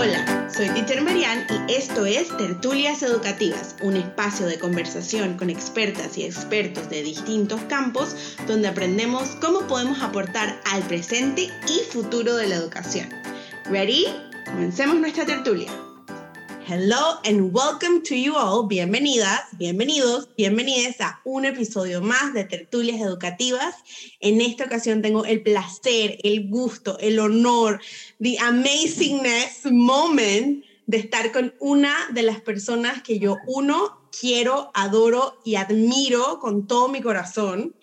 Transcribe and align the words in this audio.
Hola, 0.00 0.48
soy 0.48 0.68
Teacher 0.68 1.02
Marian 1.02 1.44
y 1.66 1.72
esto 1.72 2.06
es 2.06 2.28
Tertulias 2.36 3.02
Educativas, 3.02 3.74
un 3.82 3.96
espacio 3.96 4.46
de 4.46 4.56
conversación 4.56 5.36
con 5.36 5.50
expertas 5.50 6.16
y 6.16 6.22
expertos 6.22 6.88
de 6.88 7.02
distintos 7.02 7.60
campos 7.62 8.14
donde 8.46 8.68
aprendemos 8.68 9.30
cómo 9.40 9.66
podemos 9.66 10.00
aportar 10.00 10.60
al 10.66 10.84
presente 10.84 11.50
y 11.66 11.92
futuro 11.92 12.36
de 12.36 12.46
la 12.46 12.54
educación. 12.54 13.08
¿Ready? 13.64 14.06
Comencemos 14.46 15.00
nuestra 15.00 15.26
tertulia. 15.26 15.68
Hello 16.68 17.16
and 17.24 17.50
welcome 17.54 18.02
to 18.02 18.14
you 18.14 18.36
all. 18.36 18.68
Bienvenidas, 18.68 19.40
bienvenidos, 19.56 20.28
bienvenidas 20.36 21.00
a 21.00 21.18
un 21.24 21.46
episodio 21.46 22.02
más 22.02 22.34
de 22.34 22.44
Tertulias 22.44 23.00
Educativas. 23.00 23.74
En 24.20 24.42
esta 24.42 24.64
ocasión 24.64 25.00
tengo 25.00 25.24
el 25.24 25.42
placer, 25.42 26.18
el 26.22 26.50
gusto, 26.50 26.98
el 26.98 27.20
honor, 27.20 27.80
the 28.20 28.36
amazingness 28.38 29.64
moment 29.64 30.62
de 30.86 30.98
estar 30.98 31.32
con 31.32 31.54
una 31.58 31.94
de 32.12 32.22
las 32.22 32.42
personas 32.42 33.02
que 33.02 33.18
yo, 33.18 33.38
uno, 33.46 34.06
quiero, 34.20 34.70
adoro 34.74 35.40
y 35.46 35.54
admiro 35.54 36.38
con 36.38 36.66
todo 36.66 36.88
mi 36.88 37.00
corazón. 37.00 37.76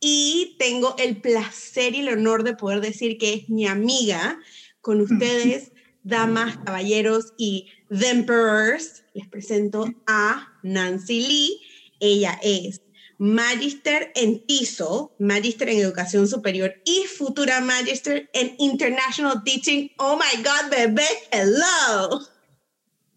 Y 0.00 0.56
tengo 0.58 0.96
el 0.98 1.20
placer 1.20 1.94
y 1.94 2.00
el 2.00 2.08
honor 2.08 2.42
de 2.42 2.56
poder 2.56 2.80
decir 2.80 3.18
que 3.18 3.34
es 3.34 3.48
mi 3.48 3.68
amiga 3.68 4.40
con 4.80 5.00
ustedes, 5.00 5.70
damas, 6.02 6.58
caballeros 6.64 7.34
y 7.38 7.68
The 7.92 8.08
Emperors, 8.08 9.04
les 9.12 9.28
presento 9.28 9.84
a 10.06 10.48
Nancy 10.62 11.26
Lee. 11.28 11.60
Ella 12.00 12.38
es 12.42 12.80
Magister 13.18 14.10
en 14.14 14.46
TISO, 14.46 15.14
Magister 15.18 15.68
en 15.68 15.78
Educación 15.78 16.26
Superior 16.26 16.72
y 16.86 17.04
futura 17.04 17.60
Magister 17.60 18.30
en 18.32 18.54
International 18.58 19.44
Teaching. 19.44 19.90
Oh 19.98 20.16
my 20.16 20.42
God, 20.42 20.70
bebé, 20.70 21.04
hello. 21.32 22.20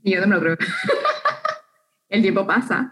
Yo 0.04 0.20
no 0.20 0.28
me 0.28 0.36
lo 0.36 0.42
creo. 0.42 0.58
El 2.10 2.22
tiempo 2.22 2.45
pasa. 2.45 2.92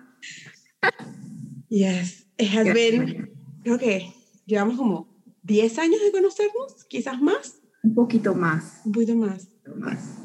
Yes, 1.68 2.28
it 2.38 2.48
has 2.48 2.74
been, 2.74 3.30
creo 3.62 3.78
que 3.78 4.14
llevamos 4.46 4.78
como 4.78 5.14
10 5.42 5.80
años 5.80 6.00
de 6.02 6.14
conocernos, 6.14 6.86
quizás 6.88 7.22
más. 7.22 7.60
Un 7.84 7.94
poquito 7.94 8.34
más. 8.34 8.80
Un 8.86 8.94
poquito 8.94 9.16
más. 9.16 9.50
Un 9.66 9.74
poquito 9.74 9.76
más. 9.76 10.24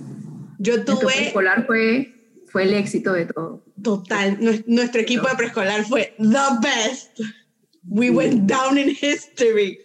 Yo 0.59 0.85
tuve... 0.85 1.07
Preescolar 1.07 1.67
fue, 1.67 2.13
fue 2.47 2.65
el 2.65 2.75
éxito 2.75 3.13
de 3.13 3.27
todo. 3.27 3.65
Total, 3.83 4.39
nuestro 4.67 5.01
equipo 5.01 5.29
de 5.29 5.37
preescolar 5.37 5.85
fue 5.85 6.15
the 6.19 6.59
best. 6.61 7.21
We 7.89 8.11
went 8.11 8.51
down 8.51 8.77
in 8.77 8.91
history. 8.91 9.79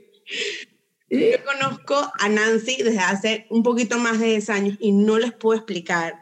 Yo 1.09 1.43
conozco 1.45 2.11
a 2.19 2.27
Nancy 2.27 2.77
desde 2.77 2.99
hace 2.99 3.45
un 3.49 3.61
poquito 3.61 3.99
más 3.99 4.19
de 4.19 4.27
10 4.27 4.49
años 4.49 4.77
y 4.79 4.91
no 4.91 5.19
les 5.19 5.31
puedo 5.31 5.57
explicar. 5.57 6.15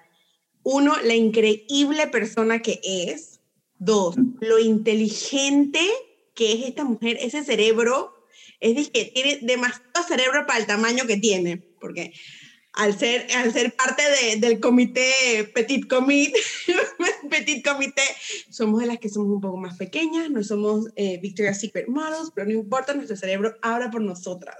Uno, 0.63 0.95
la 1.03 1.15
increíble 1.15 2.07
persona 2.07 2.61
que 2.61 2.81
es. 2.83 3.39
Dos, 3.79 4.15
lo 4.41 4.59
inteligente 4.59 5.79
que 6.35 6.53
es 6.53 6.67
esta 6.67 6.83
mujer. 6.83 7.17
Ese 7.19 7.43
cerebro 7.43 8.13
es 8.59 8.89
que 8.89 9.05
tiene 9.05 9.39
demasiado 9.41 10.05
cerebro 10.07 10.45
para 10.45 10.59
el 10.59 10.67
tamaño 10.67 11.07
que 11.07 11.17
tiene. 11.17 11.57
Porque 11.79 12.13
al 12.73 12.97
ser, 12.97 13.27
al 13.35 13.51
ser 13.51 13.75
parte 13.75 14.01
de, 14.01 14.37
del 14.37 14.59
comité 14.59 15.51
Petit 15.53 15.87
Comité, 15.87 16.39
Petit 17.29 17.63
Comité, 17.63 18.03
somos 18.49 18.81
de 18.81 18.87
las 18.87 18.99
que 18.99 19.09
somos 19.09 19.29
un 19.29 19.41
poco 19.41 19.57
más 19.57 19.77
pequeñas, 19.77 20.29
no 20.29 20.43
somos 20.43 20.87
eh, 20.95 21.19
Victoria's 21.21 21.59
Secret 21.59 21.87
Models, 21.87 22.31
pero 22.33 22.47
no 22.47 22.53
importa, 22.53 22.93
nuestro 22.93 23.17
cerebro 23.17 23.55
habla 23.61 23.91
por 23.91 24.01
nosotras. 24.01 24.55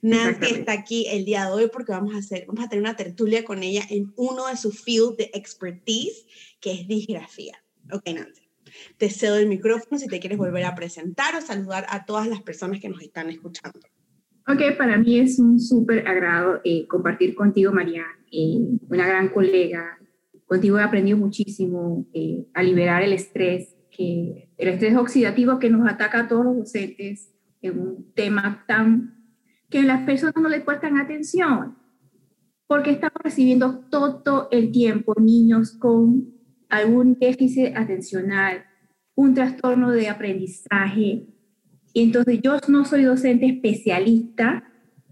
Nancy 0.00 0.54
está 0.54 0.72
aquí 0.72 1.06
el 1.08 1.24
día 1.24 1.46
de 1.46 1.52
hoy 1.52 1.70
porque 1.72 1.92
vamos 1.92 2.14
a, 2.14 2.18
hacer, 2.18 2.44
vamos 2.46 2.64
a 2.64 2.68
tener 2.68 2.82
una 2.82 2.96
tertulia 2.96 3.44
con 3.44 3.62
ella 3.62 3.82
en 3.90 4.12
uno 4.16 4.46
de 4.46 4.56
sus 4.56 4.80
fields 4.80 5.16
de 5.16 5.30
expertise, 5.34 6.24
que 6.60 6.72
es 6.72 6.86
disgrafía. 6.86 7.62
Ok, 7.92 8.08
Nancy. 8.14 8.48
Te 8.96 9.10
cedo 9.10 9.36
el 9.36 9.48
micrófono 9.48 9.98
si 9.98 10.06
te 10.06 10.20
quieres 10.20 10.38
volver 10.38 10.64
a 10.64 10.74
presentar 10.74 11.34
o 11.34 11.40
saludar 11.40 11.86
a 11.88 12.04
todas 12.04 12.28
las 12.28 12.42
personas 12.42 12.80
que 12.80 12.88
nos 12.88 13.02
están 13.02 13.28
escuchando. 13.30 13.80
Ok, 14.50 14.78
para 14.78 14.96
mí 14.96 15.18
es 15.18 15.38
un 15.38 15.60
súper 15.60 16.08
agrado 16.08 16.62
eh, 16.64 16.86
compartir 16.86 17.34
contigo, 17.34 17.70
María, 17.70 18.04
eh, 18.32 18.56
una 18.88 19.06
gran 19.06 19.28
colega. 19.28 19.98
Contigo 20.46 20.78
he 20.78 20.82
aprendido 20.82 21.18
muchísimo 21.18 22.06
eh, 22.14 22.46
a 22.54 22.62
liberar 22.62 23.02
el 23.02 23.12
estrés, 23.12 23.76
que, 23.90 24.48
el 24.56 24.68
estrés 24.68 24.96
oxidativo 24.96 25.58
que 25.58 25.68
nos 25.68 25.86
ataca 25.86 26.20
a 26.20 26.28
todos 26.28 26.46
los 26.46 26.56
docentes 26.56 27.30
en 27.60 27.78
un 27.78 28.12
tema 28.14 28.64
tan 28.66 29.18
que 29.68 29.82
las 29.82 30.06
personas 30.06 30.36
no 30.40 30.48
le 30.48 30.62
prestan 30.62 30.96
atención, 30.96 31.76
porque 32.66 32.92
estamos 32.92 33.20
recibiendo 33.22 33.80
todo 33.90 34.48
el 34.50 34.72
tiempo 34.72 35.14
niños 35.20 35.72
con 35.72 36.32
algún 36.70 37.18
déficit 37.18 37.76
atencional, 37.76 38.64
un 39.14 39.34
trastorno 39.34 39.90
de 39.90 40.08
aprendizaje, 40.08 41.26
entonces 41.94 42.40
yo 42.42 42.58
no 42.68 42.84
soy 42.84 43.02
docente 43.02 43.46
especialista, 43.46 44.64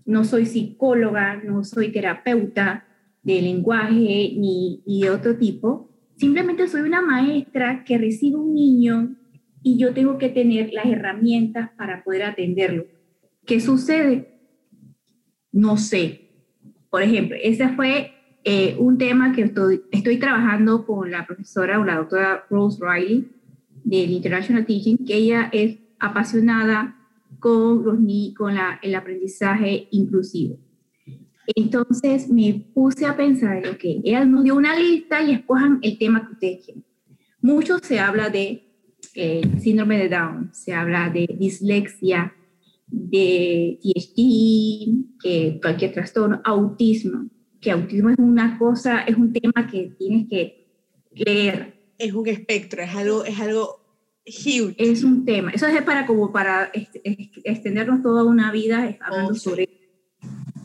no 0.04 0.24
soy 0.24 0.46
psicóloga, 0.46 1.42
no 1.42 1.64
soy 1.64 1.90
terapeuta 1.90 2.86
de 3.22 3.42
lenguaje 3.42 4.34
ni, 4.36 4.82
de 4.86 5.10
otro 5.10 5.36
tipo. 5.36 5.90
Simplemente 6.16 6.68
soy 6.68 6.82
una 6.82 7.02
maestra 7.02 7.84
que 7.84 7.98
recibe 7.98 8.36
un 8.36 8.54
niño 8.54 9.16
y 9.62 9.78
yo 9.78 9.92
tengo 9.92 10.16
que 10.16 10.28
tener 10.28 10.72
las 10.72 10.86
herramientas 10.86 11.70
para 11.76 12.04
poder 12.04 12.22
atenderlo. 12.22 12.86
¿Qué 13.44 13.60
sucede? 13.60 14.38
No 15.50 15.76
sé. 15.76 16.30
Por 16.88 17.02
ejemplo, 17.02 17.36
ese 17.42 17.68
fue 17.70 18.12
eh, 18.44 18.76
un 18.78 18.96
tema 18.96 19.32
que 19.32 19.42
estoy, 19.42 19.82
estoy 19.90 20.18
trabajando 20.18 20.86
con 20.86 21.10
la 21.10 21.26
profesora 21.26 21.80
o 21.80 21.84
la 21.84 21.96
doctora 21.96 22.46
Rose 22.48 22.78
Riley 22.80 23.28
del 23.82 24.12
International 24.12 24.64
Teaching, 24.64 24.98
que 24.98 25.14
ella 25.16 25.50
es 25.52 25.78
apasionada 25.98 26.96
con, 27.38 27.84
los, 27.84 27.98
con 28.36 28.54
la, 28.54 28.78
el 28.82 28.94
aprendizaje 28.94 29.88
inclusivo. 29.90 30.58
Entonces 31.54 32.28
me 32.28 32.66
puse 32.74 33.06
a 33.06 33.16
pensar, 33.16 33.58
ok, 33.68 33.80
ella 34.04 34.24
nos 34.24 34.44
dio 34.44 34.56
una 34.56 34.78
lista 34.78 35.22
y 35.22 35.32
escojan 35.32 35.78
el 35.82 35.98
tema 35.98 36.26
que 36.26 36.32
ustedes 36.32 36.64
quieren. 36.64 36.84
Mucho 37.40 37.78
se 37.78 38.00
habla 38.00 38.30
de 38.30 38.66
eh, 39.14 39.42
síndrome 39.60 39.98
de 39.98 40.08
Down, 40.08 40.50
se 40.52 40.74
habla 40.74 41.08
de 41.10 41.28
dislexia, 41.38 42.34
de 42.88 43.78
THD, 43.82 45.20
que 45.22 45.58
cualquier 45.60 45.92
trastorno, 45.92 46.40
autismo, 46.44 47.28
que 47.60 47.70
autismo 47.70 48.10
es 48.10 48.18
una 48.18 48.58
cosa, 48.58 49.02
es 49.02 49.16
un 49.16 49.32
tema 49.32 49.66
que 49.70 49.94
tienes 49.98 50.28
que 50.28 50.68
leer. 51.12 51.74
Es 51.98 52.12
un 52.12 52.28
espectro, 52.28 52.82
es 52.82 52.94
algo, 52.94 53.24
es 53.24 53.40
algo 53.40 53.85
es 54.26 55.04
un 55.04 55.24
tema. 55.24 55.52
Eso 55.52 55.66
es 55.66 55.82
para 55.82 56.06
como 56.06 56.32
para 56.32 56.70
extendernos 56.72 58.02
toda 58.02 58.24
una 58.24 58.50
vida 58.50 58.96
hablando 59.00 59.34
sobre. 59.34 59.68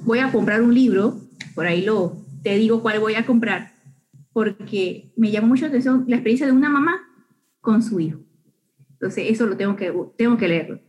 Voy 0.04 0.20
a 0.20 0.32
comprar 0.32 0.62
un 0.62 0.74
libro, 0.74 1.20
por 1.54 1.68
ahí 1.68 1.84
lo 1.84 2.18
te 2.42 2.58
digo 2.58 2.82
cuál 2.82 3.00
voy 3.00 3.14
a 3.14 3.26
comprar, 3.26 3.74
porque 4.34 5.12
me 5.16 5.30
llamó 5.30 5.48
mucho 5.48 5.64
la 5.64 5.70
atención 5.70 6.06
la 6.08 6.16
experiencia 6.16 6.48
de 6.48 6.54
una 6.54 6.70
mamá 6.70 7.02
con 7.60 7.84
su 7.84 8.00
hijo. 8.00 8.20
Entonces, 8.94 9.26
eso 9.30 9.46
lo 9.46 9.58
tengo 9.58 9.76
que, 9.76 9.94
tengo 10.18 10.38
que 10.38 10.48
leerlo. 10.48 10.80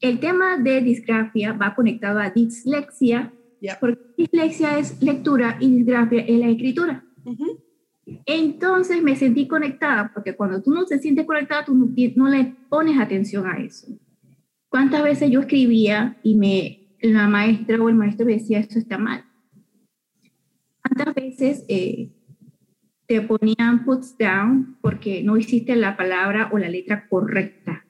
El 0.00 0.20
tema 0.20 0.58
de 0.58 0.82
disgrafia 0.82 1.52
va 1.52 1.74
conectado 1.74 2.18
a 2.18 2.30
dislexia, 2.30 3.32
porque 3.80 4.00
dislexia 4.18 4.78
es 4.78 5.02
lectura 5.02 5.56
y 5.60 5.70
disgrafia 5.70 6.20
es 6.20 6.38
la 6.38 6.48
escritura. 6.48 7.04
Entonces 8.26 9.02
me 9.02 9.16
sentí 9.16 9.46
conectada, 9.46 10.10
porque 10.12 10.34
cuando 10.34 10.62
tú 10.62 10.70
no 10.72 10.84
te 10.84 10.98
sientes 10.98 11.26
conectada, 11.26 11.64
tú 11.64 11.74
no, 11.74 12.28
le 12.28 12.54
pones 12.68 12.98
atención 12.98 13.46
a 13.46 13.58
eso. 13.58 13.86
¿Cuántas 14.68 15.02
veces 15.02 15.30
yo 15.30 15.40
escribía 15.40 16.18
y 16.22 16.34
me, 16.36 16.96
la 17.00 17.28
maestra 17.28 17.80
o 17.80 17.88
el 17.88 17.94
maestro 17.94 18.26
me 18.26 18.34
decía, 18.34 18.58
esto 18.58 18.78
está 18.78 18.98
mal? 18.98 19.24
¿Cuántas 20.82 21.14
veces 21.14 21.64
eh, 21.68 22.12
te 23.06 23.20
ponían 23.20 23.84
puts 23.84 24.16
down 24.18 24.76
porque 24.80 25.22
no 25.22 25.36
hiciste 25.36 25.76
la 25.76 25.96
palabra 25.96 26.50
o 26.52 26.58
la 26.58 26.68
letra 26.68 27.08
correcta? 27.08 27.86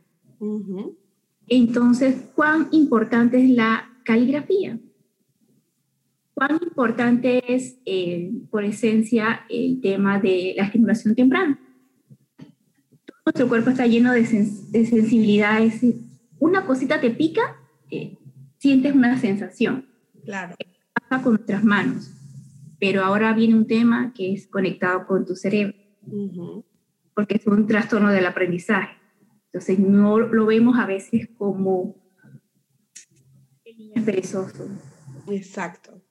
Entonces, 1.47 2.31
¿cuán 2.35 2.69
importante 2.73 3.43
es 3.43 3.51
la 3.51 3.91
caligrafía? 4.05 4.79
¿Cuán 6.35 6.59
importante 6.61 7.55
es, 7.55 7.79
eh, 7.87 8.33
por 8.51 8.65
esencia, 8.65 9.47
el 9.49 9.81
tema 9.81 10.19
de 10.19 10.55
la 10.57 10.65
estimulación 10.65 11.15
temprana? 11.15 11.61
nuestro 13.25 13.49
cuerpo 13.49 13.71
está 13.71 13.87
lleno 13.87 14.13
de, 14.13 14.27
sensibilidades. 14.27 15.81
Una 16.39 16.67
cosita 16.67 17.01
te 17.01 17.11
pica, 17.11 17.57
eh, 17.91 18.19
sientes 18.59 18.95
una 18.95 19.19
sensación. 19.19 19.87
Claro. 20.25 20.55
Pasa 21.09 21.23
con 21.23 21.35
nuestras 21.35 21.65
manos. 21.65 22.11
Pero 22.79 23.03
ahora 23.03 23.33
viene 23.33 23.55
un 23.55 23.67
tema 23.67 24.13
que 24.13 24.35
es 24.35 24.47
conectado 24.47 25.07
con 25.07 25.25
tu 25.25 25.37
cerebro. 25.37 25.75
Porque 27.15 27.37
es 27.37 27.47
un 27.47 27.67
trastorno 27.67 28.11
del 28.11 28.27
aprendizaje. 28.27 28.95
Entonces, 29.47 29.79
no 29.79 30.19
lo 30.19 30.45
vemos 30.45 30.79
a 30.79 30.85
veces 30.85 31.29
como 31.39 31.97
el 33.65 33.77
niño 33.79 34.05
perezoso. 34.05 34.69
Exacto 35.29 36.04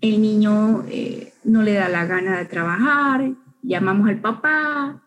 el 0.00 0.22
niño 0.22 0.84
eh, 0.88 1.32
no 1.44 1.62
le 1.62 1.74
da 1.74 1.88
la 1.88 2.06
gana 2.06 2.38
de 2.38 2.44
trabajar, 2.44 3.32
llamamos 3.62 4.08
al 4.08 4.20
papá, 4.20 5.02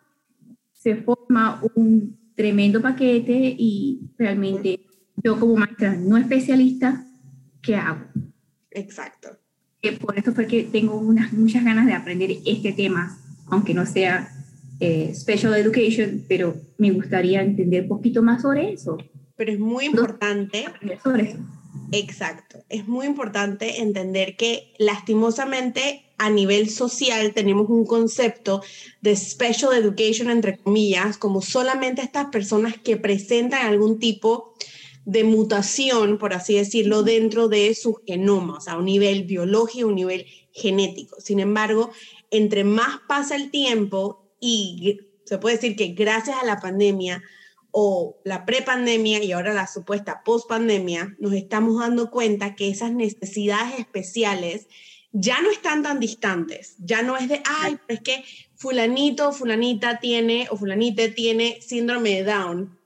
se 0.74 0.96
forma 0.96 1.62
un 1.76 2.20
tremendo 2.36 2.82
paquete 2.82 3.56
y 3.58 4.02
realmente 4.18 4.82
yo 5.24 5.40
como 5.40 5.56
maestra 5.56 5.96
no 5.96 6.18
especialista, 6.18 7.06
¿qué 7.62 7.76
hago? 7.76 8.06
Exacto. 8.72 9.30
por 10.00 10.18
eso 10.18 10.34
fue 10.34 10.48
que 10.48 10.64
tengo 10.64 10.98
unas, 10.98 11.34
muchas 11.34 11.64
ganas 11.64 11.86
de 11.86 11.94
aprender 11.94 12.32
este 12.46 12.72
tema, 12.72 13.18
aunque 13.48 13.74
no 13.74 13.86
sea 13.86 14.30
eh, 14.80 15.14
Special 15.14 15.54
Education, 15.54 16.24
pero 16.28 16.56
me 16.78 16.92
gustaría 16.92 17.44
entender 17.44 17.84
un 17.84 17.90
poquito 17.90 18.24
más 18.24 18.42
sobre 18.42 18.74
eso. 18.74 18.98
Pero 19.36 19.52
es 19.52 19.60
muy 19.60 19.86
importante. 19.86 20.66
Sobre 21.04 21.24
eso. 21.30 21.40
Exacto. 21.92 22.64
Es 22.70 22.88
muy 22.88 23.06
importante 23.06 23.82
entender 23.82 24.38
que 24.38 24.74
lastimosamente 24.78 26.06
a 26.18 26.30
nivel 26.30 26.70
social 26.70 27.34
tenemos 27.34 27.70
un 27.70 27.86
concepto 27.86 28.62
de 29.02 29.16
special 29.16 29.74
education, 29.74 30.30
entre 30.30 30.58
comillas, 30.58 31.18
como 31.18 31.42
solamente 31.42 32.02
estas 32.02 32.28
personas 32.28 32.76
que 32.78 32.96
presentan 32.96 33.66
algún 33.66 34.00
tipo 34.00 34.54
de 35.04 35.24
mutación, 35.24 36.18
por 36.18 36.34
así 36.34 36.56
decirlo, 36.56 37.04
dentro 37.04 37.50
de 37.50 37.74
su 37.76 38.00
genoma, 38.08 38.58
o 38.58 38.62
sea, 38.62 38.74
a 38.74 38.78
un 38.78 38.86
nivel 38.86 39.24
biológico, 39.24 39.88
un 39.88 39.96
nivel 39.96 40.26
genético. 40.54 41.20
Sin 41.20 41.40
embargo, 41.40 41.92
entre 42.30 42.64
más 42.64 43.00
pasa 43.08 43.36
el 43.36 43.52
tiempo 43.52 44.32
y 44.40 45.00
se 45.26 45.40
puede 45.40 45.56
decir 45.56 45.76
que 45.76 45.88
gracias 45.90 46.38
a 46.42 46.46
la 46.46 46.60
pandemia 46.60 47.22
o 47.72 48.20
la 48.24 48.46
prepandemia 48.46 49.24
y 49.24 49.32
ahora 49.32 49.54
la 49.54 49.68
supuesta 49.68 50.24
pospandemia, 50.24 51.16
nos 51.20 51.34
estamos 51.34 51.80
dando 51.80 52.12
cuenta 52.12 52.56
que 52.56 52.70
esas 52.70 52.92
necesidades 52.92 53.80
especiales 53.80 54.68
ya 55.14 55.42
no 55.42 55.50
están 55.52 55.84
tan 55.84 56.00
distantes, 56.00 56.76
ya 56.80 57.02
no 57.02 57.18
es 57.18 57.28
de, 57.28 57.42
ay, 57.46 57.78
pero 57.86 57.98
es 57.98 58.04
que 58.04 58.24
fulanito, 58.56 59.34
fulanita 59.34 60.00
tiene 60.00 60.48
o 60.50 60.58
fulanite 60.58 61.10
tiene 61.10 61.60
síndrome 61.62 62.12
de 62.12 62.24
Down 62.24 62.81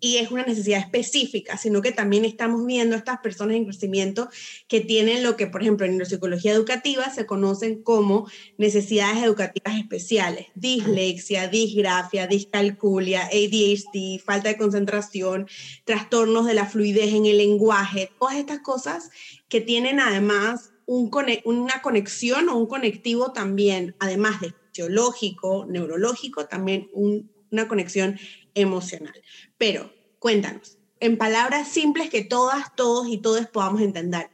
y 0.00 0.18
es 0.18 0.30
una 0.30 0.44
necesidad 0.44 0.80
específica, 0.80 1.56
sino 1.56 1.82
que 1.82 1.92
también 1.92 2.24
estamos 2.24 2.64
viendo 2.64 2.96
estas 2.96 3.18
personas 3.20 3.56
en 3.56 3.64
crecimiento 3.64 4.28
que 4.68 4.80
tienen 4.80 5.22
lo 5.22 5.36
que, 5.36 5.46
por 5.46 5.62
ejemplo, 5.62 5.86
en 5.86 5.92
neuropsicología 5.92 6.52
educativa 6.52 7.10
se 7.10 7.26
conocen 7.26 7.82
como 7.82 8.28
necesidades 8.56 9.22
educativas 9.22 9.78
especiales, 9.78 10.46
dislexia, 10.54 11.48
disgrafia, 11.48 12.26
discalculia, 12.26 13.26
ADHD, 13.26 14.20
falta 14.24 14.48
de 14.48 14.56
concentración, 14.56 15.48
trastornos 15.84 16.46
de 16.46 16.54
la 16.54 16.66
fluidez 16.66 17.12
en 17.12 17.26
el 17.26 17.38
lenguaje, 17.38 18.10
todas 18.18 18.36
estas 18.36 18.60
cosas 18.60 19.10
que 19.48 19.60
tienen 19.60 20.00
además 20.00 20.72
un, 20.86 21.10
una 21.44 21.82
conexión 21.82 22.48
o 22.48 22.56
un 22.56 22.66
conectivo 22.66 23.32
también, 23.32 23.94
además 23.98 24.40
de 24.40 24.54
fisiológico, 24.78 25.66
neurológico, 25.68 26.46
también 26.46 26.88
una 26.92 27.68
conexión 27.68 28.18
emocional. 28.54 29.14
Pero 29.58 29.90
cuéntanos, 30.18 30.78
en 31.00 31.18
palabras 31.18 31.68
simples 31.68 32.10
que 32.10 32.24
todas, 32.24 32.74
todos 32.74 33.08
y 33.08 33.18
todos 33.18 33.46
podamos 33.46 33.80
entender, 33.80 34.28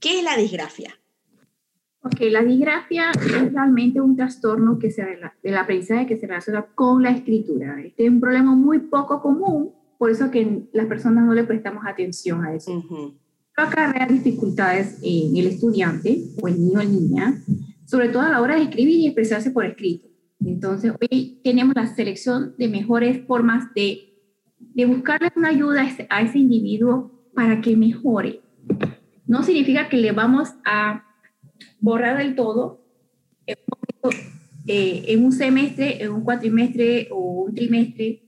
¿qué 0.00 0.18
es 0.18 0.24
la 0.24 0.36
disgrafia? 0.36 0.98
Ok, 2.02 2.20
la 2.30 2.42
disgrafia 2.42 3.10
es 3.10 3.52
realmente 3.52 4.00
un 4.00 4.16
trastorno 4.16 4.78
que 4.78 4.90
se, 4.90 5.04
del 5.42 5.56
aprendizaje 5.56 6.06
que 6.06 6.16
se 6.16 6.26
relaciona 6.26 6.64
con 6.74 7.02
la 7.02 7.10
escritura. 7.10 7.80
Este 7.82 8.04
es 8.04 8.10
un 8.10 8.20
problema 8.20 8.54
muy 8.54 8.78
poco 8.78 9.20
común, 9.20 9.74
por 9.98 10.10
eso 10.10 10.30
que 10.30 10.68
las 10.72 10.86
personas 10.86 11.26
no 11.26 11.34
le 11.34 11.44
prestamos 11.44 11.84
atención 11.86 12.44
a 12.44 12.54
eso. 12.54 12.72
Uh 12.72 13.14
acarrea 13.58 14.06
dificultades 14.06 14.98
en 15.02 15.36
el 15.36 15.48
estudiante 15.48 16.22
o 16.40 16.48
el 16.48 16.60
niño 16.60 16.80
o 16.80 16.84
niña, 16.84 17.42
sobre 17.86 18.08
todo 18.08 18.22
a 18.22 18.30
la 18.30 18.40
hora 18.40 18.56
de 18.56 18.62
escribir 18.62 18.98
y 18.98 19.06
expresarse 19.06 19.50
por 19.50 19.64
escrito. 19.64 20.08
Entonces, 20.44 20.92
hoy 21.00 21.40
tenemos 21.42 21.74
la 21.74 21.92
selección 21.92 22.54
de 22.56 22.68
mejores 22.68 23.26
formas 23.26 23.74
de, 23.74 24.17
de 24.60 24.86
buscarle 24.86 25.32
una 25.36 25.48
ayuda 25.48 25.86
a 26.10 26.22
ese, 26.22 26.38
individuo 26.38 27.10
para 27.34 27.60
que 27.60 27.76
mejore. 27.76 28.40
No 29.26 29.42
significa 29.42 29.88
que 29.88 29.96
le 29.96 30.12
vamos 30.12 30.54
a 30.64 31.04
borrar 31.80 32.18
del 32.18 32.34
todo 32.34 32.84
eh, 34.66 35.04
en 35.08 35.24
un 35.24 35.32
semestre, 35.32 36.02
en 36.02 36.12
un 36.12 36.22
cuatrimestre 36.22 37.08
o 37.10 37.44
un 37.44 37.54
trimestre, 37.54 38.22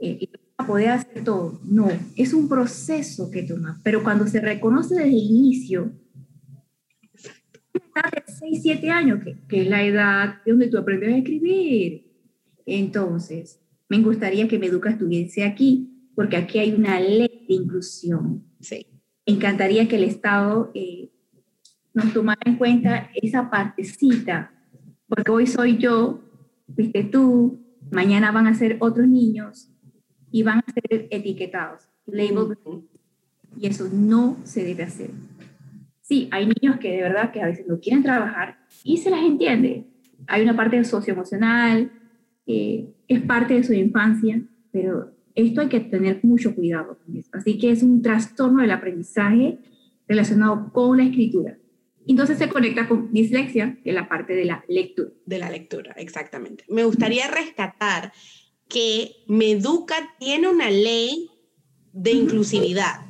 eh, 0.00 0.28
a 0.56 0.66
poder 0.66 0.88
hacer 0.88 1.24
todo. 1.24 1.60
No, 1.64 1.88
es 2.16 2.34
un 2.34 2.48
proceso 2.48 3.30
que 3.30 3.44
toma, 3.44 3.80
pero 3.84 4.02
cuando 4.02 4.26
se 4.26 4.40
reconoce 4.40 4.94
desde 4.94 5.08
el 5.08 5.14
inicio, 5.14 5.92
de 7.94 8.32
6, 8.32 8.60
7 8.62 8.90
años, 8.90 9.20
que, 9.48 9.60
es 9.62 9.68
la 9.68 9.84
edad 9.84 10.42
de 10.44 10.52
donde 10.52 10.68
tú 10.68 10.78
aprendes 10.78 11.14
a 11.14 11.18
escribir. 11.18 12.06
Entonces, 12.66 13.60
me 13.88 14.00
gustaría 14.00 14.48
que 14.48 14.58
me 14.58 14.66
educa 14.66 14.90
estuviese 14.90 15.44
aquí, 15.44 16.10
porque 16.14 16.36
aquí 16.36 16.58
hay 16.58 16.72
una 16.72 17.00
ley 17.00 17.44
de 17.48 17.54
inclusión. 17.54 18.44
Sí. 18.60 18.86
Encantaría 19.24 19.88
que 19.88 19.96
el 19.96 20.04
Estado 20.04 20.70
eh, 20.74 21.10
nos 21.94 22.12
tomara 22.12 22.40
en 22.44 22.56
cuenta 22.56 23.10
esa 23.14 23.50
partecita, 23.50 24.52
porque 25.06 25.30
hoy 25.30 25.46
soy 25.46 25.78
yo, 25.78 26.20
viste 26.66 27.04
tú, 27.04 27.58
mañana 27.90 28.32
van 28.32 28.46
a 28.46 28.54
ser 28.54 28.76
otros 28.80 29.08
niños 29.08 29.70
y 30.30 30.42
van 30.42 30.58
a 30.58 30.72
ser 30.72 31.08
etiquetados, 31.10 31.88
labeled, 32.06 32.58
y 33.58 33.66
eso 33.66 33.88
no 33.92 34.36
se 34.44 34.64
debe 34.64 34.82
hacer 34.82 35.10
sí, 36.08 36.28
hay 36.30 36.46
niños 36.46 36.78
que 36.80 36.90
de 36.90 37.02
verdad 37.02 37.30
que 37.30 37.42
a 37.42 37.46
veces 37.46 37.66
no 37.68 37.78
quieren 37.78 38.02
trabajar 38.02 38.58
y 38.82 38.96
se 38.96 39.10
las 39.10 39.20
entiende. 39.20 39.84
Hay 40.26 40.42
una 40.42 40.56
parte 40.56 40.82
socioemocional, 40.84 41.92
eh, 42.48 42.88
es 43.06 43.20
parte 43.22 43.54
de 43.54 43.62
su 43.62 43.74
infancia, 43.74 44.42
pero 44.72 45.12
esto 45.34 45.60
hay 45.60 45.68
que 45.68 45.80
tener 45.80 46.20
mucho 46.22 46.54
cuidado 46.54 46.98
con 47.04 47.16
eso. 47.16 47.28
Así 47.34 47.58
que 47.58 47.70
es 47.70 47.82
un 47.82 48.00
trastorno 48.02 48.62
del 48.62 48.70
aprendizaje 48.70 49.58
relacionado 50.08 50.72
con 50.72 50.96
la 50.96 51.04
escritura. 51.04 51.58
Entonces 52.06 52.38
se 52.38 52.48
conecta 52.48 52.88
con 52.88 53.12
dislexia, 53.12 53.78
que 53.84 53.90
es 53.90 53.94
la 53.94 54.08
parte 54.08 54.34
de 54.34 54.46
la 54.46 54.64
lectura. 54.66 55.10
De 55.26 55.38
la 55.38 55.50
lectura, 55.50 55.92
exactamente. 55.98 56.64
Me 56.68 56.84
gustaría 56.84 57.28
rescatar 57.28 58.12
que 58.66 59.10
Meduca 59.28 59.94
tiene 60.18 60.48
una 60.48 60.70
ley 60.70 61.28
de 61.92 62.12
inclusividad. 62.12 63.07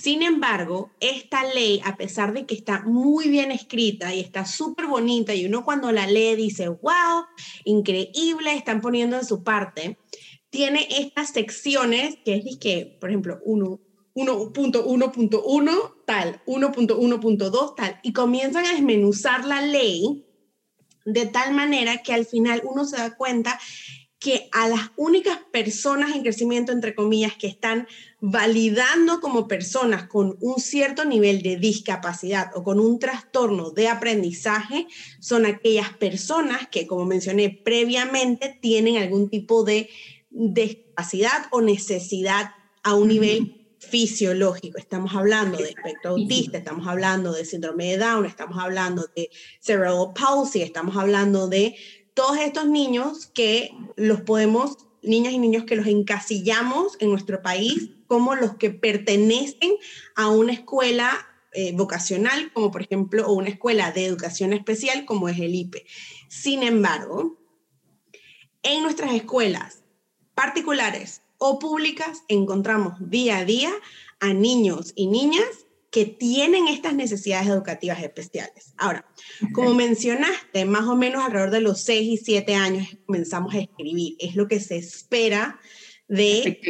Sin 0.00 0.22
embargo, 0.22 0.92
esta 1.00 1.44
ley, 1.52 1.82
a 1.84 1.96
pesar 1.96 2.32
de 2.32 2.46
que 2.46 2.54
está 2.54 2.84
muy 2.84 3.28
bien 3.28 3.52
escrita 3.52 4.14
y 4.14 4.20
está 4.20 4.46
súper 4.46 4.86
bonita, 4.86 5.34
y 5.34 5.44
uno 5.44 5.62
cuando 5.62 5.92
la 5.92 6.06
lee 6.06 6.36
dice, 6.36 6.68
wow, 6.68 7.26
increíble, 7.64 8.54
están 8.54 8.80
poniendo 8.80 9.18
en 9.18 9.26
su 9.26 9.42
parte, 9.42 9.98
tiene 10.48 10.88
estas 10.90 11.34
secciones 11.34 12.16
que 12.24 12.36
es 12.36 12.56
que, 12.58 12.96
por 12.98 13.10
ejemplo, 13.10 13.40
1.1.1 13.44 15.94
tal, 16.06 16.42
1.1.2 16.46 17.74
tal, 17.74 18.00
y 18.02 18.14
comienzan 18.14 18.64
a 18.64 18.72
desmenuzar 18.72 19.44
la 19.44 19.60
ley 19.60 20.24
de 21.04 21.26
tal 21.26 21.52
manera 21.52 22.02
que 22.02 22.14
al 22.14 22.24
final 22.24 22.62
uno 22.64 22.86
se 22.86 22.96
da 22.96 23.14
cuenta 23.16 23.60
que 24.20 24.50
a 24.52 24.68
las 24.68 24.90
únicas 24.96 25.38
personas 25.50 26.14
en 26.14 26.22
crecimiento, 26.22 26.72
entre 26.72 26.94
comillas, 26.94 27.34
que 27.36 27.46
están 27.46 27.88
validando 28.20 29.18
como 29.20 29.48
personas 29.48 30.06
con 30.08 30.36
un 30.40 30.60
cierto 30.60 31.06
nivel 31.06 31.40
de 31.40 31.56
discapacidad 31.56 32.50
o 32.54 32.62
con 32.62 32.78
un 32.78 32.98
trastorno 32.98 33.70
de 33.70 33.88
aprendizaje, 33.88 34.86
son 35.20 35.46
aquellas 35.46 35.94
personas 35.94 36.68
que, 36.70 36.86
como 36.86 37.06
mencioné 37.06 37.48
previamente, 37.64 38.58
tienen 38.60 38.98
algún 38.98 39.30
tipo 39.30 39.64
de 39.64 39.88
discapacidad 40.28 41.46
o 41.50 41.62
necesidad 41.62 42.50
a 42.82 42.94
un 42.94 43.08
nivel 43.08 43.60
fisiológico. 43.78 44.76
Estamos 44.76 45.14
hablando 45.14 45.56
de 45.56 45.70
espectro 45.70 46.10
autista, 46.10 46.58
estamos 46.58 46.86
hablando 46.86 47.32
de 47.32 47.46
síndrome 47.46 47.86
de 47.86 47.96
Down, 47.96 48.26
estamos 48.26 48.58
hablando 48.58 49.08
de 49.16 49.30
cerebral 49.60 50.12
palsy, 50.14 50.60
estamos 50.60 50.94
hablando 50.96 51.48
de 51.48 51.74
todos 52.14 52.38
estos 52.38 52.66
niños 52.66 53.26
que 53.26 53.70
los 53.96 54.20
podemos, 54.22 54.78
niñas 55.02 55.32
y 55.32 55.38
niños 55.38 55.64
que 55.64 55.76
los 55.76 55.86
encasillamos 55.86 56.96
en 57.00 57.10
nuestro 57.10 57.42
país 57.42 57.90
como 58.06 58.34
los 58.34 58.56
que 58.56 58.70
pertenecen 58.70 59.72
a 60.16 60.28
una 60.28 60.52
escuela 60.52 61.26
eh, 61.52 61.72
vocacional, 61.74 62.52
como 62.52 62.70
por 62.70 62.82
ejemplo, 62.82 63.26
o 63.26 63.32
una 63.34 63.48
escuela 63.48 63.92
de 63.92 64.04
educación 64.04 64.52
especial, 64.52 65.04
como 65.04 65.28
es 65.28 65.38
el 65.38 65.54
IPE. 65.54 65.86
Sin 66.28 66.62
embargo, 66.62 67.38
en 68.62 68.82
nuestras 68.82 69.14
escuelas 69.14 69.82
particulares 70.34 71.22
o 71.38 71.58
públicas 71.58 72.24
encontramos 72.28 72.94
día 72.98 73.38
a 73.38 73.44
día 73.44 73.72
a 74.20 74.34
niños 74.34 74.92
y 74.94 75.06
niñas 75.06 75.66
que 75.90 76.04
tienen 76.06 76.68
estas 76.68 76.94
necesidades 76.94 77.48
educativas 77.48 78.02
especiales. 78.02 78.74
Ahora, 78.76 79.04
como 79.52 79.74
mencionaste, 79.74 80.64
más 80.64 80.84
o 80.84 80.96
menos 80.96 81.24
alrededor 81.24 81.50
de 81.50 81.60
los 81.60 81.80
6 81.80 82.08
y 82.08 82.16
7 82.16 82.54
años 82.54 82.86
comenzamos 83.06 83.54
a 83.54 83.58
escribir. 83.58 84.14
Es 84.20 84.36
lo 84.36 84.46
que 84.46 84.60
se 84.60 84.76
espera 84.76 85.58
de... 86.08 86.60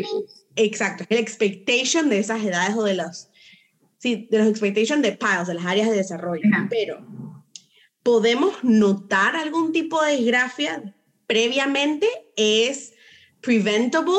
Exacto, 0.57 1.05
el 1.09 1.19
expectation 1.19 2.09
de 2.09 2.19
esas 2.19 2.43
edades 2.43 2.77
o 2.77 2.83
de 2.83 2.95
los 2.95 3.31
sí, 3.99 4.27
de 4.31 4.39
los 4.39 4.49
expectations 4.49 5.03
de 5.03 5.12
piles, 5.12 5.47
de 5.47 5.55
las 5.55 5.67
áreas 5.67 5.89
de 5.89 5.97
desarrollo, 5.97 6.43
pero 6.69 7.07
¿podemos 8.03 8.65
notar 8.65 9.37
algún 9.37 9.73
tipo 9.73 10.03
de 10.03 10.17
disgrafia 10.17 10.97
previamente? 11.27 12.09
¿Es 12.37 12.95
preventable? 13.41 14.15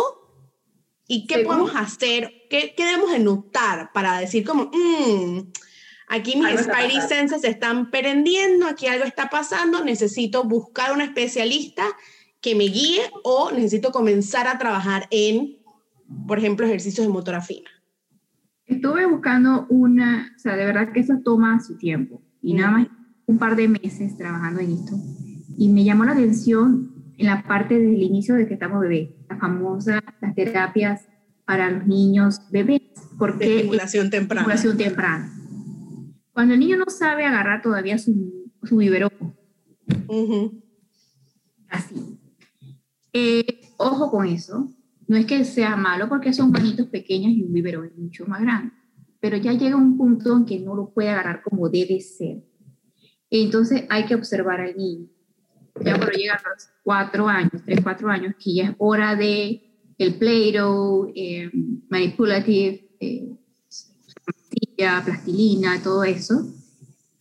¿Y 1.07 1.27
qué 1.27 1.39
podemos 1.39 1.75
hacer? 1.75 2.40
¿Qué, 2.51 2.73
¿Qué, 2.75 2.83
debemos 2.83 3.13
de 3.13 3.19
notar 3.19 3.91
para 3.93 4.19
decir 4.19 4.45
como, 4.45 4.65
mmm, 4.65 5.39
aquí 6.09 6.35
mis 6.35 6.59
spidey 6.59 6.99
senses 6.99 7.39
se 7.39 7.47
están 7.47 7.89
prendiendo, 7.89 8.67
aquí 8.67 8.87
algo 8.87 9.05
está 9.05 9.29
pasando, 9.29 9.85
necesito 9.85 10.43
buscar 10.43 10.91
un 10.91 10.99
especialista 10.99 11.83
que 12.41 12.53
me 12.53 12.65
guíe 12.65 12.99
o 13.23 13.51
necesito 13.51 13.93
comenzar 13.93 14.49
a 14.49 14.57
trabajar 14.57 15.07
en, 15.11 15.59
por 16.27 16.39
ejemplo, 16.39 16.65
ejercicios 16.65 17.07
de 17.07 17.13
motora 17.13 17.39
fina? 17.39 17.69
Estuve 18.65 19.05
buscando 19.05 19.65
una, 19.69 20.33
o 20.35 20.39
sea, 20.39 20.57
de 20.57 20.65
verdad 20.65 20.91
que 20.91 20.99
eso 20.99 21.19
toma 21.23 21.57
su 21.61 21.77
tiempo 21.77 22.21
y 22.41 22.53
nada 22.53 22.71
más 22.71 22.87
un 23.27 23.37
par 23.37 23.55
de 23.55 23.69
meses 23.69 24.17
trabajando 24.17 24.59
en 24.59 24.73
esto. 24.73 24.97
Y 25.57 25.69
me 25.69 25.85
llamó 25.85 26.03
la 26.03 26.11
atención 26.11 27.13
en 27.17 27.27
la 27.27 27.43
parte 27.43 27.79
del 27.79 28.03
inicio 28.03 28.35
de 28.35 28.45
que 28.45 28.55
estamos 28.55 28.81
bebés, 28.81 29.11
la 29.29 29.37
famosa, 29.37 30.01
las 30.19 30.35
terapias 30.35 31.07
para 31.51 31.69
los 31.69 31.85
niños 31.85 32.39
bebés. 32.49 32.81
Porque 33.19 33.57
estimulación 33.57 34.09
temprana. 34.09 34.41
Estimulación 34.53 34.77
temprana. 34.77 35.33
Cuando 36.31 36.53
el 36.53 36.61
niño 36.61 36.77
no 36.77 36.85
sabe 36.87 37.25
agarrar 37.25 37.61
todavía 37.61 37.97
su, 37.97 38.49
su 38.63 38.77
biberón, 38.77 39.11
así, 41.67 42.17
eh, 43.11 43.59
ojo 43.75 44.09
con 44.09 44.27
eso. 44.27 44.73
No 45.09 45.17
es 45.17 45.25
que 45.25 45.43
sea 45.43 45.75
malo 45.75 46.07
porque 46.07 46.31
son 46.31 46.51
manitos 46.51 46.87
pequeños 46.87 47.33
y 47.33 47.43
un 47.43 47.51
biberón 47.51 47.87
es 47.87 47.97
mucho 47.97 48.25
más 48.27 48.39
grande, 48.39 48.73
pero 49.19 49.35
ya 49.35 49.51
llega 49.51 49.75
un 49.75 49.97
punto 49.97 50.37
en 50.37 50.45
que 50.45 50.57
no 50.57 50.73
lo 50.73 50.93
puede 50.93 51.09
agarrar 51.09 51.41
como 51.43 51.67
debe 51.67 51.99
ser. 51.99 52.45
Entonces 53.29 53.83
hay 53.89 54.05
que 54.05 54.15
observar 54.15 54.61
al 54.61 54.77
niño. 54.77 55.09
Ya 55.83 55.97
cuando 55.97 56.11
llega 56.11 56.35
a 56.35 56.49
los 56.49 56.69
cuatro 56.81 57.27
años, 57.27 57.61
tres, 57.65 57.81
cuatro 57.83 58.09
años, 58.09 58.35
que 58.41 58.55
ya 58.55 58.69
es 58.69 58.75
hora 58.77 59.17
de 59.17 59.70
el 60.03 60.15
Play-Doh, 60.15 61.11
eh, 61.15 61.51
eh, 62.99 63.35
plastilina, 65.05 65.83
todo 65.83 66.03
eso, 66.03 66.51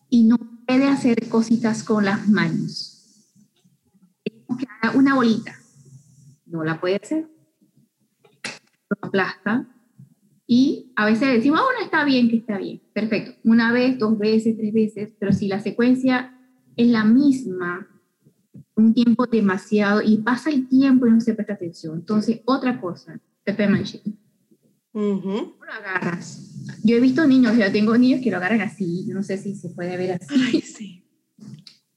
y 0.08 0.24
no 0.24 0.38
puede 0.66 0.86
hacer 0.86 1.28
cositas 1.28 1.84
con 1.84 2.04
las 2.04 2.26
manos. 2.28 2.96
una 4.94 5.14
bolita. 5.14 5.54
No 6.46 6.64
la 6.64 6.80
puede 6.80 6.96
hacer, 6.96 7.28
lo 8.88 8.96
aplasta. 9.02 9.68
Y 10.46 10.92
a 10.96 11.04
veces 11.04 11.28
decimos, 11.28 11.60
bueno, 11.60 11.84
está 11.84 12.04
bien, 12.04 12.28
que 12.28 12.38
está 12.38 12.58
bien, 12.58 12.82
perfecto, 12.92 13.38
una 13.44 13.72
vez, 13.72 13.98
dos 13.98 14.18
veces, 14.18 14.56
tres 14.56 14.72
veces, 14.72 15.12
pero 15.18 15.32
si 15.32 15.46
la 15.46 15.60
secuencia 15.60 16.36
es 16.76 16.88
la 16.88 17.04
misma, 17.04 17.89
un 18.80 18.94
tiempo 18.94 19.26
demasiado 19.26 20.02
y 20.02 20.18
pasa 20.18 20.50
el 20.50 20.68
tiempo 20.68 21.06
y 21.06 21.10
no 21.10 21.20
se 21.20 21.34
presta 21.34 21.54
atención. 21.54 21.96
Entonces, 21.96 22.40
otra 22.44 22.80
cosa, 22.80 23.20
penmanship. 23.44 24.02
Uh 24.92 25.20
Lo 25.22 25.72
agarras. 25.72 26.46
Yo 26.82 26.96
he 26.96 27.00
visto 27.00 27.26
niños, 27.26 27.56
yo 27.56 27.70
tengo 27.70 27.96
niños 27.96 28.20
que 28.22 28.30
lo 28.30 28.38
agarran 28.38 28.60
así, 28.60 29.06
no 29.06 29.22
sé 29.22 29.38
si 29.38 29.54
se 29.54 29.68
puede 29.70 29.96
ver 29.96 30.12
así. 30.12 30.34
Ay, 30.34 30.60
sí. 30.60 31.04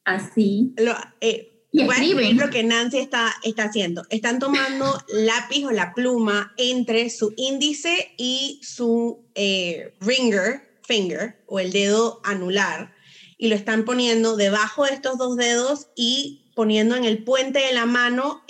Así. 0.04 0.74
Lo, 0.78 0.94
eh, 1.22 1.54
y 1.72 2.34
lo 2.36 2.50
que 2.52 2.64
Nancy 2.64 3.00
está, 3.00 3.34
está 3.44 3.64
haciendo. 3.64 4.04
Están 4.10 4.38
tomando 4.38 4.86
lápiz 5.08 5.66
o 5.66 5.72
la 5.72 5.94
pluma 5.94 6.54
entre 6.58 7.10
su 7.10 7.34
índice 7.36 8.14
y 8.18 8.60
su 8.62 9.26
eh, 9.34 9.96
ringer, 10.00 10.78
finger, 10.86 11.44
o 11.48 11.60
el 11.60 11.72
dedo 11.72 12.22
anular, 12.24 12.94
y 13.40 13.48
lo 13.48 13.56
están 13.56 13.86
poniendo 13.86 14.36
debajo 14.36 14.86
de 14.86 14.94
estos 14.94 15.18
dos 15.18 15.36
dedos 15.36 15.88
y 15.96 16.43
poniendo 16.56 16.96
en 16.96 17.04
el 17.06 17.24
puente 17.24 17.60
de 17.60 17.74
la 17.74 17.86
mano 17.86 18.44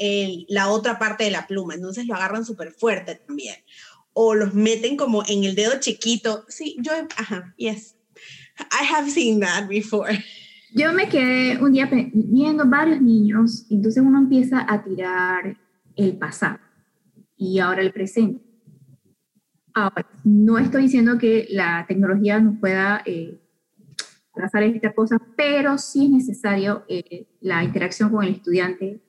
la 0.47 0.69
otra 0.69 0.99
parte 0.99 1.23
de 1.23 1.31
la 1.31 1.47
pluma. 1.47 1.75
Entonces 1.75 2.05
lo 2.07 2.15
agarran 2.15 2.45
súper 2.45 2.71
fuerte 2.71 3.15
también. 3.15 3.55
O 4.13 4.35
los 4.35 4.53
meten 4.53 4.95
como 4.95 5.23
en 5.27 5.43
el 5.43 5.55
dedo 5.55 5.79
chiquito. 5.79 6.45
Sí, 6.47 6.77
yo, 6.79 6.91
ajá, 7.17 7.53
yes. 7.57 7.95
I 8.59 8.85
have 8.93 9.09
seen 9.09 9.39
that 9.39 9.67
before. 9.67 10.23
Yo 10.75 10.91
me 10.91 11.07
quedé 11.07 11.61
un 11.61 11.71
día 11.71 11.87
viendo 12.13 12.65
varios 12.65 12.99
niños, 12.99 13.67
entonces 13.69 14.01
uno 14.03 14.17
empieza 14.17 14.65
a 14.67 14.83
tirar 14.83 15.55
el 15.95 16.17
pasado 16.17 16.59
y 17.37 17.59
ahora 17.59 17.81
el 17.81 17.91
presente. 17.91 18.41
Ahora, 19.75 20.07
no 20.23 20.57
estoy 20.57 20.83
diciendo 20.83 21.17
que 21.17 21.47
la 21.49 21.85
tecnología 21.87 22.39
nos 22.39 22.59
pueda 22.59 23.03
eh, 23.05 23.39
trazar 24.33 24.63
estas 24.63 24.93
cosas, 24.93 25.19
pero 25.37 25.77
sí 25.77 26.05
es 26.05 26.09
necesario 26.09 26.83
eh, 26.87 27.27
la 27.41 27.63
interacción 27.63 28.09
con 28.09 28.23
el 28.23 28.31
estudiante, 28.31 29.01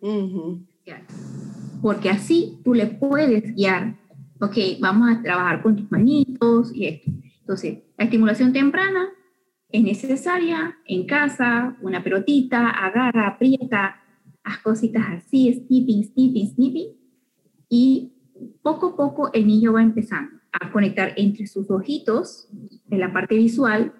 porque 1.81 2.11
así 2.11 2.61
tú 2.65 2.75
le 2.75 2.87
puedes 2.87 3.55
guiar, 3.55 3.97
ok, 4.41 4.57
vamos 4.81 5.11
a 5.11 5.23
trabajar 5.23 5.63
con 5.63 5.77
tus 5.77 5.91
manitos 5.91 6.75
y 6.75 6.87
esto. 6.87 7.11
Entonces, 7.41 7.79
la 7.97 8.05
estimulación 8.05 8.53
temprana 8.53 9.09
es 9.69 9.83
necesaria 9.83 10.77
en 10.87 11.07
casa, 11.07 11.77
una 11.83 12.03
pelotita, 12.03 12.71
agarra, 12.71 13.29
aprieta, 13.29 13.97
haz 14.43 14.59
cositas 14.59 15.05
así, 15.09 15.53
snipping, 15.53 16.05
snipping, 16.05 16.55
snipping, 16.55 16.89
y 17.69 18.13
poco 18.63 18.89
a 18.89 18.97
poco 18.97 19.33
el 19.33 19.47
niño 19.47 19.73
va 19.73 19.83
empezando 19.83 20.39
a 20.53 20.71
conectar 20.71 21.13
entre 21.17 21.47
sus 21.47 21.71
ojitos, 21.71 22.49
en 22.91 23.01
la 23.01 23.13
parte 23.13 23.35
visual, 23.37 23.93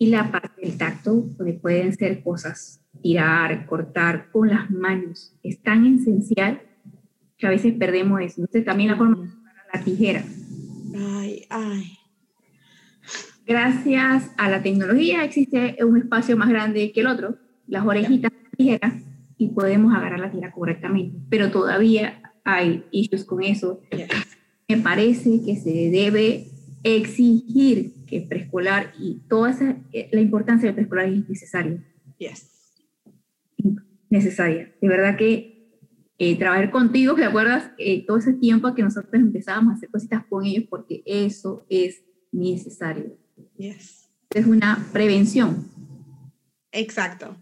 y 0.00 0.06
la 0.08 0.32
parte 0.32 0.62
del 0.62 0.76
tacto, 0.76 1.28
donde 1.36 1.52
pueden 1.52 1.94
ser 1.94 2.24
cosas, 2.24 2.82
tirar, 3.02 3.66
cortar 3.66 4.30
con 4.32 4.48
las 4.48 4.68
manos. 4.68 5.36
Es 5.44 5.62
tan 5.62 5.86
esencial 5.86 6.62
que 7.36 7.46
a 7.46 7.50
veces 7.50 7.74
perdemos 7.74 8.20
eso. 8.20 8.40
Entonces 8.40 8.64
también 8.64 8.90
la 8.90 8.96
forma 8.96 9.22
de 9.22 9.78
la 9.78 9.84
tijera. 9.84 10.24
Ay, 10.96 11.44
ay 11.50 12.00
gracias 13.50 14.30
a 14.38 14.48
la 14.48 14.62
tecnología 14.62 15.24
existe 15.24 15.76
un 15.84 15.96
espacio 15.96 16.36
más 16.36 16.48
grande 16.48 16.92
que 16.92 17.00
el 17.00 17.08
otro, 17.08 17.36
las 17.66 17.84
orejitas 17.84 18.30
tijeras, 18.56 18.94
y 19.36 19.48
podemos 19.48 19.92
agarrar 19.92 20.20
la 20.20 20.30
tijera 20.30 20.52
correctamente. 20.52 21.18
Pero 21.28 21.50
todavía 21.50 22.22
hay 22.44 22.84
issues 22.92 23.24
con 23.24 23.42
eso. 23.42 23.80
Me 24.68 24.76
parece 24.76 25.42
que 25.44 25.56
se 25.56 25.90
debe 25.90 26.46
exigir 26.84 27.92
que 28.10 28.20
preescolar 28.22 28.92
y 28.98 29.20
toda 29.28 29.50
esa, 29.50 29.76
eh, 29.92 30.08
la 30.12 30.20
importancia 30.20 30.66
del 30.66 30.74
preescolar 30.74 31.08
es 31.08 31.28
necesaria. 31.28 31.82
Yes. 32.18 32.50
Necesaria. 34.10 34.74
De 34.80 34.88
verdad 34.88 35.16
que 35.16 35.78
eh, 36.18 36.36
trabajar 36.36 36.70
contigo, 36.70 37.14
¿te 37.14 37.24
acuerdas? 37.24 37.70
Eh, 37.78 38.04
todo 38.04 38.18
ese 38.18 38.32
tiempo 38.34 38.74
que 38.74 38.82
nosotros 38.82 39.14
empezábamos 39.14 39.72
a 39.72 39.76
hacer 39.76 39.88
cositas 39.88 40.24
con 40.26 40.44
ellos 40.44 40.64
porque 40.68 41.02
eso 41.06 41.64
es 41.70 42.02
necesario. 42.32 43.16
Es 43.56 44.46
una 44.46 44.86
prevención. 44.92 45.68
Exacto. 46.72 47.36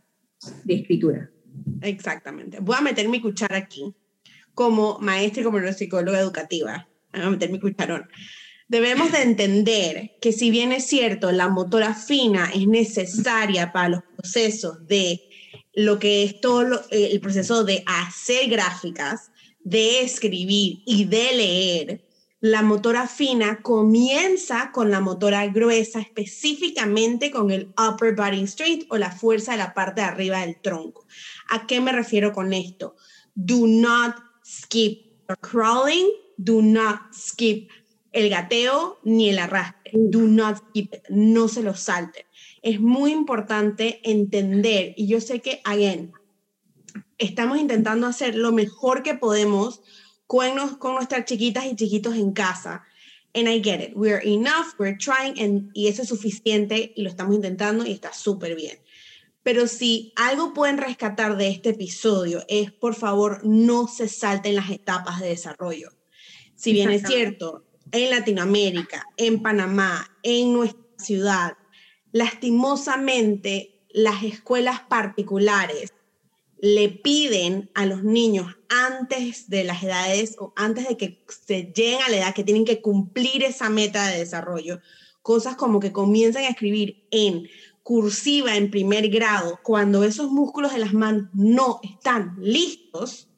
De 0.64 0.74
escritura. 0.74 1.30
Exactamente. 1.80 2.60
Voy 2.60 2.76
a 2.78 2.82
meter 2.82 3.08
mi 3.08 3.20
cuchara 3.20 3.56
aquí 3.56 3.94
como 4.54 4.98
maestra 5.00 5.40
y 5.40 5.44
como 5.44 5.58
psicóloga 5.72 6.20
educativa. 6.20 6.88
Voy 7.12 7.22
a 7.22 7.30
meter 7.30 7.50
mi 7.50 7.58
cucharón. 7.58 8.06
Debemos 8.68 9.12
de 9.12 9.22
entender 9.22 10.16
que 10.20 10.32
si 10.32 10.50
bien 10.50 10.72
es 10.72 10.86
cierto, 10.86 11.32
la 11.32 11.48
motora 11.48 11.94
fina 11.94 12.50
es 12.54 12.66
necesaria 12.66 13.72
para 13.72 13.88
los 13.88 14.02
procesos 14.16 14.86
de 14.86 15.22
lo 15.74 15.98
que 15.98 16.24
es 16.24 16.40
todo 16.40 16.82
el 16.90 17.20
proceso 17.20 17.64
de 17.64 17.82
hacer 17.86 18.48
gráficas, 18.50 19.30
de 19.60 20.00
escribir 20.02 20.82
y 20.86 21.04
de 21.04 21.32
leer, 21.32 22.08
la 22.40 22.62
motora 22.62 23.08
fina 23.08 23.62
comienza 23.62 24.70
con 24.70 24.92
la 24.92 25.00
motora 25.00 25.44
gruesa, 25.48 26.00
específicamente 26.00 27.32
con 27.32 27.50
el 27.50 27.74
upper 27.76 28.14
body 28.14 28.42
straight 28.42 28.86
o 28.90 28.96
la 28.96 29.10
fuerza 29.10 29.52
de 29.52 29.58
la 29.58 29.74
parte 29.74 30.02
de 30.02 30.06
arriba 30.06 30.40
del 30.42 30.60
tronco. 30.60 31.04
¿A 31.50 31.66
qué 31.66 31.80
me 31.80 31.90
refiero 31.90 32.32
con 32.32 32.52
esto? 32.52 32.94
Do 33.34 33.66
not 33.66 34.14
skip 34.44 35.28
crawling, 35.40 36.06
do 36.36 36.62
not 36.62 37.12
skip 37.12 37.70
el 38.18 38.30
gateo 38.30 38.98
ni 39.04 39.30
el 39.30 39.38
arrastre. 39.38 39.92
Do 39.94 40.20
not 40.22 40.58
skip 40.58 40.94
no 41.08 41.48
se 41.48 41.62
lo 41.62 41.74
salten. 41.74 42.24
Es 42.62 42.80
muy 42.80 43.12
importante 43.12 44.00
entender, 44.02 44.94
y 44.96 45.06
yo 45.06 45.20
sé 45.20 45.40
que, 45.40 45.60
again, 45.64 46.12
estamos 47.18 47.58
intentando 47.58 48.06
hacer 48.06 48.34
lo 48.34 48.52
mejor 48.52 49.02
que 49.02 49.14
podemos 49.14 49.80
con, 50.26 50.76
con 50.78 50.94
nuestras 50.94 51.24
chiquitas 51.24 51.66
y 51.66 51.76
chiquitos 51.76 52.16
en 52.16 52.32
casa. 52.32 52.84
And 53.34 53.48
I 53.48 53.62
get 53.62 53.80
it. 53.80 53.92
We're 53.94 54.22
enough, 54.24 54.74
we're 54.78 54.96
trying, 54.96 55.38
and, 55.40 55.70
y 55.74 55.86
eso 55.86 56.02
es 56.02 56.08
suficiente 56.08 56.92
y 56.96 57.02
lo 57.02 57.10
estamos 57.10 57.34
intentando 57.34 57.86
y 57.86 57.92
está 57.92 58.12
súper 58.12 58.56
bien. 58.56 58.78
Pero 59.44 59.66
si 59.66 60.12
algo 60.16 60.52
pueden 60.52 60.78
rescatar 60.78 61.36
de 61.36 61.48
este 61.48 61.70
episodio 61.70 62.44
es, 62.48 62.72
por 62.72 62.94
favor, 62.94 63.40
no 63.44 63.86
se 63.86 64.08
salten 64.08 64.56
las 64.56 64.70
etapas 64.70 65.20
de 65.20 65.28
desarrollo. 65.28 65.90
Si 66.56 66.72
bien 66.72 66.90
es 66.90 67.02
cierto, 67.02 67.67
en 67.92 68.10
Latinoamérica, 68.10 69.04
en 69.16 69.42
Panamá, 69.42 70.06
en 70.22 70.52
nuestra 70.52 70.82
ciudad, 70.98 71.52
lastimosamente 72.12 73.82
las 73.90 74.22
escuelas 74.22 74.80
particulares 74.88 75.92
le 76.60 76.88
piden 76.88 77.70
a 77.74 77.86
los 77.86 78.02
niños 78.02 78.56
antes 78.68 79.48
de 79.48 79.64
las 79.64 79.82
edades 79.82 80.36
o 80.38 80.52
antes 80.56 80.88
de 80.88 80.96
que 80.96 81.24
se 81.28 81.72
lleguen 81.74 82.02
a 82.02 82.10
la 82.10 82.16
edad 82.16 82.34
que 82.34 82.44
tienen 82.44 82.64
que 82.64 82.80
cumplir 82.80 83.44
esa 83.44 83.70
meta 83.70 84.08
de 84.08 84.18
desarrollo, 84.18 84.80
cosas 85.22 85.56
como 85.56 85.78
que 85.78 85.92
comiencen 85.92 86.44
a 86.44 86.48
escribir 86.48 87.06
en 87.10 87.48
cursiva 87.82 88.56
en 88.56 88.70
primer 88.70 89.08
grado 89.08 89.60
cuando 89.62 90.04
esos 90.04 90.30
músculos 90.30 90.72
de 90.72 90.78
las 90.78 90.92
manos 90.92 91.28
no 91.32 91.80
están 91.82 92.36
listos, 92.40 93.28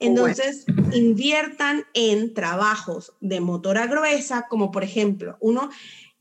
entonces 0.00 0.64
inviertan 0.92 1.84
en 1.94 2.34
trabajos 2.34 3.12
de 3.20 3.40
motora 3.40 3.86
gruesa, 3.86 4.46
como 4.48 4.70
por 4.70 4.82
ejemplo, 4.82 5.36
uno 5.40 5.70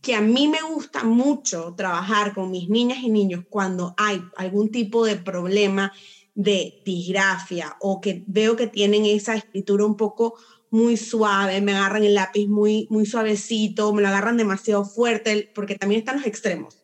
que 0.02 0.16
a 0.16 0.22
mí 0.22 0.48
me 0.48 0.62
gusta 0.62 1.04
mucho 1.04 1.74
trabajar 1.76 2.34
con 2.34 2.52
mis 2.52 2.70
niñas 2.70 3.00
y 3.02 3.10
niños 3.10 3.44
cuando 3.50 3.94
hay 3.98 4.22
algún 4.38 4.70
tipo 4.70 5.06
de 5.06 5.18
problema 5.18 5.92
de 6.36 6.82
disgrafia 6.86 7.76
o 7.82 8.00
que 8.00 8.24
veo 8.28 8.56
que 8.56 8.68
tienen 8.68 9.06
esa 9.06 9.36
escritura 9.36 9.86
un 9.86 9.98
poco 9.98 10.36
muy 10.72 10.98
suave, 10.98 11.62
me 11.62 11.74
agarran 11.74 12.04
el 12.04 12.14
lápiz 12.14 12.48
muy, 12.48 12.88
muy 12.90 13.06
suavecito, 13.06 13.92
me 13.94 14.02
lo 14.02 14.08
agarran 14.08 14.38
demasiado 14.38 14.86
fuerte, 14.86 15.52
porque 15.56 15.76
también 15.76 16.00
están 16.00 16.18
los 16.18 16.28
extremos. 16.28 16.78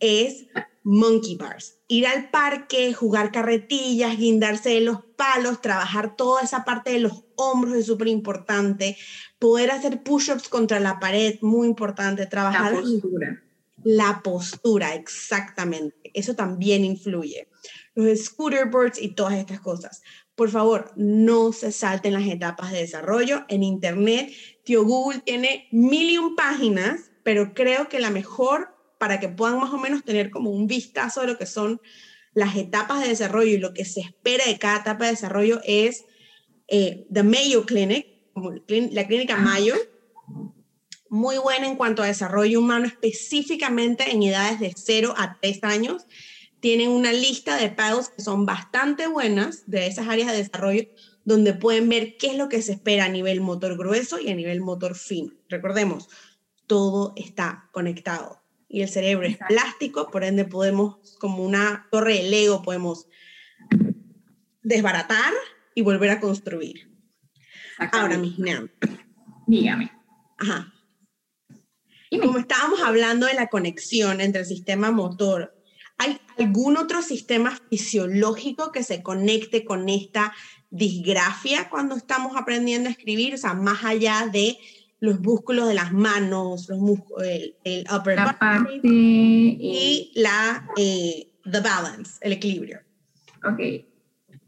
Es 0.00 0.46
monkey 0.84 1.36
bars. 1.36 1.78
Ir 1.88 2.06
al 2.06 2.30
parque, 2.30 2.92
jugar 2.92 3.32
carretillas, 3.32 4.16
guindarse 4.16 4.70
de 4.70 4.80
los 4.82 4.98
palos, 5.16 5.60
trabajar 5.60 6.14
toda 6.14 6.42
esa 6.42 6.64
parte 6.64 6.92
de 6.92 7.00
los 7.00 7.24
hombros 7.36 7.74
es 7.74 7.86
súper 7.86 8.08
importante. 8.08 8.96
Poder 9.38 9.70
hacer 9.70 10.02
push-ups 10.02 10.48
contra 10.48 10.78
la 10.80 11.00
pared, 11.00 11.38
muy 11.40 11.66
importante. 11.66 12.26
Trabajar 12.26 12.72
la 12.72 12.80
postura. 12.80 13.42
La 13.82 14.20
postura, 14.22 14.94
exactamente. 14.94 16.10
Eso 16.14 16.34
también 16.34 16.84
influye. 16.84 17.48
Los 17.94 18.18
scooter 18.20 18.68
boards 18.70 19.00
y 19.00 19.14
todas 19.14 19.34
estas 19.34 19.60
cosas. 19.60 20.02
Por 20.34 20.50
favor, 20.50 20.92
no 20.96 21.52
se 21.52 21.70
salten 21.70 22.12
las 22.12 22.26
etapas 22.26 22.72
de 22.72 22.80
desarrollo. 22.80 23.44
En 23.48 23.62
Internet, 23.62 24.32
tío 24.64 24.84
Google 24.84 25.20
tiene 25.20 25.68
mil 25.70 26.10
y 26.10 26.18
un 26.18 26.34
páginas, 26.34 27.12
pero 27.22 27.54
creo 27.54 27.88
que 27.88 28.00
la 28.00 28.10
mejor 28.10 28.73
para 29.04 29.20
que 29.20 29.28
puedan 29.28 29.60
más 29.60 29.70
o 29.70 29.76
menos 29.76 30.02
tener 30.02 30.30
como 30.30 30.48
un 30.48 30.66
vistazo 30.66 31.20
de 31.20 31.26
lo 31.26 31.36
que 31.36 31.44
son 31.44 31.78
las 32.32 32.56
etapas 32.56 33.02
de 33.02 33.08
desarrollo 33.08 33.50
y 33.50 33.58
lo 33.58 33.74
que 33.74 33.84
se 33.84 34.00
espera 34.00 34.46
de 34.46 34.58
cada 34.58 34.78
etapa 34.78 35.04
de 35.04 35.10
desarrollo 35.10 35.60
es 35.62 36.06
eh, 36.68 37.06
The 37.12 37.22
Mayo 37.22 37.66
Clinic, 37.66 38.06
la 38.92 39.06
clínica 39.06 39.36
Mayo, 39.36 39.74
muy 41.10 41.36
buena 41.36 41.66
en 41.66 41.76
cuanto 41.76 42.02
a 42.02 42.06
desarrollo 42.06 42.60
humano, 42.60 42.86
específicamente 42.86 44.10
en 44.10 44.22
edades 44.22 44.58
de 44.58 44.72
0 44.74 45.12
a 45.18 45.38
3 45.38 45.64
años. 45.64 46.06
Tienen 46.60 46.88
una 46.88 47.12
lista 47.12 47.58
de 47.58 47.68
pagos 47.68 48.08
que 48.08 48.22
son 48.22 48.46
bastante 48.46 49.06
buenas 49.06 49.64
de 49.66 49.86
esas 49.86 50.08
áreas 50.08 50.32
de 50.32 50.38
desarrollo, 50.38 50.84
donde 51.26 51.52
pueden 51.52 51.90
ver 51.90 52.16
qué 52.16 52.28
es 52.28 52.38
lo 52.38 52.48
que 52.48 52.62
se 52.62 52.72
espera 52.72 53.04
a 53.04 53.10
nivel 53.10 53.42
motor 53.42 53.76
grueso 53.76 54.18
y 54.18 54.30
a 54.30 54.34
nivel 54.34 54.62
motor 54.62 54.94
fino. 54.94 55.30
Recordemos, 55.50 56.08
todo 56.66 57.12
está 57.16 57.68
conectado 57.70 58.43
y 58.74 58.82
el 58.82 58.88
cerebro 58.88 59.24
es 59.24 59.38
plástico, 59.38 60.10
por 60.10 60.24
ende 60.24 60.44
podemos, 60.44 61.16
como 61.20 61.44
una 61.44 61.86
torre 61.92 62.14
de 62.14 62.22
Lego, 62.24 62.60
podemos 62.60 63.06
desbaratar 64.64 65.32
y 65.76 65.82
volver 65.82 66.10
a 66.10 66.18
construir. 66.18 66.90
Ahora, 67.92 68.18
mis 68.18 68.34
Dígame. 69.46 69.92
Ajá. 70.38 70.74
Como 72.20 72.38
estábamos 72.38 72.80
hablando 72.82 73.26
de 73.26 73.34
la 73.34 73.46
conexión 73.46 74.20
entre 74.20 74.40
el 74.40 74.46
sistema 74.46 74.90
motor, 74.90 75.54
¿hay 75.96 76.20
algún 76.36 76.76
otro 76.76 77.00
sistema 77.00 77.56
fisiológico 77.70 78.72
que 78.72 78.82
se 78.82 79.04
conecte 79.04 79.64
con 79.64 79.88
esta 79.88 80.34
disgrafia 80.70 81.70
cuando 81.70 81.94
estamos 81.94 82.36
aprendiendo 82.36 82.88
a 82.88 82.92
escribir? 82.92 83.34
O 83.34 83.38
sea, 83.38 83.54
más 83.54 83.84
allá 83.84 84.28
de 84.32 84.58
los 85.04 85.20
músculos 85.20 85.68
de 85.68 85.74
las 85.74 85.92
manos, 85.92 86.68
los 86.68 86.78
músculos, 86.78 87.26
el, 87.64 87.84
upper 87.94 88.18
body 88.18 88.80
y 88.82 90.12
la 90.16 90.66
eh, 90.76 91.30
the 91.44 91.60
balance, 91.60 92.18
el 92.22 92.32
equilibrio. 92.32 92.78
Ok. 93.44 93.60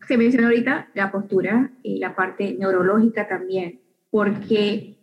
Se 0.08 0.16
mencionó 0.16 0.48
ahorita 0.48 0.90
la 0.94 1.12
postura 1.12 1.72
y 1.82 1.98
la 1.98 2.16
parte 2.16 2.56
neurológica 2.58 3.28
también, 3.28 3.80
porque 4.10 4.98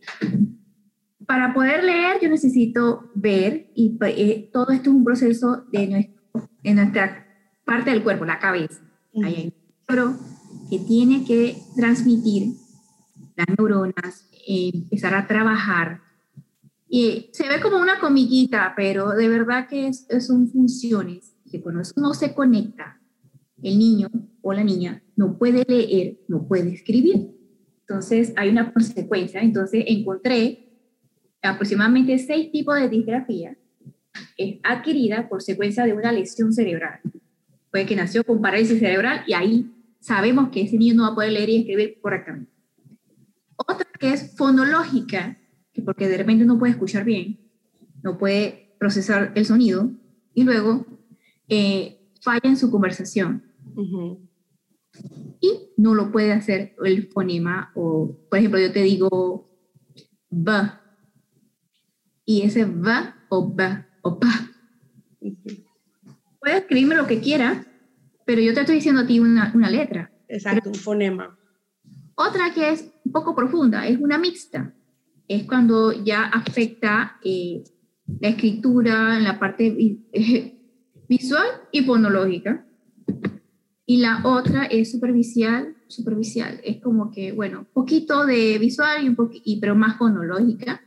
para 1.28 1.54
poder 1.54 1.84
leer 1.84 2.20
yo 2.22 2.30
necesito 2.30 3.12
ver 3.14 3.68
y 3.76 3.98
eh, 4.02 4.50
todo 4.52 4.72
esto 4.72 4.90
es 4.90 4.96
un 4.96 5.04
proceso 5.04 5.66
de 5.72 5.88
nuestro, 5.88 6.50
en 6.64 6.76
nuestra 6.78 7.28
parte 7.66 7.92
del 7.92 8.04
cuerpo, 8.04 8.26
la 8.26 8.40
cabeza. 8.40 8.82
Hay 9.24 9.54
un 9.90 10.34
que 10.70 10.80
tiene 10.80 11.24
que 11.26 11.58
transmitir 11.76 12.56
las 13.36 13.48
neuronas, 13.58 14.30
empezar 14.48 15.14
a 15.16 15.28
trabajar. 15.28 16.02
Y 16.88 17.30
se 17.34 17.48
ve 17.48 17.60
como 17.62 17.78
una 17.78 18.00
comiguita, 18.00 18.74
pero 18.76 19.12
de 19.12 19.28
verdad 19.28 19.68
que 19.68 19.88
es, 19.88 20.08
son 20.26 20.48
funciones 20.48 21.36
que 21.50 21.62
cuando 21.62 21.82
eso 21.82 21.94
no 21.98 22.14
se 22.14 22.34
conecta, 22.34 23.00
el 23.62 23.80
niño 23.80 24.10
o 24.42 24.54
la 24.54 24.64
niña 24.64 25.02
no 25.16 25.38
puede 25.38 25.64
leer, 25.68 26.20
no 26.28 26.48
puede 26.48 26.74
escribir. 26.74 27.32
Entonces 27.82 28.34
hay 28.36 28.50
una 28.50 28.74
consecuencia. 28.74 29.42
Entonces 29.42 29.86
encontré 29.88 30.70
aproximadamente 31.42 32.18
seis 32.18 32.52
tipos 32.52 32.76
de 32.76 32.90
disgrafía 32.90 33.58
adquirida 34.64 35.28
por 35.30 35.42
secuencia 35.42 35.86
de 35.86 35.94
una 35.94 36.12
lesión 36.12 36.54
cerebral. 36.54 37.00
Puede 37.72 37.86
que 37.86 37.96
nació 37.96 38.24
con 38.24 38.42
parálisis 38.42 38.80
cerebral 38.80 39.24
y 39.28 39.34
ahí 39.34 39.72
sabemos 40.00 40.50
que 40.50 40.62
ese 40.62 40.78
niño 40.78 40.96
no 40.96 41.04
va 41.04 41.10
a 41.10 41.16
poder 41.16 41.32
leer 41.32 41.50
y 41.50 41.58
escribir 41.58 41.98
correctamente. 42.02 42.52
Otra 43.58 43.88
que 44.00 44.14
es 44.14 44.36
fonológica, 44.36 45.38
que 45.74 45.82
porque 45.82 46.08
de 46.08 46.18
repente 46.18 46.46
no 46.46 46.60
puede 46.60 46.74
escuchar 46.74 47.06
bien, 47.06 47.40
no 48.04 48.18
puede 48.18 48.76
procesar 48.80 49.32
el 49.36 49.46
sonido 49.46 49.92
y 50.34 50.44
luego 50.44 50.86
eh, 51.48 52.12
falla 52.22 52.50
en 52.50 52.58
su 52.58 52.70
conversación. 52.72 53.44
Y 55.40 55.72
no 55.78 55.96
lo 55.96 56.12
puede 56.12 56.32
hacer 56.32 56.76
el 56.84 57.08
fonema 57.08 57.72
o, 57.76 58.18
por 58.30 58.40
ejemplo, 58.40 58.60
yo 58.60 58.72
te 58.72 58.82
digo 58.82 59.50
ba 60.30 60.82
y 62.26 62.42
ese 62.44 62.66
va 62.66 63.16
o 63.30 63.50
ba 63.50 63.88
o 64.02 64.20
pa. 64.20 64.50
Puede 66.40 66.58
escribirme 66.58 66.96
lo 66.96 67.08
que 67.08 67.22
quiera, 67.22 67.66
pero 68.26 68.42
yo 68.42 68.54
te 68.54 68.62
estoy 68.62 68.76
diciendo 68.76 69.02
a 69.02 69.08
ti 69.08 69.20
una, 69.20 69.52
una 69.56 69.70
letra. 69.70 70.12
Exacto, 70.28 70.70
un 70.70 70.76
fonema. 70.76 71.38
Otra 72.16 72.54
que 72.54 72.72
es 72.72 72.93
un 73.06 73.12
poco 73.12 73.36
profunda, 73.36 73.88
es 73.88 74.00
una 74.00 74.18
mixta. 74.18 74.74
Es 75.28 75.44
cuando 75.44 75.92
ya 75.92 76.26
afecta 76.26 77.18
eh, 77.24 77.64
la 78.20 78.30
escritura 78.30 79.18
en 79.18 79.24
la 79.24 79.40
parte 79.40 80.00
visual 81.08 81.48
y 81.72 81.84
fonológica. 81.84 82.66
Y 83.86 83.98
la 83.98 84.22
otra 84.24 84.66
es 84.66 84.92
superficial, 84.92 85.76
superficial. 85.88 86.60
Es 86.64 86.82
como 86.82 87.12
que, 87.12 87.32
bueno, 87.32 87.68
poquito 87.74 88.26
de 88.26 88.58
visual 88.58 89.04
y 89.04 89.10
un 89.10 89.30
y, 89.44 89.60
pero 89.60 89.76
más 89.76 89.98
fonológica. 89.98 90.82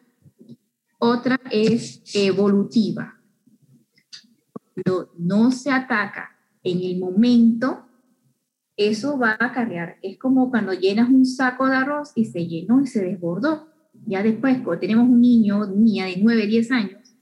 Otra 0.98 1.38
es 1.50 2.02
evolutiva. 2.14 3.20
Cuando 4.74 5.12
no 5.18 5.50
se 5.50 5.70
ataca 5.70 6.36
en 6.62 6.82
el 6.82 6.98
momento 6.98 7.85
eso 8.76 9.18
va 9.18 9.36
a 9.38 9.46
acarrear. 9.46 9.96
Es 10.02 10.18
como 10.18 10.50
cuando 10.50 10.72
llenas 10.72 11.08
un 11.08 11.24
saco 11.24 11.66
de 11.66 11.76
arroz 11.76 12.12
y 12.14 12.26
se 12.26 12.46
llenó 12.46 12.80
y 12.80 12.86
se 12.86 13.04
desbordó. 13.04 13.68
Ya 14.06 14.22
después, 14.22 14.58
cuando 14.58 14.80
tenemos 14.80 15.08
un 15.08 15.20
niño 15.20 15.60
o 15.60 15.66
niña 15.66 16.06
de 16.06 16.16
9, 16.18 16.46
10 16.46 16.70
años, 16.72 17.16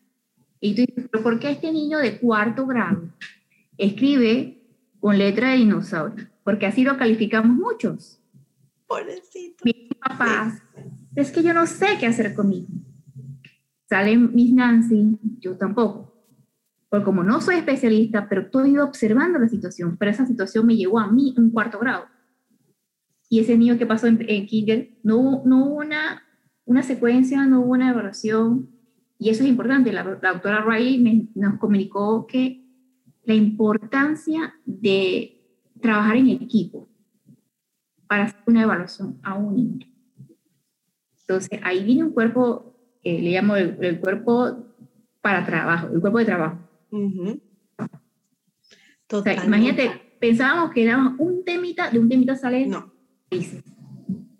y 0.60 0.74
tú 0.74 0.82
dices, 0.86 1.08
¿pero 1.10 1.22
por 1.22 1.38
qué 1.38 1.50
este 1.50 1.70
niño 1.70 1.98
de 1.98 2.18
cuarto 2.18 2.66
grado 2.66 3.10
escribe 3.76 4.62
con 4.98 5.18
letra 5.18 5.50
de 5.50 5.58
dinosaurio? 5.58 6.26
Porque 6.42 6.66
así 6.66 6.82
lo 6.84 6.96
calificamos 6.96 7.56
muchos. 7.56 8.20
Pobrecito. 8.86 9.62
Mis 9.64 9.88
papás, 9.98 10.62
es 11.14 11.30
que 11.30 11.42
yo 11.42 11.54
no 11.54 11.66
sé 11.66 11.86
qué 12.00 12.06
hacer 12.06 12.34
conmigo. 12.34 12.68
Salen 13.88 14.34
mis 14.34 14.52
Nancy, 14.52 15.18
yo 15.38 15.56
tampoco 15.56 16.13
porque 16.88 17.04
como 17.04 17.22
no 17.22 17.40
soy 17.40 17.56
especialista, 17.56 18.28
pero 18.28 18.42
estoy 18.42 18.70
ido 18.70 18.84
observando 18.84 19.38
la 19.38 19.48
situación, 19.48 19.96
pero 19.96 20.10
esa 20.10 20.26
situación 20.26 20.66
me 20.66 20.76
llegó 20.76 20.98
a 20.98 21.10
mí 21.10 21.34
en 21.36 21.50
cuarto 21.50 21.78
grado. 21.78 22.06
Y 23.28 23.40
ese 23.40 23.56
niño 23.56 23.78
que 23.78 23.86
pasó 23.86 24.06
en, 24.06 24.46
kinder, 24.46 24.90
no, 25.02 25.42
no 25.44 25.66
hubo 25.66 25.76
una, 25.76 26.22
una 26.64 26.82
secuencia, 26.82 27.44
no 27.46 27.62
hubo 27.62 27.72
una 27.72 27.90
evaluación, 27.90 28.74
y 29.18 29.30
eso 29.30 29.42
es 29.42 29.48
importante. 29.48 29.92
La, 29.92 30.02
doctora 30.02 30.64
Riley 30.64 31.30
nos 31.34 31.58
comunicó 31.58 32.26
que 32.26 32.64
la 33.24 33.34
importancia 33.34 34.54
de 34.64 35.40
trabajar 35.80 36.16
en 36.16 36.28
equipo 36.28 36.88
para 38.06 38.24
hacer 38.24 38.40
una 38.46 38.62
evaluación 38.62 39.18
a 39.22 39.34
un 39.34 39.56
niño. 39.56 39.86
Entonces, 41.20 41.58
ahí 41.62 41.82
viene 41.84 42.04
un 42.04 42.10
cuerpo, 42.10 42.76
que 43.02 43.18
le 43.18 43.30
llamo 43.30 43.56
el, 43.56 43.98
cuerpo 44.00 44.66
para 45.22 45.46
trabajo, 45.46 45.88
el 45.92 46.00
cuerpo 46.00 46.18
de 46.18 46.24
trabajo. 46.26 46.58
Imagínate, 49.46 50.16
pensábamos 50.20 50.72
que 50.72 50.84
era 50.84 51.14
un 51.18 51.44
temita, 51.44 51.90
de 51.90 51.98
un 51.98 52.08
temita 52.08 52.36
sale... 52.36 52.66
No. 52.66 52.92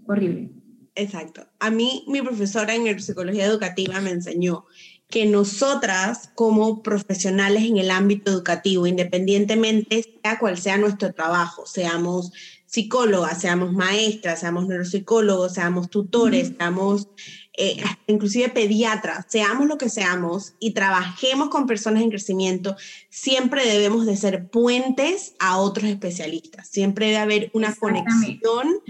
Horrible. 0.06 0.50
Exacto. 0.94 1.46
A 1.58 1.70
mí, 1.70 2.04
mi 2.06 2.22
profesora 2.22 2.74
en 2.74 3.00
psicología 3.00 3.46
educativa 3.46 4.00
me 4.00 4.10
enseñó 4.10 4.66
que 5.08 5.26
nosotras 5.26 6.30
como 6.34 6.82
profesionales 6.82 7.64
en 7.64 7.78
el 7.78 7.90
ámbito 7.90 8.30
educativo, 8.30 8.86
independientemente 8.86 10.04
sea 10.22 10.38
cual 10.38 10.58
sea 10.58 10.78
nuestro 10.78 11.12
trabajo, 11.12 11.66
seamos 11.66 12.32
psicólogas, 12.66 13.40
seamos 13.40 13.72
maestras, 13.72 14.40
seamos 14.40 14.66
neuropsicólogos, 14.66 15.54
seamos 15.54 15.90
tutores, 15.90 16.54
seamos 16.56 17.08
eh, 17.56 17.76
inclusive 18.08 18.48
pediatras, 18.48 19.26
seamos 19.28 19.68
lo 19.68 19.78
que 19.78 19.88
seamos 19.88 20.54
y 20.58 20.72
trabajemos 20.72 21.50
con 21.50 21.66
personas 21.66 22.02
en 22.02 22.10
crecimiento, 22.10 22.76
siempre 23.10 23.64
debemos 23.64 24.06
de 24.06 24.16
ser 24.16 24.48
puentes 24.48 25.34
a 25.38 25.58
otros 25.58 25.88
especialistas. 25.88 26.68
Siempre 26.68 27.06
debe 27.06 27.18
haber 27.18 27.50
una 27.54 27.74
conexión 27.74 28.80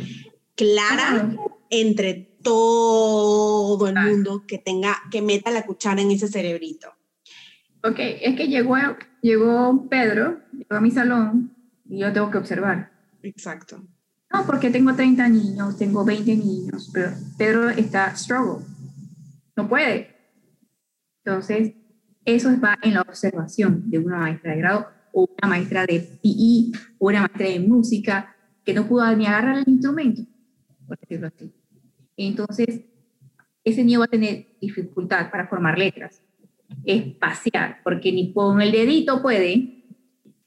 clara 0.55 1.37
entre 1.69 2.15
todo 2.43 3.87
el 3.87 3.95
mundo 3.95 4.45
que 4.47 4.59
tenga, 4.59 4.97
que 5.11 5.21
meta 5.21 5.51
la 5.51 5.67
cuchara 5.67 6.01
en 6.01 6.11
ese 6.11 6.29
cerebrito. 6.29 6.89
Ok, 7.83 7.99
es 7.99 8.35
que 8.37 8.49
llegó, 8.49 8.77
llegó 9.21 9.87
Pedro, 9.91 10.41
llegó 10.53 10.77
a 10.77 10.81
mi 10.81 10.91
salón 10.91 11.55
y 11.89 11.99
yo 11.99 12.13
tengo 12.13 12.31
que 12.31 12.39
observar. 12.39 12.93
Exacto. 13.23 13.83
No, 14.35 14.45
porque 14.47 14.69
tengo 14.69 14.93
30 14.93 15.29
niños, 15.29 15.79
tengo 15.79 16.05
20 16.05 16.35
niños, 16.35 16.91
pero 16.93 17.13
Pedro 17.39 17.71
está 17.71 18.17
struggle. 18.17 18.67
No 19.55 19.69
puede. 19.69 20.09
Entonces, 21.25 21.75
eso 22.25 22.51
va 22.61 22.77
en 22.83 22.95
la 22.95 23.03
observación 23.03 23.89
de 23.89 24.01
una 24.01 24.19
maestra 24.19 24.51
de 24.51 24.59
grado 24.59 24.89
o 25.13 25.29
una 25.41 25.49
maestra 25.49 25.87
de 25.87 26.01
PI 26.21 26.73
o 26.99 27.07
una 27.07 27.21
maestra 27.21 27.47
de 27.47 27.61
música 27.61 28.35
que 28.65 28.75
no 28.75 28.89
pudo 28.89 29.15
ni 29.15 29.25
agarrar 29.25 29.59
el 29.59 29.69
instrumento, 29.69 30.23
por 30.89 30.99
decirlo 30.99 31.29
así. 31.29 31.53
Entonces, 32.17 32.81
ese 33.63 33.85
niño 33.85 34.01
va 34.01 34.07
a 34.07 34.09
tener 34.09 34.49
dificultad 34.61 35.31
para 35.31 35.47
formar 35.47 35.79
letras, 35.79 36.21
espaciar, 36.85 37.79
porque 37.85 38.11
ni 38.11 38.33
con 38.33 38.61
el 38.61 38.73
dedito 38.73 39.23
puede, 39.23 39.84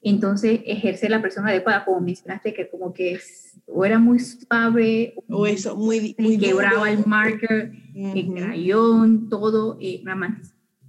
entonces 0.02 0.60
ejerce 0.64 1.08
la 1.08 1.20
persona 1.20 1.48
adecuada, 1.48 1.84
como 1.84 2.00
mencionaste, 2.00 2.54
que 2.54 2.68
como 2.68 2.92
que 2.92 3.18
o 3.66 3.84
era 3.84 3.98
muy 3.98 4.18
suave, 4.18 5.14
o 5.28 5.46
eso, 5.46 5.76
muy, 5.76 6.14
muy 6.18 6.38
quebraba 6.38 6.90
el 6.90 7.04
marker, 7.04 7.72
el 7.94 8.32
crayón, 8.32 9.28
todo, 9.28 9.76
eh, 9.80 10.02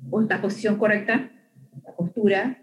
o 0.10 0.22
la 0.22 0.42
posición 0.42 0.78
correcta, 0.78 1.32
la 1.84 1.96
postura, 1.96 2.62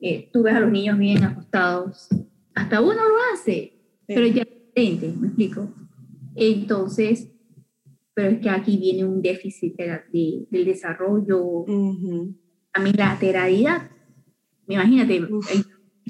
eh, 0.00 0.28
tú 0.32 0.42
ves 0.42 0.54
a 0.54 0.60
los 0.60 0.70
niños 0.70 0.98
bien 0.98 1.22
ajustados, 1.22 2.08
hasta 2.54 2.80
uno 2.80 2.94
lo 2.94 3.14
hace, 3.32 3.72
pero 4.06 4.26
ya 4.26 4.42
es 4.42 5.02
¿me 5.16 5.28
explico? 5.28 5.72
Entonces, 6.34 7.30
pero 8.14 8.30
es 8.30 8.40
que 8.40 8.50
aquí 8.50 8.76
viene 8.76 9.04
un 9.04 9.22
déficit 9.22 9.76
de, 9.76 10.46
del 10.50 10.64
desarrollo, 10.64 11.64
a 12.74 12.80
mi 12.80 12.92
lateralidad. 12.92 13.91
Imagínate, 14.72 15.28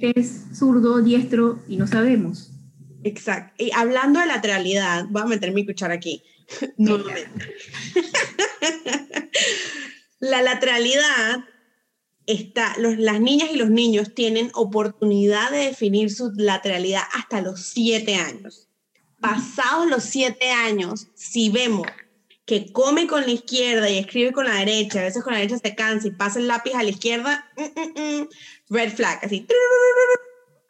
es 0.01 0.47
zurdo, 0.55 1.03
diestro 1.03 1.61
y 1.69 1.77
no 1.77 1.87
sabemos. 1.87 2.51
Exacto. 3.05 3.55
Y 3.65 3.71
hablando 3.73 4.21
de 4.21 4.27
lateralidad, 4.27 5.07
voy 5.11 5.23
a 5.23 5.27
meter 5.27 5.53
mi 5.53 5.67
cuchara 5.67 5.95
aquí. 5.95 6.23
La 10.21 10.43
lateralidad 10.43 11.45
está, 12.27 12.75
los, 12.79 12.97
las 12.99 13.21
niñas 13.21 13.51
y 13.53 13.57
los 13.57 13.71
niños 13.71 14.15
tienen 14.15 14.51
oportunidad 14.55 15.51
de 15.51 15.59
definir 15.59 16.11
su 16.11 16.31
lateralidad 16.37 17.03
hasta 17.13 17.41
los 17.41 17.61
siete 17.61 18.15
años 18.15 18.69
pasados 19.23 19.89
los 19.89 20.03
siete 20.03 20.51
años, 20.51 21.07
si 21.15 21.49
vemos 21.49 21.87
que 22.53 22.71
come 22.71 23.07
con 23.07 23.23
la 23.23 23.31
izquierda 23.31 23.89
y 23.89 23.97
escribe 23.97 24.31
con 24.31 24.45
la 24.45 24.57
derecha, 24.57 25.01
a 25.01 25.05
veces 25.05 25.25
con 25.25 25.33
la 25.33 25.39
derecha 25.39 25.57
se 25.57 25.75
cansa 25.75 26.09
y 26.09 26.11
pasa 26.11 26.39
el 26.39 26.49
lápiz 26.49 26.75
a 26.75 26.83
la 26.83 26.91
izquierda, 26.91 27.51
mm, 27.57 27.63
mm, 27.63 28.21
mm, 28.21 28.29
red 28.69 28.93
flag, 28.93 29.21
así, 29.23 29.47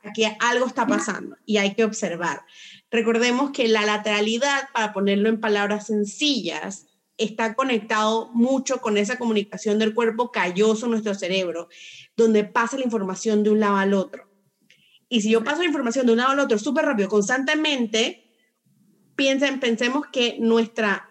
aquí 0.04 0.22
algo 0.38 0.66
está 0.66 0.86
pasando 0.86 1.36
y 1.44 1.56
hay 1.56 1.74
que 1.74 1.82
observar. 1.82 2.44
Recordemos 2.88 3.50
que 3.50 3.66
la 3.66 3.84
lateralidad, 3.84 4.68
para 4.72 4.92
ponerlo 4.92 5.28
en 5.28 5.40
palabras 5.40 5.88
sencillas, 5.88 6.86
está 7.18 7.54
conectado 7.54 8.30
mucho 8.32 8.80
con 8.80 8.96
esa 8.96 9.18
comunicación 9.18 9.80
del 9.80 9.92
cuerpo 9.92 10.30
calloso 10.30 10.86
nuestro 10.86 11.16
cerebro, 11.16 11.68
donde 12.16 12.44
pasa 12.44 12.76
la 12.76 12.84
información 12.84 13.42
de 13.42 13.50
un 13.50 13.58
lado 13.58 13.78
al 13.78 13.92
otro. 13.92 14.30
Y 15.08 15.22
si 15.22 15.30
yo 15.30 15.42
paso 15.42 15.62
la 15.62 15.66
información 15.66 16.06
de 16.06 16.12
un 16.12 16.18
lado 16.18 16.30
al 16.30 16.38
otro 16.38 16.60
súper 16.60 16.84
rápido, 16.84 17.08
constantemente, 17.08 18.30
piensen, 19.16 19.58
pensemos 19.58 20.06
que 20.12 20.36
nuestra, 20.38 21.08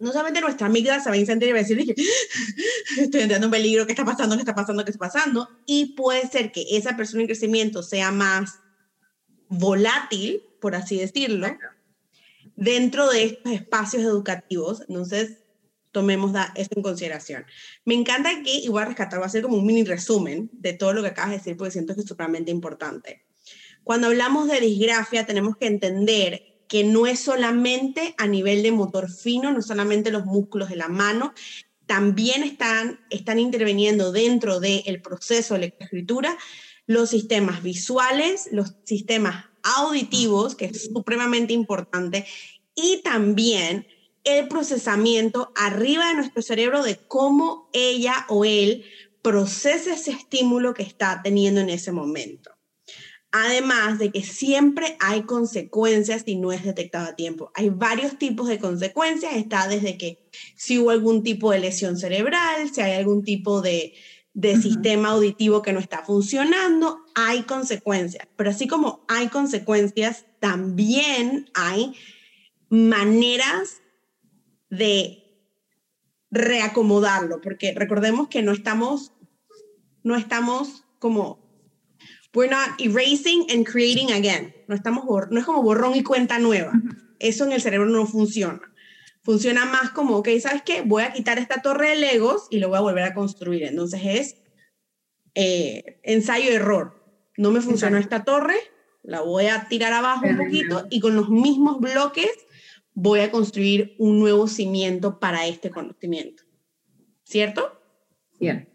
no 0.00 0.12
solamente 0.12 0.40
nuestra 0.40 0.66
amígdala 0.66 1.02
se 1.02 1.08
va 1.08 1.14
a 1.14 1.18
incendiar 1.18 1.50
y 1.50 1.52
va 1.52 1.58
a 1.58 1.62
decir, 1.62 1.78
estoy 2.98 3.20
entrando 3.20 3.46
en 3.46 3.50
peligro, 3.50 3.86
¿qué 3.86 3.92
está 3.92 4.04
pasando? 4.04 4.36
¿Qué 4.36 4.42
está 4.42 4.54
pasando? 4.54 4.84
¿Qué 4.84 4.90
está 4.90 5.06
pasando? 5.06 5.48
Y 5.66 5.94
puede 5.94 6.26
ser 6.28 6.52
que 6.52 6.64
esa 6.70 6.96
persona 6.96 7.22
en 7.22 7.26
crecimiento 7.26 7.82
sea 7.82 8.10
más 8.12 8.60
volátil, 9.48 10.42
por 10.60 10.74
así 10.74 10.98
decirlo, 10.98 11.48
dentro 12.56 13.08
de 13.10 13.24
estos 13.24 13.52
espacios 13.52 14.02
educativos. 14.02 14.82
Entonces, 14.88 15.38
tomemos 15.92 16.32
eso 16.54 16.70
en 16.76 16.82
consideración. 16.82 17.44
Me 17.84 17.94
encanta 17.94 18.30
voy 18.68 18.82
a 18.82 18.86
rescatar, 18.86 19.18
voy 19.18 19.24
a 19.24 19.26
hacer 19.26 19.42
como 19.42 19.56
un 19.56 19.66
mini 19.66 19.84
resumen 19.84 20.50
de 20.52 20.74
todo 20.74 20.92
lo 20.92 21.02
que 21.02 21.08
acabas 21.08 21.30
de 21.30 21.36
decir, 21.38 21.56
porque 21.56 21.72
siento 21.72 21.94
que 21.94 22.02
es 22.02 22.06
supremamente 22.06 22.50
importante. 22.50 23.24
Cuando 23.82 24.08
hablamos 24.08 24.48
de 24.48 24.60
disgrafia, 24.60 25.24
tenemos 25.24 25.56
que 25.56 25.66
entender 25.66 26.42
que 26.68 26.84
no 26.84 27.06
es 27.06 27.20
solamente 27.20 28.14
a 28.18 28.26
nivel 28.26 28.62
de 28.62 28.72
motor 28.72 29.10
fino, 29.10 29.50
no 29.52 29.62
solamente 29.62 30.10
los 30.10 30.26
músculos 30.26 30.68
de 30.68 30.76
la 30.76 30.88
mano, 30.88 31.32
también 31.86 32.42
están, 32.42 33.00
están 33.08 33.38
interviniendo 33.38 34.12
dentro 34.12 34.60
del 34.60 35.00
proceso 35.00 35.54
de 35.54 35.60
lectoescritura 35.60 36.36
los 36.86 37.10
sistemas 37.10 37.62
visuales, 37.62 38.48
los 38.52 38.74
sistemas 38.84 39.46
auditivos, 39.62 40.54
que 40.54 40.66
es 40.66 40.84
supremamente 40.92 41.52
importante, 41.52 42.26
y 42.74 43.02
también 43.02 43.86
el 44.24 44.48
procesamiento 44.48 45.52
arriba 45.56 46.08
de 46.08 46.14
nuestro 46.14 46.42
cerebro 46.42 46.82
de 46.82 46.96
cómo 46.96 47.68
ella 47.72 48.26
o 48.28 48.44
él 48.44 48.84
procesa 49.22 49.94
ese 49.94 50.12
estímulo 50.12 50.74
que 50.74 50.82
está 50.82 51.20
teniendo 51.22 51.60
en 51.60 51.70
ese 51.70 51.92
momento. 51.92 52.57
Además 53.30 53.98
de 53.98 54.10
que 54.10 54.22
siempre 54.22 54.96
hay 55.00 55.22
consecuencias 55.22 56.22
si 56.24 56.36
no 56.36 56.50
es 56.50 56.64
detectado 56.64 57.10
a 57.10 57.16
tiempo. 57.16 57.50
Hay 57.54 57.68
varios 57.68 58.18
tipos 58.18 58.48
de 58.48 58.58
consecuencias. 58.58 59.36
Está 59.36 59.68
desde 59.68 59.98
que 59.98 60.30
si 60.56 60.78
hubo 60.78 60.90
algún 60.90 61.22
tipo 61.22 61.50
de 61.50 61.58
lesión 61.58 61.98
cerebral, 61.98 62.70
si 62.72 62.80
hay 62.80 62.92
algún 62.92 63.24
tipo 63.24 63.60
de, 63.60 63.92
sistema 64.62 65.10
auditivo 65.10 65.62
que 65.62 65.72
no 65.72 65.80
está 65.80 66.04
funcionando, 66.04 67.00
hay 67.14 67.42
consecuencias. 67.42 68.26
Pero 68.36 68.50
así 68.50 68.66
como 68.66 69.04
hay 69.08 69.28
consecuencias, 69.28 70.24
también 70.38 71.50
hay 71.54 71.94
maneras 72.70 73.82
de 74.70 75.24
reacomodarlo, 76.30 77.40
porque 77.40 77.74
recordemos 77.74 78.28
que 78.28 78.42
no 78.42 78.52
estamos, 78.52 79.12
no 80.02 80.14
estamos 80.14 80.84
como 80.98 81.47
We're 82.34 82.50
not 82.50 82.80
erasing 82.80 83.46
and 83.50 83.66
creating 83.66 84.12
again. 84.12 84.54
No, 84.68 84.74
estamos 84.74 85.04
no 85.30 85.38
es 85.38 85.46
como 85.46 85.62
borrón 85.62 85.94
y 85.94 86.02
cuenta 86.02 86.38
nueva. 86.38 86.72
Eso 87.18 87.44
en 87.44 87.52
el 87.52 87.60
cerebro 87.60 87.88
no 87.88 88.06
funciona. 88.06 88.60
Funciona 89.22 89.64
más 89.64 89.90
como, 89.90 90.16
ok, 90.16 90.28
¿sabes 90.40 90.62
qué? 90.62 90.82
Voy 90.82 91.02
a 91.02 91.12
quitar 91.12 91.38
esta 91.38 91.60
torre 91.62 91.90
de 91.90 91.96
Legos 91.96 92.46
y 92.50 92.58
lo 92.58 92.68
voy 92.68 92.78
a 92.78 92.82
volver 92.82 93.04
a 93.04 93.14
construir. 93.14 93.64
Entonces 93.64 94.00
es 94.04 94.36
eh, 95.34 96.00
ensayo-error. 96.02 96.94
No 97.36 97.50
me 97.50 97.60
funcionó 97.60 97.98
esta 97.98 98.24
torre, 98.24 98.56
la 99.02 99.20
voy 99.20 99.46
a 99.46 99.68
tirar 99.68 99.92
abajo 99.92 100.26
un 100.26 100.36
poquito 100.36 100.86
y 100.90 101.00
con 101.00 101.14
los 101.14 101.28
mismos 101.30 101.80
bloques 101.80 102.30
voy 102.94 103.20
a 103.20 103.30
construir 103.30 103.94
un 103.98 104.18
nuevo 104.18 104.48
cimiento 104.48 105.18
para 105.18 105.46
este 105.46 105.70
conocimiento. 105.70 106.42
¿Cierto? 107.22 107.80
Cierto. 108.38 108.70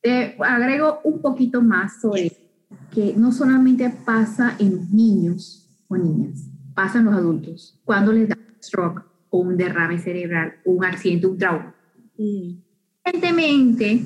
Te 0.00 0.36
agrego 0.38 1.00
un 1.04 1.20
poquito 1.20 1.60
más 1.62 2.00
sobre 2.00 2.43
que 2.92 3.14
no 3.16 3.32
solamente 3.32 3.90
pasa 3.90 4.56
en 4.58 4.76
los 4.76 4.90
niños 4.90 5.68
o 5.88 5.96
niñas, 5.96 6.48
pasa 6.74 6.98
en 6.98 7.06
los 7.06 7.14
adultos, 7.14 7.80
cuando 7.84 8.12
les 8.12 8.28
da 8.28 8.36
un 8.36 8.62
stroke 8.62 9.04
o 9.30 9.38
un 9.38 9.56
derrame 9.56 9.98
cerebral 9.98 10.54
o 10.64 10.72
un 10.72 10.84
accidente, 10.84 11.26
un 11.26 11.38
trauma. 11.38 11.74
Mm. 12.16 12.62
Evidentemente, 13.04 14.02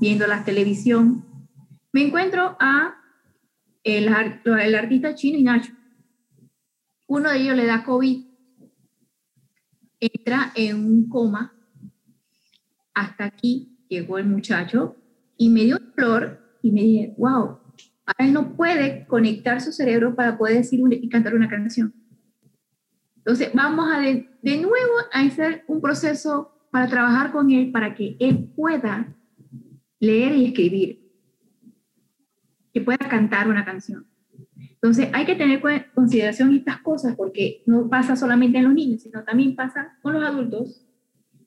viendo 0.00 0.26
la 0.26 0.44
televisión, 0.44 1.24
me 1.92 2.06
encuentro 2.06 2.56
a 2.60 2.94
el, 3.82 4.08
el 4.44 4.74
artista 4.74 5.14
chino 5.14 5.38
y 5.38 5.42
Nacho. 5.42 5.72
Uno 7.06 7.30
de 7.30 7.40
ellos 7.40 7.56
le 7.56 7.66
da 7.66 7.84
COVID 7.84 8.26
entra 10.00 10.52
en 10.54 10.76
un 10.76 11.08
coma. 11.08 11.52
Hasta 12.94 13.24
aquí 13.24 13.78
llegó 13.88 14.18
el 14.18 14.26
muchacho 14.26 14.96
y 15.36 15.48
me 15.48 15.64
dio 15.64 15.78
flor 15.94 16.58
y 16.62 16.72
me 16.72 16.82
dije, 16.82 17.14
wow, 17.18 17.58
él 18.18 18.32
no 18.32 18.54
puede 18.54 19.06
conectar 19.06 19.60
su 19.60 19.72
cerebro 19.72 20.14
para 20.14 20.38
poder 20.38 20.58
decir 20.58 20.80
y 20.90 21.08
cantar 21.08 21.34
una 21.34 21.48
canción. 21.48 21.92
Entonces, 23.16 23.50
vamos 23.52 23.90
a 23.92 23.98
de, 23.98 24.28
de, 24.42 24.56
nuevo 24.58 24.92
a 25.12 25.20
hacer 25.20 25.64
un 25.66 25.80
proceso 25.80 26.52
para 26.70 26.86
trabajar 26.86 27.32
con 27.32 27.50
él, 27.50 27.72
para 27.72 27.94
que 27.94 28.16
él 28.20 28.52
pueda 28.54 29.12
leer 29.98 30.36
y 30.36 30.46
escribir, 30.46 31.10
que 32.72 32.80
pueda 32.80 32.98
cantar 32.98 33.48
una 33.48 33.64
canción. 33.64 34.06
Entonces, 34.86 35.08
hay 35.12 35.24
que 35.24 35.34
tener 35.34 35.60
en 35.66 35.84
consideración 35.94 36.54
estas 36.54 36.80
cosas 36.82 37.16
porque 37.16 37.62
no 37.66 37.88
pasa 37.88 38.14
solamente 38.14 38.58
en 38.58 38.64
los 38.64 38.74
niños, 38.74 39.02
sino 39.02 39.24
también 39.24 39.56
pasa 39.56 39.98
con 40.02 40.12
los 40.12 40.22
adultos. 40.22 40.86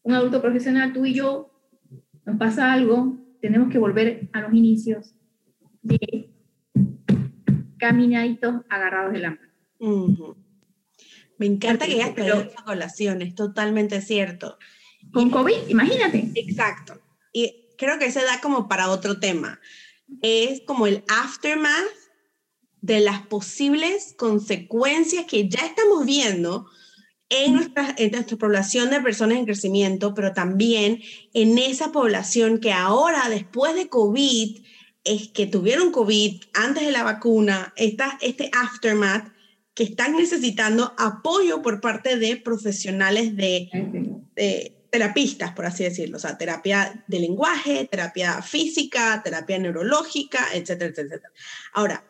Un 0.04 0.14
adulto 0.14 0.42
profesional, 0.42 0.92
tú 0.92 1.06
y 1.06 1.14
yo, 1.14 1.52
nos 2.26 2.38
pasa 2.38 2.74
algo, 2.74 3.18
tenemos 3.42 3.72
que 3.72 3.78
volver 3.78 4.30
a 4.34 4.42
los 4.42 4.54
inicios 4.54 5.16
de 5.82 6.29
caminaditos 7.80 8.62
agarrados 8.70 9.14
de 9.14 9.20
la 9.20 9.30
mano. 9.32 10.36
Me 11.38 11.46
encanta 11.46 11.86
que 11.86 11.94
hayas 11.94 12.14
traído 12.14 12.42
esa 12.42 12.64
colación, 12.64 13.22
es 13.22 13.34
totalmente 13.34 14.02
cierto. 14.02 14.58
Con 15.14 15.30
COVID, 15.30 15.70
imagínate. 15.70 16.32
Exacto. 16.36 17.02
Y 17.34 17.70
creo 17.78 17.98
que 17.98 18.12
se 18.12 18.24
da 18.24 18.42
como 18.42 18.68
para 18.68 18.90
otro 18.90 19.20
tema. 19.20 19.60
Es 20.22 20.62
como 20.66 20.86
el 20.86 21.04
aftermath 21.08 21.88
de 22.82 23.00
las 23.00 23.26
posibles 23.28 24.16
consecuencias 24.18 25.26
que 25.26 25.50
ya 25.50 25.66
estamos 25.66 26.06
viendo 26.06 26.68
en 27.30 27.54
nuestra, 27.54 27.94
en 27.98 28.12
nuestra 28.12 28.38
población 28.38 28.90
de 28.90 29.02
personas 29.02 29.38
en 29.38 29.46
crecimiento, 29.46 30.14
pero 30.14 30.34
también 30.34 31.02
en 31.34 31.58
esa 31.58 31.92
población 31.92 32.60
que 32.60 32.74
ahora, 32.74 33.30
después 33.30 33.76
de 33.76 33.88
COVID, 33.88 34.62
es 35.04 35.30
que 35.30 35.48
tuvieron 35.48 35.92
COVID 35.92 36.44
antes 36.54 36.86
de 36.86 36.92
la 36.92 37.04
vacuna, 37.04 37.74
esta, 37.76 38.18
este 38.22 38.50
aftermath, 38.54 39.32
que 39.74 39.84
están 39.84 40.16
necesitando 40.18 40.94
apoyo 40.98 41.62
por 41.62 41.80
parte 41.80 42.18
de 42.18 42.36
profesionales 42.38 43.36
de, 43.36 43.70
de, 44.36 44.76
terapistas, 44.92 45.54
por 45.54 45.66
así 45.66 45.84
decirlo, 45.84 46.18
o 46.18 46.20
sea, 46.20 46.38
terapia 46.38 47.06
de 47.08 47.20
lenguaje, 47.20 47.88
terapia 47.90 48.42
física, 48.42 49.22
terapia 49.24 49.58
neurológica, 49.58 50.48
etcétera, 50.54 50.92
etcétera. 50.92 51.32
Ahora, 51.74 52.04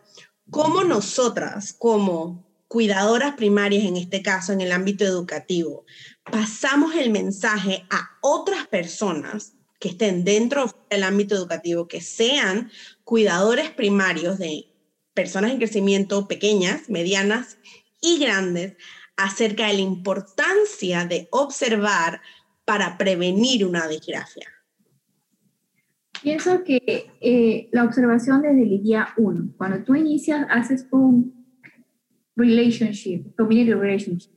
¿cómo 0.49 0.83
nosotras, 0.83 1.73
como 1.77 2.49
cuidadoras 2.67 3.35
primarias 3.35 3.83
en 3.83 3.97
este 3.97 4.21
caso, 4.21 4.53
en 4.53 4.61
el 4.61 4.71
ámbito 4.71 5.03
educativo, 5.03 5.85
pasamos 6.23 6.95
el 6.95 7.11
mensaje 7.11 7.85
a 7.89 8.17
otras 8.21 8.67
personas 8.67 9.53
que 9.79 9.89
estén 9.89 10.23
dentro 10.23 10.69
del 10.89 11.03
ámbito 11.03 11.35
educativo, 11.35 11.87
que 11.87 12.01
sean 12.01 12.69
cuidadores 13.03 13.69
primarios 13.69 14.37
de 14.37 14.65
personas 15.13 15.51
en 15.51 15.57
crecimiento 15.57 16.27
pequeñas, 16.27 16.89
medianas 16.89 17.57
y 18.01 18.19
grandes 18.19 18.75
acerca 19.17 19.67
de 19.67 19.73
la 19.73 19.81
importancia 19.81 21.05
de 21.05 21.27
observar 21.31 22.21
para 22.65 22.97
prevenir 22.97 23.65
una 23.65 23.87
disgrafia. 23.87 24.47
Pienso 26.21 26.63
que 26.63 27.11
eh, 27.21 27.69
la 27.71 27.85
observación 27.85 28.41
desde 28.41 28.63
el 28.63 28.83
día 28.83 29.09
uno, 29.17 29.53
cuando 29.57 29.83
tú 29.83 29.95
inicias, 29.95 30.45
haces 30.49 30.85
un 30.91 31.33
relationship, 32.35 33.35
community 33.37 33.73
relationship, 33.73 34.31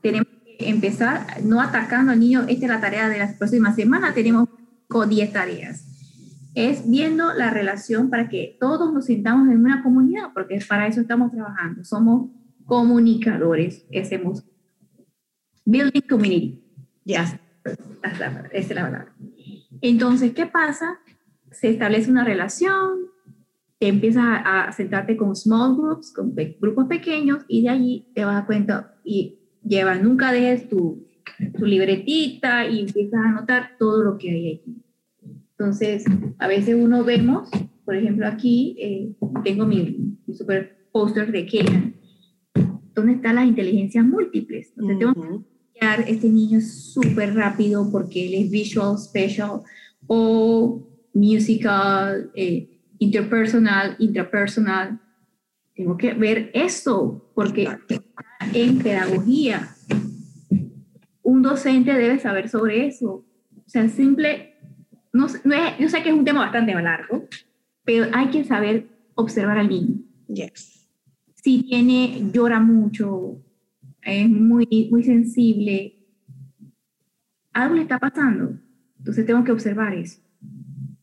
tenemos 0.00 0.28
que 0.44 0.68
empezar 0.68 1.42
no 1.42 1.60
atacando 1.60 2.12
al 2.12 2.20
niño, 2.20 2.40
esta 2.48 2.66
es 2.66 2.70
la 2.70 2.80
tarea 2.80 3.08
de 3.08 3.18
la 3.18 3.36
próxima 3.36 3.74
semana, 3.74 4.14
tenemos 4.14 4.48
con 4.94 5.08
10 5.08 5.32
tareas 5.32 6.52
es 6.54 6.88
viendo 6.88 7.34
la 7.34 7.50
relación 7.50 8.10
para 8.10 8.28
que 8.28 8.56
todos 8.60 8.94
nos 8.94 9.06
sintamos 9.06 9.48
en 9.48 9.58
una 9.58 9.82
comunidad, 9.82 10.28
porque 10.32 10.60
para 10.68 10.86
eso 10.86 11.00
estamos 11.00 11.32
trabajando. 11.32 11.82
Somos 11.82 12.30
comunicadores, 12.64 13.84
hacemos 13.92 14.44
building 15.64 16.02
community. 16.08 16.62
Ya, 17.04 17.40
esa 18.04 18.48
es 18.52 18.70
la 18.70 18.84
verdad. 18.84 19.08
Entonces, 19.80 20.32
¿qué 20.32 20.46
pasa? 20.46 21.00
Se 21.50 21.70
establece 21.70 22.08
una 22.08 22.22
relación, 22.22 23.08
te 23.80 23.88
empiezas 23.88 24.22
a, 24.24 24.70
sentarte 24.70 25.16
con 25.16 25.34
small 25.34 25.74
groups, 25.74 26.12
con 26.12 26.36
grupos 26.60 26.86
pequeños, 26.86 27.44
y 27.48 27.62
de 27.62 27.68
allí 27.68 28.12
te 28.14 28.24
vas 28.24 28.40
a 28.40 28.46
cuenta 28.46 28.94
y 29.02 29.40
llevas, 29.64 30.00
nunca 30.00 30.30
dejes 30.30 30.68
tu, 30.68 31.04
tu 31.58 31.66
libretita 31.66 32.64
y 32.68 32.78
empiezas 32.78 33.20
a 33.20 33.28
anotar 33.30 33.72
todo 33.76 34.04
lo 34.04 34.18
que 34.18 34.30
hay 34.30 34.54
aquí. 34.54 34.83
Entonces, 35.64 36.04
a 36.38 36.46
veces 36.46 36.76
uno 36.78 37.04
vemos, 37.04 37.48
por 37.86 37.96
ejemplo, 37.96 38.26
aquí 38.26 38.76
eh, 38.78 39.14
tengo 39.42 39.64
mi, 39.64 40.18
super 40.36 40.76
póster 40.92 41.32
de 41.32 41.46
Kenan, 41.46 41.94
donde 42.94 43.14
están 43.14 43.36
las 43.36 43.46
inteligencias 43.46 44.04
múltiples. 44.04 44.74
Entonces, 44.76 44.98
tengo 44.98 45.44
que 45.72 46.12
este 46.12 46.28
niño 46.28 46.60
súper 46.60 47.34
rápido 47.34 47.90
porque 47.90 48.26
él 48.26 48.44
es 48.44 48.50
visual, 48.50 48.98
special, 48.98 49.62
o 50.06 50.86
musical, 51.14 52.30
eh, 52.34 52.82
interpersonal, 52.98 53.96
intrapersonal. 53.98 55.00
Tengo 55.74 55.96
que 55.96 56.12
ver 56.12 56.50
esto 56.52 57.30
porque 57.34 57.70
en 58.52 58.80
pedagogía 58.80 59.74
un 61.22 61.40
docente 61.40 61.94
debe 61.94 62.18
saber 62.18 62.50
sobre 62.50 62.86
eso. 62.86 63.24
O 63.66 63.68
sea, 63.68 63.88
simple 63.88 64.53
no, 65.14 65.28
yo 65.78 65.88
sé 65.88 66.02
que 66.02 66.08
es 66.08 66.14
un 66.14 66.24
tema 66.24 66.40
bastante 66.40 66.74
largo, 66.74 67.28
pero 67.84 68.06
hay 68.12 68.28
que 68.30 68.44
saber 68.44 68.88
observar 69.14 69.58
al 69.58 69.68
niño. 69.68 70.00
Yes. 70.26 70.90
Si 71.36 71.62
tiene, 71.62 72.30
llora 72.32 72.58
mucho, 72.58 73.40
es 74.02 74.28
muy, 74.28 74.88
muy 74.90 75.04
sensible, 75.04 75.94
algo 77.52 77.76
le 77.76 77.82
está 77.82 78.00
pasando. 78.00 78.58
Entonces 78.98 79.24
tengo 79.24 79.44
que 79.44 79.52
observar 79.52 79.94
eso. 79.94 80.20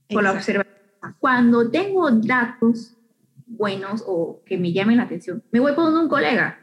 Por 0.09 0.23
la 0.23 0.33
observación. 0.33 0.75
Cuando 1.19 1.71
tengo 1.71 2.11
datos 2.11 2.97
buenos 3.47 4.03
o 4.05 4.43
que 4.45 4.57
me 4.57 4.73
llamen 4.73 4.97
la 4.97 5.03
atención, 5.03 5.41
me 5.51 5.61
voy 5.61 5.73
con 5.73 5.93
un 5.93 6.09
colega. 6.09 6.59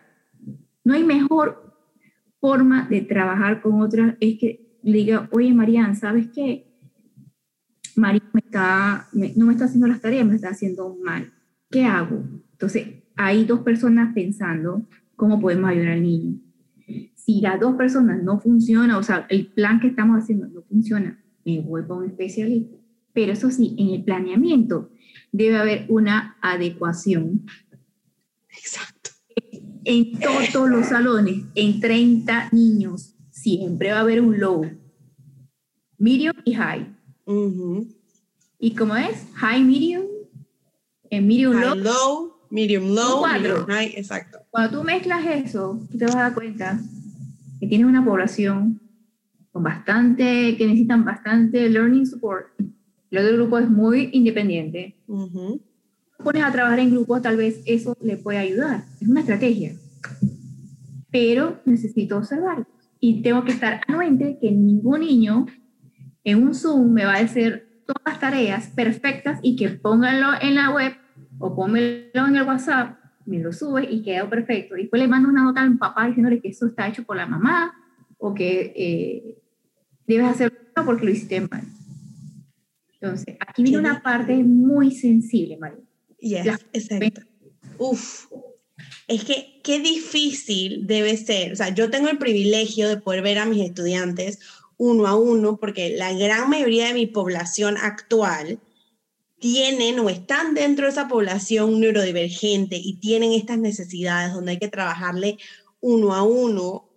No 0.84 0.92
hay 0.92 1.02
mejor 1.02 1.74
forma 2.40 2.86
de 2.90 3.00
trabajar 3.00 3.62
con 3.62 3.80
otra 3.80 4.18
es 4.20 4.38
que 4.38 4.78
le 4.82 4.98
diga, 4.98 5.28
oye, 5.32 5.52
Marian, 5.54 5.96
¿sabes 5.96 6.28
qué? 6.34 6.67
Me 7.98 8.40
está, 8.40 9.08
no 9.12 9.46
me 9.46 9.52
está 9.52 9.64
haciendo 9.64 9.88
las 9.88 10.00
tareas, 10.00 10.24
me 10.24 10.36
está 10.36 10.50
haciendo 10.50 10.96
mal. 11.04 11.32
¿Qué 11.68 11.84
hago? 11.84 12.22
Entonces, 12.52 12.86
hay 13.16 13.44
dos 13.44 13.60
personas 13.60 14.14
pensando 14.14 14.86
cómo 15.16 15.40
podemos 15.40 15.68
ayudar 15.68 15.92
al 15.92 16.02
niño. 16.02 16.38
Si 17.14 17.40
las 17.40 17.58
dos 17.58 17.74
personas 17.74 18.22
no 18.22 18.38
funcionan, 18.38 18.96
o 18.96 19.02
sea, 19.02 19.26
el 19.28 19.48
plan 19.48 19.80
que 19.80 19.88
estamos 19.88 20.22
haciendo 20.22 20.46
no 20.46 20.62
funciona, 20.62 21.22
me 21.44 21.60
voy 21.60 21.84
con 21.86 21.98
un 21.98 22.06
especialista. 22.06 22.76
Pero 23.12 23.32
eso 23.32 23.50
sí, 23.50 23.74
en 23.78 23.88
el 23.88 24.04
planeamiento 24.04 24.90
debe 25.32 25.58
haber 25.58 25.86
una 25.88 26.36
adecuación. 26.40 27.46
Exacto. 28.48 29.10
En 29.84 30.12
todos 30.52 30.70
los 30.70 30.86
salones, 30.86 31.44
en 31.54 31.80
30 31.80 32.50
niños, 32.52 33.16
siempre 33.30 33.90
va 33.90 33.98
a 33.98 34.00
haber 34.00 34.20
un 34.20 34.38
low, 34.38 34.64
medium 35.98 36.34
y 36.44 36.54
high. 36.54 36.97
¿Y 38.58 38.74
cómo 38.74 38.96
es? 38.96 39.26
High, 39.34 39.62
medium, 39.62 40.04
en 41.10 41.26
medium 41.26 41.60
low. 41.60 41.74
low. 41.74 42.32
medium 42.50 42.94
low, 42.94 43.26
medium 43.26 43.66
high, 43.66 43.92
exacto. 43.96 44.38
Cuando 44.50 44.78
tú 44.78 44.84
mezclas 44.84 45.26
eso, 45.26 45.78
tú 45.90 45.98
te 45.98 46.06
vas 46.06 46.16
a 46.16 46.20
dar 46.20 46.34
cuenta 46.34 46.80
que 47.60 47.66
tienes 47.66 47.86
una 47.86 48.02
población 48.04 48.80
con 49.52 49.62
bastante, 49.62 50.56
que 50.56 50.66
necesitan 50.66 51.04
bastante 51.04 51.68
learning 51.68 52.06
support. 52.06 52.46
El 53.10 53.18
otro 53.18 53.36
grupo 53.36 53.58
es 53.58 53.68
muy 53.68 54.10
independiente. 54.12 54.96
Pones 56.24 56.42
a 56.42 56.52
trabajar 56.52 56.78
en 56.80 56.90
grupos, 56.90 57.22
tal 57.22 57.36
vez 57.36 57.60
eso 57.66 57.96
le 58.00 58.16
puede 58.16 58.38
ayudar. 58.38 58.84
Es 59.00 59.08
una 59.08 59.20
estrategia. 59.20 59.74
Pero 61.10 61.60
necesito 61.66 62.16
observar. 62.16 62.66
Y 63.00 63.22
tengo 63.22 63.44
que 63.44 63.52
estar 63.52 63.82
anuente 63.86 64.38
que 64.40 64.50
ningún 64.50 65.00
niño 65.00 65.46
en 66.30 66.42
un 66.42 66.54
Zoom 66.54 66.92
me 66.92 67.04
va 67.04 67.14
a 67.14 67.22
decir 67.22 67.82
todas 67.86 68.02
las 68.04 68.20
tareas 68.20 68.68
perfectas 68.68 69.38
y 69.42 69.56
que 69.56 69.68
pónganlo 69.70 70.28
en 70.40 70.54
la 70.54 70.70
web 70.70 70.94
o 71.38 71.54
pónganlo 71.54 72.26
en 72.26 72.36
el 72.36 72.42
WhatsApp, 72.42 72.98
me 73.24 73.38
lo 73.38 73.52
sube 73.52 73.86
y 73.90 74.02
queda 74.02 74.28
perfecto. 74.28 74.76
Y 74.76 74.82
después 74.82 75.00
le 75.00 75.08
mando 75.08 75.28
una 75.28 75.44
nota 75.44 75.62
a 75.62 75.68
mi 75.68 75.76
papá 75.76 76.06
diciéndole 76.06 76.40
que 76.40 76.48
eso 76.48 76.66
está 76.66 76.88
hecho 76.88 77.04
por 77.04 77.16
la 77.16 77.26
mamá 77.26 77.74
o 78.18 78.34
que 78.34 78.72
eh, 78.76 79.38
debes 80.06 80.26
hacerlo 80.26 80.58
porque 80.84 81.04
lo 81.04 81.10
hiciste 81.12 81.40
mal. 81.40 81.62
Entonces, 83.00 83.36
aquí 83.46 83.62
viene 83.62 83.78
una 83.78 84.02
parte 84.02 84.34
muy 84.42 84.90
sensible, 84.90 85.56
María. 85.56 85.84
Yes, 86.18 86.66
exacto. 86.72 87.20
Uf, 87.78 88.26
es 89.06 89.24
que 89.24 89.60
qué 89.62 89.80
difícil 89.80 90.86
debe 90.86 91.16
ser. 91.16 91.52
O 91.52 91.56
sea, 91.56 91.72
yo 91.74 91.90
tengo 91.90 92.08
el 92.08 92.18
privilegio 92.18 92.88
de 92.88 92.96
poder 92.96 93.22
ver 93.22 93.38
a 93.38 93.46
mis 93.46 93.64
estudiantes 93.64 94.40
uno 94.78 95.06
a 95.06 95.14
uno, 95.16 95.58
porque 95.58 95.90
la 95.90 96.12
gran 96.12 96.48
mayoría 96.48 96.86
de 96.86 96.94
mi 96.94 97.06
población 97.06 97.76
actual 97.76 98.60
tienen 99.38 99.98
o 100.00 100.08
están 100.08 100.54
dentro 100.54 100.86
de 100.86 100.92
esa 100.92 101.08
población 101.08 101.78
neurodivergente 101.80 102.76
y 102.76 102.94
tienen 102.94 103.32
estas 103.32 103.58
necesidades 103.58 104.32
donde 104.32 104.52
hay 104.52 104.58
que 104.58 104.68
trabajarle 104.68 105.38
uno 105.80 106.14
a 106.14 106.22
uno. 106.22 106.88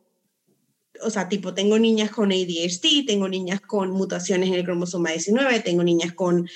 O 1.03 1.09
sea, 1.09 1.27
tipo, 1.27 1.55
tengo 1.55 1.79
niñas 1.79 2.11
con 2.11 2.31
ADHD, 2.31 3.05
tengo 3.07 3.27
niñas 3.27 3.59
con 3.61 3.89
mutaciones 3.89 4.49
en 4.49 4.55
el 4.55 4.63
cromosoma 4.63 5.09
19, 5.09 5.61
tengo 5.61 5.83
niñas 5.83 6.13
con 6.13 6.47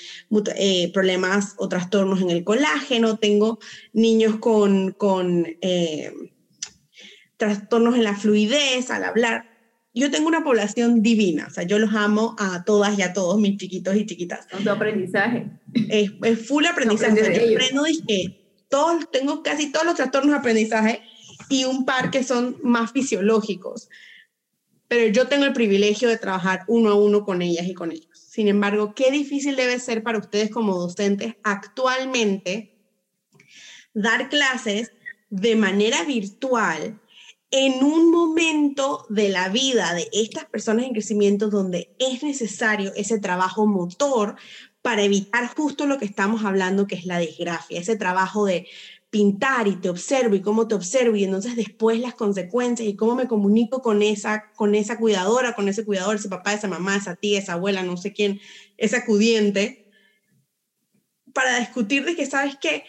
eh, 0.54 0.92
problemas 0.92 1.54
o 1.58 1.68
trastornos 1.68 2.20
en 2.20 2.30
el 2.30 2.44
colágeno, 2.44 3.18
tengo 3.18 3.58
niños 3.92 4.36
con, 4.36 4.92
con 4.92 5.46
eh, 5.60 6.12
trastornos 7.36 7.96
en 7.96 8.04
la 8.04 8.14
fluidez 8.14 8.90
al 8.90 9.02
hablar 9.02 9.55
yo 10.00 10.10
tengo 10.10 10.28
una 10.28 10.44
población 10.44 11.02
divina, 11.02 11.46
o 11.48 11.50
sea, 11.50 11.64
yo 11.64 11.78
los 11.78 11.94
amo 11.94 12.36
a 12.38 12.64
todas 12.64 12.98
y 12.98 13.02
a 13.02 13.12
todos 13.12 13.40
mis 13.40 13.56
chiquitos 13.56 13.96
y 13.96 14.04
chiquitas. 14.04 14.46
Con 14.46 14.68
aprendizaje. 14.68 15.50
Es, 15.88 16.12
es 16.22 16.46
full 16.46 16.66
aprendizaje. 16.66 17.16
yo 17.16 17.56
aprendo 17.56 17.84
que 18.06 18.46
todos, 18.68 19.10
tengo 19.10 19.42
casi 19.42 19.72
todos 19.72 19.86
los 19.86 19.94
trastornos 19.94 20.32
de 20.32 20.38
aprendizaje 20.38 21.02
y 21.48 21.64
un 21.64 21.84
par 21.84 22.10
que 22.10 22.24
son 22.24 22.58
más 22.62 22.92
fisiológicos. 22.92 23.88
Pero 24.88 25.10
yo 25.12 25.28
tengo 25.28 25.46
el 25.46 25.52
privilegio 25.52 26.08
de 26.08 26.18
trabajar 26.18 26.64
uno 26.68 26.90
a 26.90 26.94
uno 26.94 27.24
con 27.24 27.42
ellas 27.42 27.66
y 27.66 27.74
con 27.74 27.90
ellos. 27.90 28.08
Sin 28.12 28.48
embargo, 28.48 28.94
qué 28.94 29.10
difícil 29.10 29.56
debe 29.56 29.80
ser 29.80 30.02
para 30.02 30.18
ustedes 30.18 30.50
como 30.50 30.76
docentes 30.76 31.36
actualmente 31.42 32.76
dar 33.94 34.28
clases 34.28 34.92
de 35.30 35.56
manera 35.56 36.04
virtual 36.04 37.00
en 37.58 37.82
un 37.82 38.10
momento 38.10 39.06
de 39.08 39.30
la 39.30 39.48
vida 39.48 39.94
de 39.94 40.10
estas 40.12 40.44
personas 40.44 40.84
en 40.84 40.92
crecimiento 40.92 41.48
donde 41.48 41.96
es 41.98 42.22
necesario 42.22 42.92
ese 42.94 43.18
trabajo 43.18 43.66
motor 43.66 44.36
para 44.82 45.02
evitar 45.02 45.48
justo 45.56 45.86
lo 45.86 45.96
que 45.96 46.04
estamos 46.04 46.44
hablando, 46.44 46.86
que 46.86 46.96
es 46.96 47.06
la 47.06 47.18
desgracia, 47.18 47.80
ese 47.80 47.96
trabajo 47.96 48.44
de 48.44 48.68
pintar 49.08 49.68
y 49.68 49.76
te 49.76 49.88
observo 49.88 50.34
y 50.34 50.42
cómo 50.42 50.68
te 50.68 50.74
observo 50.74 51.16
y 51.16 51.24
entonces 51.24 51.56
después 51.56 51.98
las 51.98 52.14
consecuencias 52.14 52.86
y 52.86 52.94
cómo 52.94 53.14
me 53.14 53.26
comunico 53.26 53.80
con 53.80 54.02
esa, 54.02 54.52
con 54.54 54.74
esa 54.74 54.98
cuidadora, 54.98 55.54
con 55.54 55.70
ese 55.70 55.86
cuidador, 55.86 56.16
ese 56.16 56.28
papá, 56.28 56.52
esa 56.52 56.68
mamá, 56.68 56.96
esa 56.96 57.16
tía, 57.16 57.38
esa 57.38 57.54
abuela, 57.54 57.82
no 57.82 57.96
sé 57.96 58.12
quién, 58.12 58.38
ese 58.76 58.96
acudiente, 58.96 59.90
para 61.32 61.58
discutir 61.58 62.04
de 62.04 62.16
que, 62.16 62.26
¿sabes 62.26 62.56
que 62.56 62.84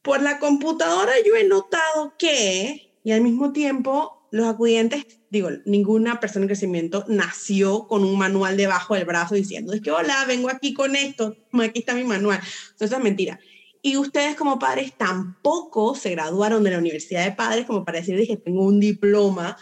Por 0.00 0.22
la 0.22 0.38
computadora 0.38 1.12
yo 1.26 1.36
he 1.36 1.44
notado 1.44 2.14
que 2.18 2.85
y 3.06 3.12
al 3.12 3.20
mismo 3.20 3.52
tiempo, 3.52 4.26
los 4.32 4.48
acudientes, 4.48 5.06
digo, 5.30 5.48
ninguna 5.64 6.18
persona 6.18 6.42
en 6.42 6.48
crecimiento 6.48 7.04
nació 7.06 7.86
con 7.86 8.02
un 8.02 8.18
manual 8.18 8.56
debajo 8.56 8.96
del 8.96 9.04
brazo 9.04 9.36
diciendo, 9.36 9.72
es 9.72 9.80
que 9.80 9.92
hola, 9.92 10.24
vengo 10.26 10.50
aquí 10.50 10.74
con 10.74 10.96
esto, 10.96 11.36
aquí 11.52 11.78
está 11.78 11.94
mi 11.94 12.02
manual. 12.02 12.40
Entonces, 12.40 12.88
eso 12.88 12.96
es 12.96 13.04
mentira. 13.04 13.38
Y 13.80 13.96
ustedes 13.96 14.34
como 14.34 14.58
padres 14.58 14.92
tampoco 14.98 15.94
se 15.94 16.10
graduaron 16.10 16.64
de 16.64 16.72
la 16.72 16.78
Universidad 16.78 17.24
de 17.24 17.30
Padres 17.30 17.64
como 17.64 17.84
para 17.84 18.00
decir, 18.00 18.26
que 18.26 18.36
tengo 18.38 18.64
un 18.64 18.80
diploma 18.80 19.56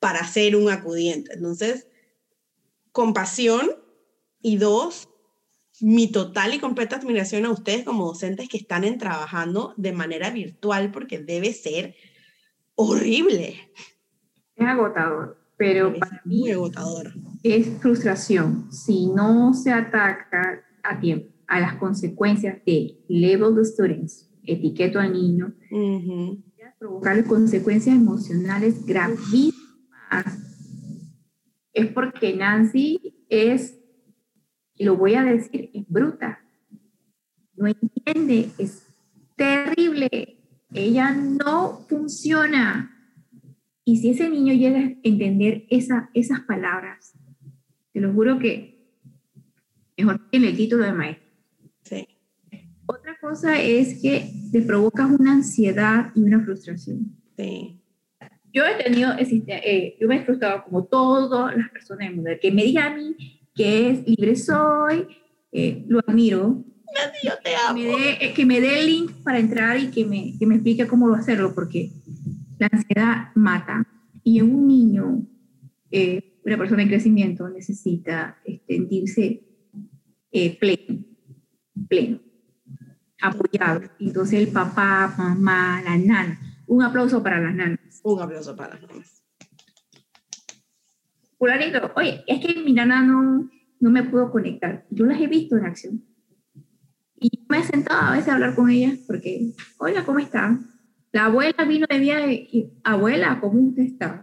para 0.00 0.26
ser 0.26 0.56
un 0.56 0.70
acudiente. 0.70 1.34
Entonces, 1.34 1.88
compasión 2.92 3.72
y 4.40 4.56
dos, 4.56 5.10
mi 5.82 6.10
total 6.10 6.54
y 6.54 6.60
completa 6.60 6.96
admiración 6.96 7.44
a 7.44 7.50
ustedes 7.50 7.84
como 7.84 8.06
docentes 8.06 8.48
que 8.48 8.56
están 8.56 8.84
en 8.84 8.96
trabajando 8.96 9.74
de 9.76 9.92
manera 9.92 10.30
virtual 10.30 10.92
porque 10.92 11.18
debe 11.18 11.52
ser 11.52 11.94
horrible. 12.76 13.56
Es 14.54 14.66
agotador, 14.66 15.38
pero 15.56 15.92
es 15.94 16.00
muy 16.24 16.50
agotador. 16.52 17.12
Es 17.42 17.66
frustración 17.80 18.70
si 18.70 19.08
no 19.08 19.52
se 19.52 19.72
ataca 19.72 20.64
a 20.82 21.00
tiempo 21.00 21.36
a 21.48 21.60
las 21.60 21.74
consecuencias 21.74 22.58
de 22.64 22.98
level 23.08 23.54
de 23.54 23.64
students, 23.64 24.28
etiqueto 24.44 24.98
al 24.98 25.12
niño, 25.12 25.54
provocar 26.78 27.24
consecuencias 27.24 27.96
emocionales 27.96 28.84
gravísimas. 28.84 29.54
Es 31.72 31.86
porque 31.92 32.34
Nancy 32.34 33.24
es, 33.28 33.78
lo 34.78 34.96
voy 34.96 35.14
a 35.14 35.22
decir, 35.22 35.70
es 35.72 35.86
bruta. 35.88 36.40
No 37.54 37.66
entiende, 37.66 38.50
es 38.58 38.86
terrible 39.36 40.35
ella 40.74 41.12
no 41.12 41.84
funciona. 41.88 42.92
Y 43.84 43.98
si 43.98 44.10
ese 44.10 44.28
niño 44.28 44.52
llega 44.52 44.78
a 44.78 44.92
entender 45.02 45.64
esa, 45.70 46.10
esas 46.12 46.40
palabras, 46.40 47.14
te 47.92 48.00
lo 48.00 48.12
juro 48.12 48.38
que 48.38 48.76
mejor 49.96 50.28
tiene 50.30 50.48
el 50.48 50.56
título 50.56 50.84
de 50.84 50.92
maestro. 50.92 51.26
Sí. 51.82 52.08
Otra 52.86 53.16
cosa 53.20 53.60
es 53.60 54.00
que 54.02 54.30
te 54.52 54.62
provocas 54.62 55.10
una 55.10 55.32
ansiedad 55.32 56.12
y 56.14 56.22
una 56.22 56.40
frustración. 56.40 57.16
Sí. 57.36 57.80
Yo 58.52 58.64
he 58.64 58.82
tenido, 58.82 59.12
eh, 59.18 59.96
yo 60.00 60.08
me 60.08 60.16
he 60.16 60.24
frustrado 60.24 60.64
como 60.64 60.84
todas 60.84 61.56
las 61.56 61.70
personas 61.70 62.08
del 62.08 62.16
mundo. 62.16 62.30
Que 62.40 62.50
me 62.50 62.64
diga 62.64 62.86
a 62.86 62.94
mí 62.94 63.14
que 63.54 63.90
es 63.90 64.06
libre 64.06 64.36
soy, 64.36 65.06
eh, 65.52 65.84
lo 65.88 66.00
admiro, 66.06 66.64
yo 67.22 67.32
te 67.42 67.54
amo. 67.56 67.78
Eh, 67.98 68.32
que 68.34 68.46
me 68.46 68.60
dé 68.60 68.80
el 68.80 68.86
link 68.86 69.12
para 69.22 69.38
entrar 69.38 69.78
y 69.78 69.90
que 69.90 70.04
me, 70.04 70.36
que 70.38 70.46
me 70.46 70.54
explique 70.56 70.86
cómo 70.86 71.12
hacerlo, 71.14 71.54
porque 71.54 71.92
la 72.58 72.68
ansiedad 72.70 73.30
mata. 73.34 73.86
Y 74.22 74.38
en 74.40 74.54
un 74.54 74.66
niño, 74.66 75.26
eh, 75.90 76.40
una 76.44 76.58
persona 76.58 76.82
en 76.82 76.88
crecimiento, 76.88 77.48
necesita 77.48 78.38
este, 78.44 78.76
sentirse 78.76 79.42
eh, 80.32 80.58
pleno, 80.58 81.04
pleno, 81.88 82.20
apoyado. 83.20 83.82
Entonces 84.00 84.40
el 84.40 84.48
papá, 84.48 85.14
mamá, 85.16 85.82
la 85.82 85.96
nana. 85.96 86.40
Un 86.66 86.82
aplauso 86.82 87.22
para 87.22 87.40
las 87.40 87.54
nanas. 87.54 88.00
Un 88.02 88.20
aplauso 88.20 88.56
para 88.56 88.74
las 88.74 88.82
nanas. 88.82 89.22
Fulanito, 91.38 91.92
oye, 91.94 92.24
es 92.26 92.44
que 92.44 92.60
mi 92.60 92.72
nana 92.72 93.02
no, 93.02 93.48
no 93.78 93.90
me 93.90 94.02
pudo 94.02 94.30
conectar. 94.30 94.86
Yo 94.90 95.04
las 95.04 95.20
he 95.20 95.26
visto 95.26 95.56
en 95.56 95.66
acción 95.66 96.15
y 97.32 97.44
me 97.48 97.58
he 97.58 97.64
sentado 97.64 98.06
a 98.06 98.12
veces 98.12 98.28
a 98.28 98.34
hablar 98.34 98.54
con 98.54 98.70
ella 98.70 98.94
porque, 99.06 99.52
hola, 99.78 100.04
¿cómo 100.04 100.18
está? 100.20 100.58
La 101.12 101.26
abuela 101.26 101.64
vino 101.64 101.86
de 101.88 101.98
viaje 101.98 102.48
y, 102.52 102.70
abuela, 102.84 103.38
¿cómo 103.40 103.60
usted 103.68 103.82
está? 103.82 104.22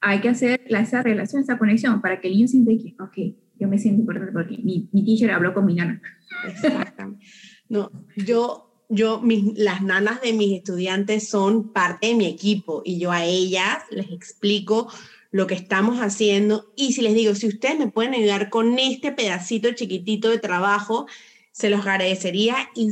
Hay 0.00 0.20
que 0.20 0.28
hacer 0.28 0.62
esa 0.66 1.02
relación, 1.02 1.42
esa 1.42 1.58
conexión 1.58 2.00
para 2.00 2.20
que 2.20 2.28
el 2.28 2.34
niño 2.34 2.48
sienta 2.48 2.72
que, 2.72 2.96
ok, 3.00 3.36
yo 3.58 3.68
me 3.68 3.78
siento 3.78 4.00
importante 4.00 4.32
porque 4.32 4.58
mi, 4.58 4.88
mi 4.92 5.04
teacher 5.04 5.30
habló 5.30 5.54
con 5.54 5.66
mi 5.66 5.74
nana. 5.74 6.02
Exactamente. 6.48 7.24
No, 7.68 7.92
yo, 8.16 8.84
yo 8.88 9.20
mis, 9.20 9.56
las 9.56 9.82
nanas 9.82 10.20
de 10.20 10.32
mis 10.32 10.58
estudiantes 10.58 11.28
son 11.28 11.72
parte 11.72 12.08
de 12.08 12.14
mi 12.14 12.26
equipo 12.26 12.82
y 12.84 12.98
yo 12.98 13.12
a 13.12 13.24
ellas 13.24 13.78
les 13.90 14.10
explico 14.10 14.88
lo 15.30 15.46
que 15.46 15.54
estamos 15.54 16.00
haciendo 16.00 16.72
y 16.76 16.92
si 16.92 17.02
les 17.02 17.14
digo, 17.14 17.34
si 17.34 17.46
ustedes 17.46 17.78
me 17.78 17.88
pueden 17.88 18.14
ayudar 18.14 18.50
con 18.50 18.78
este 18.78 19.12
pedacito 19.12 19.72
chiquitito 19.72 20.28
de 20.28 20.38
trabajo, 20.38 21.06
se 21.52 21.70
los 21.70 21.80
agradecería 21.80 22.56
y 22.74 22.90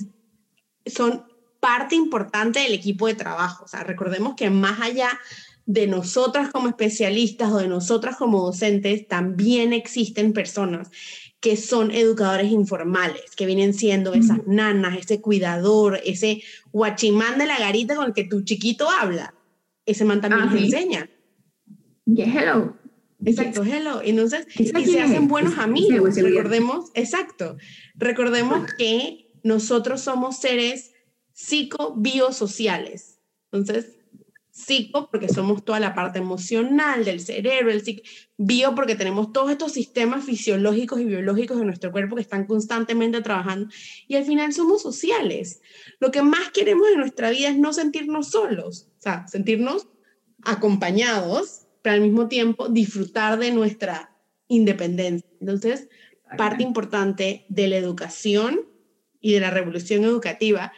son 0.86 1.24
parte 1.60 1.94
importante 1.94 2.60
del 2.60 2.72
equipo 2.72 3.06
de 3.06 3.14
trabajo. 3.14 3.64
O 3.64 3.68
sea, 3.68 3.82
recordemos 3.82 4.34
que 4.34 4.50
más 4.50 4.80
allá 4.80 5.18
de 5.66 5.86
nosotras 5.86 6.50
como 6.50 6.68
especialistas 6.68 7.52
o 7.52 7.58
de 7.58 7.68
nosotras 7.68 8.16
como 8.16 8.42
docentes, 8.42 9.06
también 9.06 9.72
existen 9.72 10.32
personas 10.32 10.90
que 11.38 11.56
son 11.56 11.90
educadores 11.90 12.50
informales, 12.50 13.22
que 13.36 13.46
vienen 13.46 13.72
siendo 13.72 14.12
esas 14.12 14.46
nanas, 14.46 14.98
ese 14.98 15.20
cuidador, 15.20 16.00
ese 16.04 16.42
guachimán 16.72 17.38
de 17.38 17.46
la 17.46 17.58
garita 17.58 17.94
con 17.94 18.06
el 18.06 18.12
que 18.12 18.24
tu 18.24 18.42
chiquito 18.42 18.90
habla. 18.90 19.34
Ese 19.86 20.04
man 20.04 20.20
también 20.20 20.48
ah, 20.48 20.58
enseña. 20.58 21.10
hello. 22.06 22.79
Exacto, 23.24 23.64
hello. 23.64 24.00
Entonces, 24.02 24.46
y 24.58 24.66
se 24.66 25.00
hacen 25.00 25.28
buenos 25.28 25.58
amigos. 25.58 26.16
Recordemos, 26.16 26.90
exacto. 26.94 27.56
Recordemos 27.94 28.72
que 28.78 29.30
nosotros 29.42 30.00
somos 30.00 30.38
seres 30.38 30.92
psico-biosociales. 31.32 33.18
Entonces, 33.52 33.96
psico 34.50 35.08
porque 35.10 35.28
somos 35.28 35.64
toda 35.64 35.80
la 35.80 35.94
parte 35.94 36.18
emocional 36.18 37.04
del 37.04 37.20
cerebro, 37.20 37.70
el 37.70 37.82
psico, 37.82 38.02
bio 38.36 38.74
porque 38.74 38.94
tenemos 38.94 39.32
todos 39.32 39.50
estos 39.50 39.72
sistemas 39.72 40.24
fisiológicos 40.24 41.00
y 41.00 41.04
biológicos 41.04 41.58
de 41.58 41.64
nuestro 41.64 41.92
cuerpo 41.92 42.16
que 42.16 42.22
están 42.22 42.46
constantemente 42.46 43.22
trabajando 43.22 43.68
y 44.06 44.16
al 44.16 44.24
final 44.24 44.52
somos 44.52 44.82
sociales. 44.82 45.62
Lo 45.98 46.10
que 46.10 46.22
más 46.22 46.50
queremos 46.52 46.88
en 46.88 46.98
nuestra 46.98 47.30
vida 47.30 47.48
es 47.48 47.58
no 47.58 47.72
sentirnos 47.72 48.30
solos, 48.30 48.88
o 48.98 49.02
sea, 49.02 49.26
sentirnos 49.28 49.88
acompañados 50.42 51.66
pero 51.82 51.94
al 51.94 52.00
mismo 52.00 52.28
tiempo 52.28 52.68
disfrutar 52.68 53.38
de 53.38 53.52
nuestra 53.52 54.16
independencia. 54.48 55.28
Entonces, 55.40 55.88
parte 56.36 56.62
importante 56.62 57.46
de 57.48 57.68
la 57.68 57.76
educación 57.76 58.60
y 59.20 59.32
de 59.32 59.40
la 59.40 59.50
revolución 59.50 60.04
educativa 60.04 60.72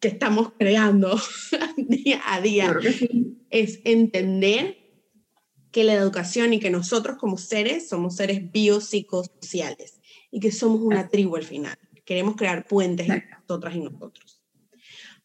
que 0.00 0.08
estamos 0.08 0.52
creando 0.58 1.18
día 1.76 2.20
a 2.26 2.40
día 2.40 2.76
es 3.50 3.80
entender 3.84 4.76
que 5.70 5.84
la 5.84 5.94
educación 5.94 6.52
y 6.52 6.60
que 6.60 6.70
nosotros 6.70 7.16
como 7.18 7.36
seres 7.36 7.88
somos 7.88 8.16
seres 8.16 8.50
biopsicosociales 8.52 10.00
y 10.30 10.40
que 10.40 10.52
somos 10.52 10.80
una 10.80 11.08
tribu 11.08 11.36
al 11.36 11.42
final. 11.42 11.76
Queremos 12.04 12.36
crear 12.36 12.66
puentes 12.66 13.08
entre 13.08 13.30
nosotras 13.30 13.74
y 13.74 13.80
nosotros. 13.80 14.40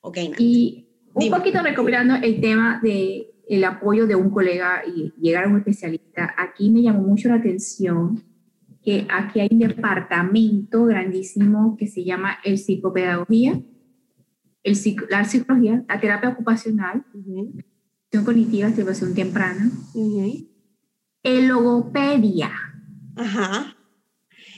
Ok, 0.02 0.18
Y 0.38 0.88
un 1.14 1.30
poquito 1.30 1.62
recopilando 1.62 2.16
el 2.16 2.40
tema 2.40 2.80
de 2.82 3.32
el 3.50 3.64
apoyo 3.64 4.06
de 4.06 4.16
un 4.16 4.30
colega 4.30 4.84
y 4.86 5.12
llegar 5.20 5.46
a 5.46 5.48
un 5.48 5.58
especialista, 5.58 6.36
aquí 6.38 6.70
me 6.70 6.84
llamó 6.84 7.02
mucho 7.02 7.30
la 7.30 7.36
atención 7.36 8.24
que 8.84 9.08
aquí 9.10 9.40
hay 9.40 9.50
un 9.52 9.60
departamento 9.60 10.86
grandísimo 10.86 11.76
que 11.76 11.88
se 11.88 12.06
llama 12.06 12.38
el 12.44 12.60
psicopedagogía, 12.60 13.60
el 14.64 14.78
la 15.10 15.26
psicología, 15.26 15.84
la 15.90 16.00
terapia 16.00 16.30
ocupacional, 16.30 17.04
uh 17.14 18.24
cognitiva, 18.24 18.68
activación 18.68 19.14
temprana, 19.14 19.72
el 21.24 21.48
logopedia. 21.48 22.52
Ajá. 23.16 23.76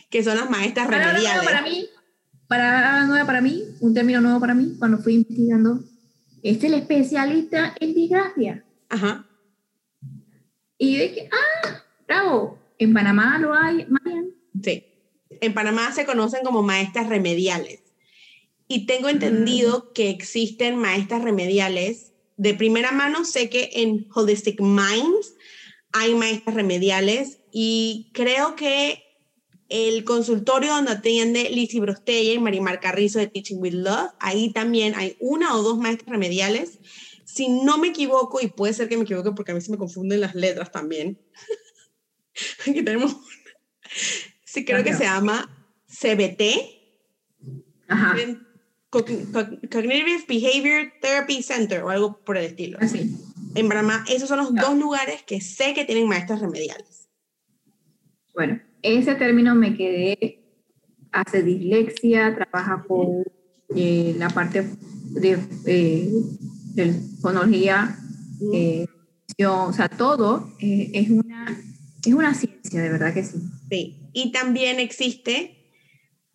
Que 0.09 0.23
son 0.23 0.37
las 0.37 0.49
maestras 0.49 0.87
remediales. 0.89 1.43
Para 1.43 1.61
mí, 1.61 1.85
para, 2.47 3.25
para 3.25 3.41
mí, 3.41 3.63
un 3.79 3.93
término 3.93 4.21
nuevo 4.21 4.39
para 4.39 4.53
mí, 4.53 4.75
cuando 4.79 4.99
fui 4.99 5.15
investigando, 5.15 5.79
este 6.43 6.67
es 6.67 6.73
el 6.73 6.79
especialista 6.79 7.73
en 7.79 7.93
disgracia. 7.93 8.65
Ajá. 8.91 9.25
Y 10.77 10.97
de 10.97 11.13
que, 11.13 11.29
ah, 11.31 11.83
bravo, 12.07 12.59
en 12.77 12.93
Panamá 12.93 13.37
lo 13.39 13.53
hay, 13.53 13.85
Marian. 13.87 14.31
Sí. 14.61 14.85
En 15.39 15.53
Panamá 15.53 15.91
se 15.93 16.05
conocen 16.05 16.43
como 16.43 16.61
maestras 16.61 17.07
remediales. 17.07 17.81
Y 18.67 18.85
tengo 18.85 19.09
entendido 19.09 19.79
mm. 19.79 19.93
que 19.93 20.09
existen 20.09 20.75
maestras 20.75 21.23
remediales. 21.23 22.11
De 22.35 22.53
primera 22.53 22.91
mano 22.91 23.23
sé 23.25 23.49
que 23.49 23.69
en 23.73 24.07
Holistic 24.13 24.59
Minds 24.59 25.35
hay 25.93 26.15
maestras 26.15 26.55
remediales 26.55 27.39
y 27.51 28.11
creo 28.13 28.55
que 28.55 29.03
el 29.69 30.03
consultorio 30.03 30.73
donde 30.73 30.91
atiende 30.91 31.49
Lizzie 31.49 31.79
Brostella 31.79 32.33
y 32.33 32.39
Marimar 32.39 32.81
Carrizo 32.81 33.19
de 33.19 33.27
Teaching 33.27 33.57
with 33.57 33.73
Love, 33.73 34.11
ahí 34.19 34.51
también 34.51 34.95
hay 34.95 35.15
una 35.19 35.55
o 35.55 35.63
dos 35.63 35.77
maestras 35.77 36.09
remediales. 36.09 36.79
Si 37.33 37.47
no 37.47 37.77
me 37.77 37.89
equivoco, 37.89 38.41
y 38.41 38.47
puede 38.47 38.73
ser 38.73 38.89
que 38.89 38.97
me 38.97 39.03
equivoque 39.03 39.31
porque 39.31 39.51
a 39.51 39.55
mí 39.55 39.61
se 39.61 39.71
me 39.71 39.77
confunden 39.77 40.21
las 40.21 40.35
letras 40.35 40.71
también, 40.71 41.19
Aquí 42.67 42.81
tenemos 42.83 43.17
Sí, 44.43 44.65
creo 44.65 44.83
que 44.83 44.93
se 44.93 45.03
llama 45.03 45.49
CBT. 45.87 46.41
Ajá. 47.87 48.15
Cognitive 48.89 50.25
Behavior 50.27 50.91
Therapy 51.01 51.41
Center 51.41 51.83
o 51.83 51.89
algo 51.89 52.19
por 52.23 52.37
el 52.37 52.45
estilo. 52.45 52.77
Así. 52.81 53.15
En 53.55 53.69
Brahma, 53.69 54.03
esos 54.09 54.27
son 54.27 54.39
los 54.39 54.53
dos 54.53 54.77
lugares 54.77 55.23
que 55.23 55.39
sé 55.39 55.73
que 55.73 55.85
tienen 55.85 56.07
maestras 56.07 56.41
remediales. 56.41 57.09
Bueno, 58.33 58.61
ese 58.81 59.15
término 59.15 59.55
me 59.55 59.75
quedé, 59.75 60.41
hace 61.11 61.43
dislexia, 61.43 62.35
trabaja 62.35 62.83
con 62.87 63.23
eh, 63.75 64.15
la 64.17 64.29
parte 64.29 64.65
de, 65.11 65.31
eh, 65.65 66.09
de 66.09 66.11
fonología, 67.21 67.97
eh, 68.53 68.87
o 69.45 69.73
sea, 69.73 69.89
todo 69.89 70.51
es 70.59 71.09
una 71.09 71.57
es 72.09 72.13
una 72.13 72.33
ciencia, 72.33 72.81
de 72.81 72.89
verdad 72.89 73.13
que 73.13 73.23
sí. 73.23 73.39
Sí, 73.69 74.09
y 74.13 74.31
también 74.31 74.79
existe 74.79 75.57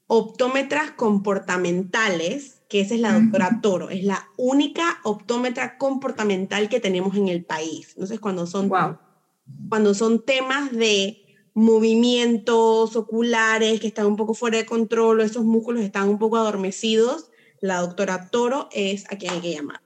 optómetras 0.06 0.92
comportamentales, 0.92 2.62
que 2.68 2.80
esa 2.80 2.94
es 2.94 3.00
la 3.00 3.18
doctora 3.18 3.60
Toro, 3.60 3.90
es 3.90 4.04
la 4.04 4.28
única 4.36 4.98
optómetra 5.02 5.78
comportamental 5.78 6.68
que 6.68 6.80
tenemos 6.80 7.16
en 7.16 7.28
el 7.28 7.44
país. 7.44 7.90
Entonces, 7.90 8.20
cuando 8.20 8.46
son, 8.46 8.70
cuando 9.68 9.94
son 9.94 10.24
temas 10.24 10.70
de 10.72 11.22
movimientos 11.54 12.94
oculares 12.94 13.80
que 13.80 13.88
están 13.88 14.06
un 14.06 14.16
poco 14.16 14.34
fuera 14.34 14.58
de 14.58 14.66
control 14.66 15.20
o 15.20 15.22
esos 15.24 15.44
músculos 15.44 15.82
están 15.82 16.08
un 16.08 16.18
poco 16.18 16.36
adormecidos, 16.36 17.30
la 17.60 17.80
doctora 17.80 18.28
Toro 18.30 18.68
es 18.72 19.10
a 19.10 19.16
quien 19.16 19.32
hay 19.32 19.40
que 19.40 19.54
llamar. 19.54 19.80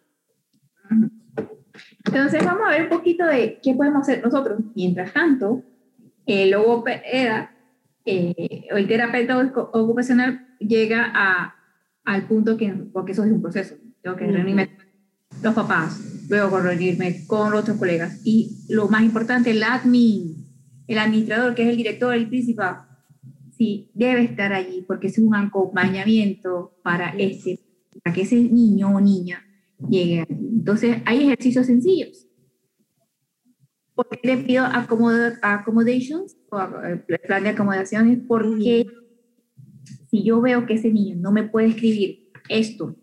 Entonces 2.04 2.44
vamos 2.44 2.62
a 2.66 2.70
ver 2.70 2.82
un 2.84 2.88
poquito 2.88 3.26
de 3.26 3.60
qué 3.62 3.74
podemos 3.74 4.02
hacer 4.02 4.22
nosotros. 4.22 4.60
Mientras 4.74 5.12
tanto, 5.12 5.62
el 6.26 6.50
logopeda 6.50 7.54
eh, 8.04 8.68
o 8.72 8.76
el 8.76 8.88
terapeuta 8.88 9.38
ocupacional 9.72 10.46
llega 10.58 11.10
a, 11.14 11.54
al 12.04 12.26
punto 12.26 12.56
que, 12.56 12.72
porque 12.92 13.12
eso 13.12 13.24
es 13.24 13.32
un 13.32 13.42
proceso, 13.42 13.74
tengo 14.02 14.16
que 14.16 14.26
reunirme 14.26 14.70
los 15.42 15.54
papás, 15.54 16.26
luego 16.28 16.60
reunirme 16.60 17.26
con 17.26 17.54
otros 17.54 17.76
colegas. 17.76 18.20
Y 18.24 18.64
lo 18.68 18.88
más 18.88 19.02
importante, 19.02 19.50
el 19.50 19.62
admin, 19.62 20.46
el 20.86 20.98
administrador, 20.98 21.54
que 21.54 21.62
es 21.62 21.68
el 21.68 21.76
director, 21.76 22.14
el 22.14 22.28
principal, 22.28 22.86
sí, 23.56 23.90
debe 23.94 24.22
estar 24.22 24.52
allí 24.52 24.84
porque 24.86 25.08
es 25.08 25.18
un 25.18 25.34
acompañamiento 25.34 26.78
para, 26.82 27.10
ese, 27.10 27.60
para 28.02 28.14
que 28.14 28.22
ese 28.22 28.36
niño 28.36 28.94
o 28.94 29.00
niña 29.00 29.44
llegue 29.88 30.26
Entonces, 30.28 30.98
hay 31.06 31.24
ejercicios 31.24 31.66
sencillos 31.66 32.26
¿Por 34.00 34.08
qué 34.08 34.34
le 34.34 34.42
pido 34.44 34.64
accommodations 34.64 36.34
o 36.50 36.58
eh, 36.58 37.04
plan 37.26 37.42
de 37.42 37.50
acomodaciones? 37.50 38.18
Porque 38.26 38.86
si 40.10 40.24
yo 40.24 40.40
veo 40.40 40.64
que 40.64 40.74
ese 40.74 40.90
niño 40.90 41.16
no 41.16 41.32
me 41.32 41.42
puede 41.42 41.68
escribir 41.68 42.30
esto, 42.48 42.96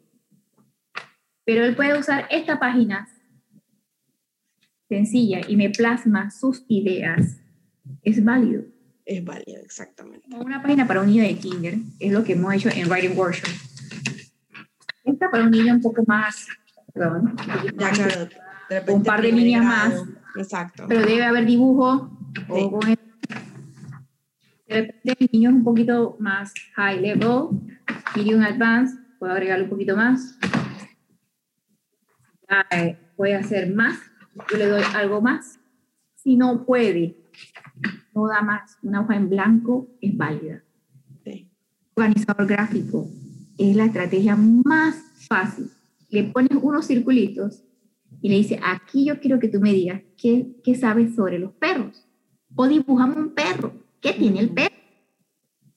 pero 1.45 1.63
él 1.65 1.75
puede 1.75 1.99
usar 1.99 2.27
esta 2.31 2.59
página 2.59 3.07
sencilla 4.89 5.41
y 5.47 5.55
me 5.55 5.69
plasma 5.69 6.31
sus 6.31 6.65
ideas, 6.67 7.41
es 8.01 8.23
válido. 8.23 8.63
Es 9.05 9.23
válido, 9.23 9.61
exactamente. 9.61 10.27
Una 10.35 10.63
página 10.63 10.87
para 10.87 11.01
un 11.01 11.07
niño 11.07 11.21
de 11.21 11.35
kinder, 11.37 11.75
es 11.99 12.11
lo 12.11 12.23
que 12.23 12.33
hemos 12.33 12.55
hecho 12.55 12.69
en 12.69 12.89
Writing 12.89 13.15
Workshop. 13.15 13.49
Esta 15.03 15.29
para 15.29 15.43
un 15.43 15.51
niño 15.51 15.75
un 15.75 15.81
poco 15.81 16.03
más, 16.07 16.47
perdón, 16.97 17.35
un 18.87 19.03
par 19.03 19.21
de 19.21 19.31
líneas 19.31 19.63
más 19.63 20.03
Exacto. 20.37 20.85
Pero 20.87 21.01
debe 21.01 21.23
haber 21.23 21.45
dibujo. 21.45 22.09
O 22.49 22.79
de 24.67 24.81
repente 24.81 25.29
niños 25.31 25.53
un 25.53 25.63
poquito 25.63 26.17
más 26.19 26.53
high 26.75 26.99
level, 26.99 27.61
medium 28.15 28.41
advanced, 28.41 28.99
puedo 29.17 29.31
agregarle 29.31 29.63
un 29.63 29.69
poquito 29.69 29.95
más. 29.95 30.37
Eh, 32.71 32.97
puede 33.15 33.35
hacer 33.35 33.73
más, 33.73 33.97
yo 34.51 34.57
le 34.57 34.67
doy 34.67 34.83
algo 34.93 35.21
más. 35.21 35.59
Si 36.15 36.35
no 36.35 36.65
puede, 36.65 37.17
no 38.13 38.27
da 38.27 38.41
más. 38.41 38.77
Una 38.81 39.01
hoja 39.01 39.15
en 39.15 39.29
blanco 39.29 39.87
es 40.01 40.15
válida. 40.15 40.63
Organizador 41.95 42.45
gráfico 42.45 43.07
es 43.57 43.75
la 43.75 43.85
estrategia 43.85 44.35
más 44.35 44.95
fácil. 45.27 45.71
Le 46.09 46.23
pones 46.25 46.57
unos 46.61 46.85
circulitos 46.87 47.63
y 48.21 48.29
le 48.29 48.35
dice, 48.35 48.59
aquí 48.63 49.05
yo 49.05 49.19
quiero 49.19 49.39
que 49.39 49.49
tú 49.49 49.59
me 49.59 49.73
digas 49.73 50.01
qué, 50.17 50.55
qué 50.63 50.75
sabes 50.75 51.15
sobre 51.15 51.39
los 51.39 51.53
perros. 51.53 52.07
O 52.55 52.67
dibujamos 52.67 53.17
un 53.17 53.33
perro. 53.33 53.73
¿Qué 54.01 54.13
tiene 54.13 54.39
el 54.39 54.49
perro? 54.49 54.75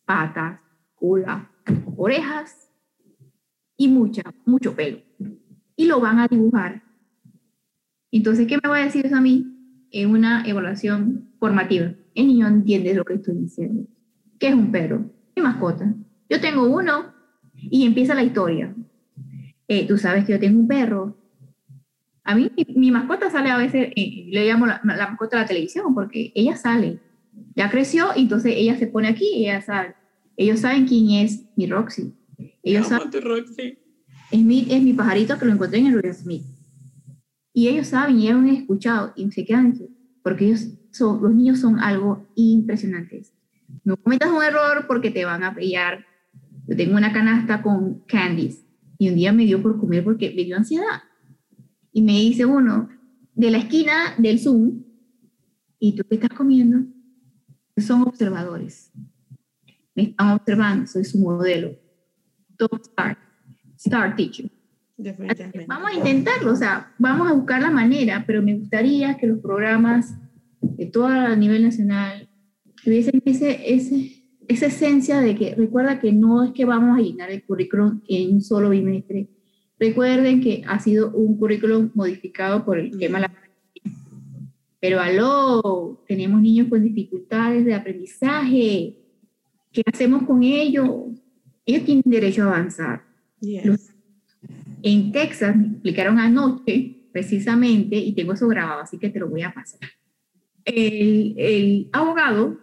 Patas, 0.05 0.61
cola, 0.95 1.51
orejas 1.97 2.71
y 3.77 3.89
mucha, 3.89 4.23
mucho 4.45 4.75
pelo. 4.75 4.99
Y 5.77 5.87
lo 5.87 6.01
van 6.01 6.19
a 6.19 6.29
dibujar. 6.29 6.83
Entonces, 8.11 8.47
¿qué 8.47 8.59
me 8.63 8.69
va 8.69 8.77
a 8.77 8.85
decir 8.85 9.07
eso 9.07 9.17
a 9.17 9.21
mí? 9.21 9.47
En 9.91 10.11
una 10.11 10.45
evaluación 10.47 11.31
formativa. 11.39 11.95
El 12.15 12.27
niño 12.27 12.47
entiende 12.47 12.95
lo 12.95 13.05
que 13.05 13.15
estoy 13.15 13.37
diciendo. 13.37 13.89
¿Qué 14.39 14.49
es 14.49 14.55
un 14.55 14.71
perro? 14.71 15.11
Mi 15.37 15.43
mascota. 15.43 15.95
Yo 16.29 16.41
tengo 16.41 16.65
uno 16.65 17.13
y 17.55 17.87
empieza 17.87 18.15
la 18.15 18.23
historia. 18.23 18.75
Eh, 19.71 19.87
tú 19.87 19.97
sabes 19.97 20.25
que 20.25 20.33
yo 20.33 20.41
tengo 20.41 20.59
un 20.59 20.67
perro 20.67 21.17
a 22.25 22.35
mí 22.35 22.51
mi, 22.77 22.91
mascota 22.91 23.31
sale 23.31 23.51
a 23.51 23.57
veces, 23.57 23.93
eh, 23.97 24.27
le 24.29 24.47
llamo 24.47 24.67
la, 24.67 24.81
mascota 24.85 25.37
de 25.37 25.43
la 25.43 25.49
televisión, 25.49 25.95
porque 25.95 26.33
ella 26.35 26.57
sale, 26.57 27.01
ya 27.57 27.71
creció 27.71 28.09
y 28.15 28.23
entonces 28.23 28.53
ella 28.57 28.77
se 28.77 28.87
pone 28.87 29.09
aquí 29.09 29.29
y 29.35 29.45
ella 29.47 29.63
sale. 29.63 29.95
Ellos 30.37 30.61
saben 30.61 30.87
quién 30.87 31.25
es 31.25 31.45
mi 31.57 31.67
Roxy. 31.67 32.15
Ellos 32.63 32.87
saben, 32.87 33.11
Roxy. 33.21 33.79
Es 34.31 34.43
mi, 34.43 34.67
es 34.71 34.83
mi 34.83 34.93
pajarito 34.93 35.39
que 35.39 35.45
lo 35.45 35.53
encontré 35.53 35.81
en 35.81 35.87
el 35.87 35.95
Royal 35.95 36.15
Smith. 36.15 36.45
Y 37.53 37.67
ellos 37.67 37.89
saben 37.89 38.21
y 38.21 38.29
ellos 38.29 38.39
han 38.39 38.49
escuchado 38.49 39.13
y 39.17 39.29
se 39.33 39.45
quedan, 39.45 39.77
porque 40.23 40.47
ellos 40.47 40.69
son, 40.93 41.21
los 41.21 41.35
niños 41.35 41.59
son 41.59 41.81
algo 41.81 42.29
impresionantes. 42.37 43.33
No 43.83 43.97
cometas 43.97 44.31
un 44.31 44.43
error 44.43 44.85
porque 44.87 45.11
te 45.11 45.25
van 45.25 45.43
a 45.43 45.55
pillar. 45.55 46.07
Yo 46.69 46.77
tengo 46.77 46.97
una 46.97 47.13
canasta 47.13 47.61
con 47.61 48.01
candies 48.07 48.65
y 49.01 49.09
un 49.09 49.15
día 49.15 49.33
me 49.33 49.47
dio 49.47 49.63
por 49.63 49.81
comer 49.81 50.05
porque 50.05 50.31
me 50.37 50.45
dio 50.45 50.59
ansiedad 50.59 51.05
y 51.91 52.03
me 52.03 52.13
dice 52.13 52.45
uno, 52.45 52.91
de 53.35 53.51
la 53.51 53.57
esquina 53.57 54.15
del 54.19 54.39
Zoom, 54.39 54.83
¿y 55.79 55.97
tú 55.97 56.05
qué 56.07 56.17
estás 56.17 56.37
comiendo? 56.37 56.87
Son 57.79 58.03
observadores. 58.03 58.93
Me 59.95 60.03
están 60.03 60.33
observando, 60.33 60.87
soy 60.87 61.05
su 61.05 61.19
modelo. 61.19 61.79
Top 62.59 62.79
Star, 62.83 63.17
Star 63.79 64.15
Teacher. 64.17 64.51
Vamos 65.67 65.93
a 65.93 65.95
intentarlo, 65.95 66.53
o 66.53 66.57
sea, 66.57 66.93
vamos 66.99 67.31
a 67.31 67.33
buscar 67.33 67.63
la 67.63 67.71
manera, 67.71 68.25
pero 68.27 68.43
me 68.43 68.55
gustaría 68.55 69.17
que 69.17 69.27
los 69.27 69.39
programas 69.39 70.15
de 70.61 70.85
todo 70.85 71.07
a 71.07 71.35
nivel 71.37 71.63
nacional 71.63 72.29
tuviesen 72.85 73.23
ese, 73.25 73.75
ese, 73.75 74.20
esa 74.51 74.67
esencia 74.67 75.21
de 75.21 75.37
que 75.37 75.55
recuerda 75.55 76.01
que 76.01 76.13
no 76.13 76.43
es 76.43 76.51
que 76.51 76.65
vamos 76.65 76.99
a 76.99 77.01
llenar 77.01 77.31
el 77.31 77.45
currículum 77.45 78.01
en 78.09 78.35
un 78.35 78.43
solo 78.43 78.71
bimestre. 78.71 79.29
Recuerden 79.79 80.41
que 80.41 80.65
ha 80.67 80.81
sido 80.81 81.13
un 81.13 81.39
currículum 81.39 81.91
modificado 81.95 82.65
por 82.65 82.77
el 82.77 82.99
tema 82.99 83.19
de 83.19 83.29
la 83.29 83.41
pero 84.81 84.99
aló, 84.99 86.03
tenemos 86.09 86.41
niños 86.41 86.69
con 86.69 86.83
dificultades 86.83 87.67
de 87.67 87.75
aprendizaje. 87.75 88.97
¿Qué 89.71 89.83
hacemos 89.87 90.23
con 90.23 90.43
ellos? 90.43 90.89
Ellos 91.67 91.85
tienen 91.85 92.03
derecho 92.07 92.45
a 92.45 92.47
avanzar. 92.47 93.05
en 94.83 95.13
Texas 95.13 95.55
me 95.55 95.67
explicaron 95.67 96.19
anoche, 96.19 97.09
precisamente, 97.13 97.97
y 97.97 98.15
tengo 98.15 98.33
eso 98.33 98.49
grabado, 98.49 98.81
así 98.81 98.99
que 98.99 99.11
te 99.11 99.21
lo 99.21 99.29
voy 99.29 99.43
a 99.43 99.53
pasar. 99.53 99.81
El, 100.65 101.35
el 101.37 101.89
abogado, 101.93 102.59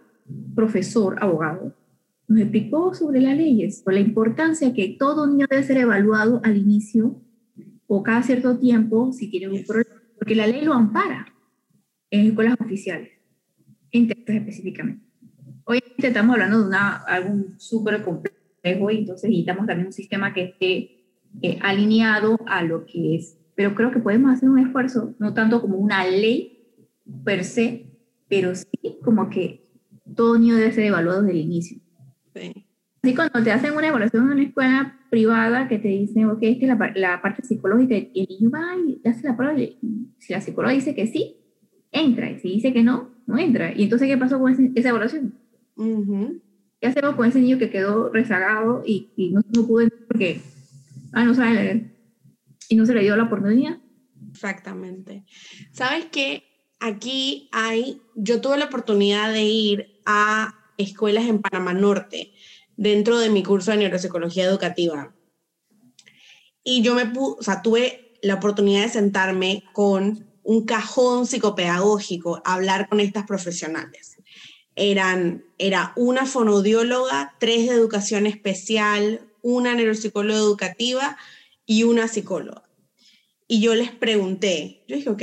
profesor 0.56 1.22
abogado, 1.22 1.77
nos 2.28 2.40
explicó 2.40 2.94
sobre 2.94 3.20
las 3.22 3.36
leyes, 3.36 3.82
por 3.82 3.94
la 3.94 4.00
importancia 4.00 4.74
que 4.74 4.96
todo 4.98 5.26
niño 5.26 5.46
debe 5.48 5.62
ser 5.62 5.78
evaluado 5.78 6.40
al 6.44 6.58
inicio 6.58 7.22
o 7.86 8.02
cada 8.02 8.22
cierto 8.22 8.58
tiempo 8.58 9.12
si 9.12 9.30
tiene 9.30 9.48
un 9.48 9.64
problema, 9.64 10.02
porque 10.18 10.34
la 10.34 10.46
ley 10.46 10.60
lo 10.62 10.74
ampara 10.74 11.34
en 12.10 12.26
escuelas 12.26 12.56
oficiales, 12.60 13.10
en 13.90 14.08
Texas 14.08 14.36
específicamente. 14.36 15.02
Hoy 15.64 15.82
estamos 15.96 16.34
hablando 16.34 16.60
de 16.60 16.68
una, 16.68 16.96
algo 16.96 17.46
súper 17.56 18.02
complejo 18.02 18.90
y 18.90 18.98
entonces 18.98 19.30
necesitamos 19.30 19.66
también 19.66 19.86
un 19.86 19.92
sistema 19.92 20.34
que 20.34 20.44
esté 20.44 20.98
eh, 21.42 21.58
alineado 21.62 22.38
a 22.46 22.62
lo 22.62 22.84
que 22.84 23.16
es. 23.16 23.38
Pero 23.54 23.74
creo 23.74 23.90
que 23.90 24.00
podemos 24.00 24.32
hacer 24.32 24.50
un 24.50 24.58
esfuerzo, 24.58 25.14
no 25.18 25.32
tanto 25.34 25.60
como 25.60 25.78
una 25.78 26.06
ley 26.06 26.66
per 27.24 27.44
se, 27.44 27.86
pero 28.28 28.54
sí 28.54 28.98
como 29.02 29.30
que 29.30 29.66
todo 30.14 30.38
niño 30.38 30.56
debe 30.56 30.72
ser 30.72 30.84
evaluado 30.84 31.22
desde 31.22 31.38
el 31.38 31.44
inicio. 31.44 31.80
Sí. 32.34 32.66
Así 33.02 33.14
cuando 33.14 33.42
te 33.42 33.52
hacen 33.52 33.74
una 33.74 33.88
evaluación 33.88 34.26
en 34.26 34.32
una 34.32 34.42
escuela 34.42 34.98
privada 35.08 35.68
que 35.68 35.78
te 35.78 35.88
dicen, 35.88 36.26
ok, 36.26 36.38
es 36.42 36.58
que 36.58 36.66
la, 36.66 36.92
la 36.96 37.22
parte 37.22 37.42
psicológica 37.42 37.96
y 37.96 38.10
el 38.20 38.26
niño 38.28 38.50
va 38.50 38.74
y 38.76 39.00
hace 39.08 39.26
la 39.26 39.36
prueba, 39.36 39.56
si 40.18 40.32
la 40.32 40.40
psicóloga 40.40 40.74
dice 40.74 40.94
que 40.94 41.06
sí, 41.06 41.36
entra. 41.92 42.30
Y 42.30 42.38
si 42.40 42.48
dice 42.48 42.72
que 42.72 42.82
no, 42.82 43.10
no 43.26 43.38
entra. 43.38 43.72
¿Y 43.74 43.84
entonces 43.84 44.08
qué 44.08 44.16
pasó 44.18 44.38
con 44.38 44.72
esa 44.74 44.88
evaluación? 44.88 45.34
¿Qué 46.80 46.86
hacemos 46.86 47.14
con 47.14 47.26
ese 47.26 47.40
niño 47.40 47.58
que 47.58 47.70
quedó 47.70 48.10
rezagado 48.10 48.82
y, 48.84 49.10
y 49.16 49.30
no, 49.30 49.42
no, 49.54 49.66
pudo 49.66 49.82
entrar 49.82 50.02
porque 50.06 50.40
ah, 51.12 51.24
no 51.24 51.34
sabe 51.34 51.54
leer? 51.54 51.96
Y 52.68 52.76
no 52.76 52.84
se 52.84 52.94
le 52.94 53.02
dio 53.02 53.16
la 53.16 53.24
oportunidad. 53.24 53.78
Exactamente. 54.30 55.24
¿Sabes 55.72 56.06
qué? 56.06 56.44
Aquí 56.80 57.48
hay, 57.52 58.00
yo 58.14 58.40
tuve 58.40 58.58
la 58.58 58.66
oportunidad 58.66 59.32
de 59.32 59.44
ir 59.44 60.00
a 60.04 60.57
escuelas 60.78 61.26
en 61.26 61.40
Panamá 61.40 61.74
Norte 61.74 62.32
dentro 62.76 63.18
de 63.18 63.28
mi 63.28 63.42
curso 63.42 63.72
de 63.72 63.78
neuropsicología 63.78 64.44
educativa. 64.44 65.14
Y 66.64 66.82
yo 66.82 66.94
me 66.94 67.12
o 67.14 67.42
sea, 67.42 67.60
tuve 67.62 68.18
la 68.22 68.34
oportunidad 68.34 68.82
de 68.82 68.88
sentarme 68.88 69.64
con 69.72 70.26
un 70.42 70.64
cajón 70.64 71.26
psicopedagógico 71.26 72.40
hablar 72.44 72.88
con 72.88 73.00
estas 73.00 73.26
profesionales. 73.26 74.16
Eran, 74.76 75.44
era 75.58 75.92
una 75.96 76.24
fonodióloga, 76.24 77.34
tres 77.38 77.68
de 77.68 77.74
educación 77.74 78.26
especial, 78.26 79.20
una 79.42 79.74
neuropsicóloga 79.74 80.38
educativa 80.38 81.18
y 81.66 81.82
una 81.82 82.08
psicóloga. 82.08 82.62
Y 83.46 83.60
yo 83.60 83.74
les 83.74 83.90
pregunté, 83.90 84.84
yo 84.86 84.96
dije, 84.96 85.10
ok, 85.10 85.22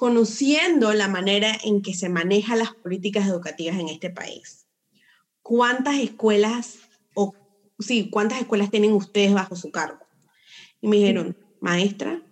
conociendo 0.00 0.94
la 0.94 1.08
manera 1.08 1.52
en 1.62 1.82
que 1.82 1.92
se 1.92 2.08
manejan 2.08 2.60
las 2.60 2.72
políticas 2.72 3.28
educativas 3.28 3.78
en 3.78 3.90
este 3.90 4.08
país, 4.08 4.66
¿cuántas 5.42 5.98
escuelas 5.98 6.78
o 7.14 7.34
sí, 7.78 8.08
cuántas 8.08 8.40
escuelas 8.40 8.70
tienen 8.70 8.94
ustedes 8.94 9.34
bajo 9.34 9.56
su 9.56 9.70
cargo? 9.70 9.98
Y 10.80 10.88
me 10.88 10.96
dijeron, 10.96 11.36
maestra, 11.60 12.22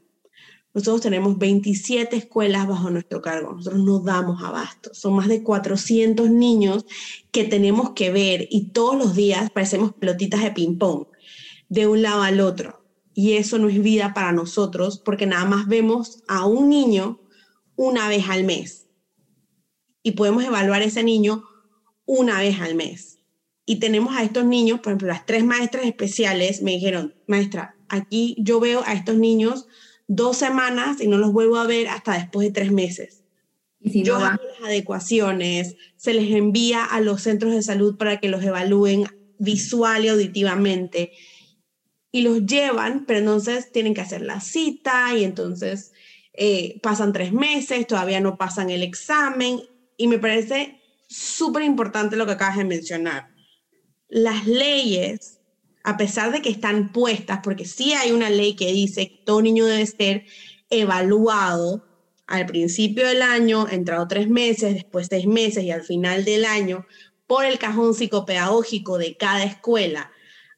nosotros 0.73 1.03
tenemos 1.03 1.37
27 1.37 2.17
escuelas 2.17 2.67
bajo 2.67 2.89
nuestro 2.89 3.21
cargo. 3.21 3.53
Nosotros 3.53 3.83
no 3.83 3.99
damos 3.99 4.43
abasto. 4.43 4.95
Son 4.95 5.13
más 5.15 5.29
de 5.29 5.43
400 5.43 6.31
niños 6.31 6.87
que 7.31 7.45
tenemos 7.45 7.91
que 7.91 8.11
ver 8.11 8.49
y 8.51 8.71
todos 8.71 8.97
los 8.97 9.15
días 9.15 9.51
parecemos 9.51 9.93
pelotitas 9.93 10.43
de 10.43 10.53
ping-pong 10.53 11.05
de 11.69 11.87
un 11.87 12.01
lado 12.01 12.23
al 12.23 12.41
otro. 12.41 12.83
Y 13.13 13.35
eso 13.35 13.59
no 13.59 13.69
es 13.69 13.83
vida 13.83 14.15
para 14.15 14.33
nosotros 14.33 15.03
porque 15.05 15.27
nada 15.27 15.45
más 15.45 15.67
vemos 15.67 16.23
a 16.29 16.47
un 16.47 16.71
niño 16.71 17.21
una 17.79 18.09
vez 18.09 18.29
al 18.29 18.43
mes. 18.43 18.89
Y 20.03 20.13
podemos 20.13 20.45
evaluar 20.45 20.83
a 20.83 20.85
ese 20.85 21.05
niño 21.05 21.45
una 22.05 22.41
vez 22.41 22.61
al 22.61 22.75
mes. 22.75 23.21
Y 23.65 23.77
tenemos 23.77 24.17
a 24.17 24.25
estos 24.25 24.45
niños, 24.45 24.81
por 24.81 24.91
ejemplo, 24.91 25.09
las 25.09 25.27
tres 25.27 25.45
maestras 25.45 25.87
especiales 25.87 26.61
me 26.61 26.73
dijeron, 26.73 27.15
maestra, 27.29 27.77
aquí 27.89 28.35
yo 28.39 28.59
veo 28.59 28.83
a 28.85 28.95
estos 28.95 29.17
niños 29.17 29.69
dos 30.09 30.37
semanas 30.37 31.01
y 31.01 31.07
no 31.07 31.19
los 31.19 31.33
vuelvo 31.33 31.57
a 31.57 31.67
ver 31.67 31.87
hasta 31.89 32.15
después 32.15 32.49
de 32.49 32.53
tres 32.53 32.73
meses. 32.73 33.23
¿Y 33.81 33.91
si 33.91 34.03
Yo 34.03 34.17
hago 34.17 34.43
las 34.61 34.69
adecuaciones, 34.69 35.77
se 35.97 36.15
les 36.15 36.35
envía 36.35 36.85
a 36.85 37.01
los 37.01 37.23
centros 37.23 37.55
de 37.55 37.63
salud 37.63 37.97
para 37.97 38.19
que 38.19 38.29
los 38.29 38.43
evalúen 38.43 39.05
visual 39.39 40.05
y 40.05 40.09
auditivamente 40.09 41.13
y 42.11 42.23
los 42.23 42.45
llevan, 42.45 43.05
pero 43.07 43.21
entonces 43.21 43.71
tienen 43.71 43.95
que 43.95 44.01
hacer 44.01 44.23
la 44.23 44.41
cita 44.41 45.15
y 45.15 45.23
entonces 45.23 45.93
eh, 46.41 46.79
pasan 46.83 47.13
tres 47.13 47.33
meses, 47.33 47.85
todavía 47.89 48.21
no 48.21 48.39
pasan 48.39 48.71
el 48.71 48.85
examen 48.85 49.61
y 49.97 50.07
me 50.07 50.21
parece 50.21 50.81
súper 51.09 51.65
importante 51.65 52.15
lo 52.15 52.27
que 52.27 52.33
acabas 52.33 52.59
de 52.59 52.65
mencionar. 52.65 53.35
Las 54.09 54.47
leyes 54.47 55.41
a 55.83 55.97
pesar 55.97 56.31
de 56.31 56.43
que 56.43 56.51
están 56.51 56.93
puestas, 56.93 57.41
porque 57.43 57.65
sí 57.65 57.93
hay 57.93 58.13
una 58.13 58.31
ley 58.31 58.55
que 58.55 58.73
dice 58.73 59.09
que 59.09 59.23
todo 59.25 59.43
niño 59.43 59.67
debe 59.67 59.87
ser 59.87 60.27
evaluado 60.71 61.85
al 62.27 62.47
principio 62.47 63.07
del 63.07 63.23
año, 63.23 63.67
entrado 63.69 64.07
tres 64.07 64.29
meses, 64.29 64.75
después 64.75 65.09
seis 65.11 65.27
meses 65.27 65.65
y 65.65 65.73
al 65.73 65.83
final 65.83 66.25
del 66.25 66.45
año, 66.45 66.87
por 67.27 67.47
el 67.47 67.59
cajón 67.59 67.95
psicopedagógico 67.95 68.99
de 68.99 69.17
cada 69.17 69.43
escuela, 69.45 70.13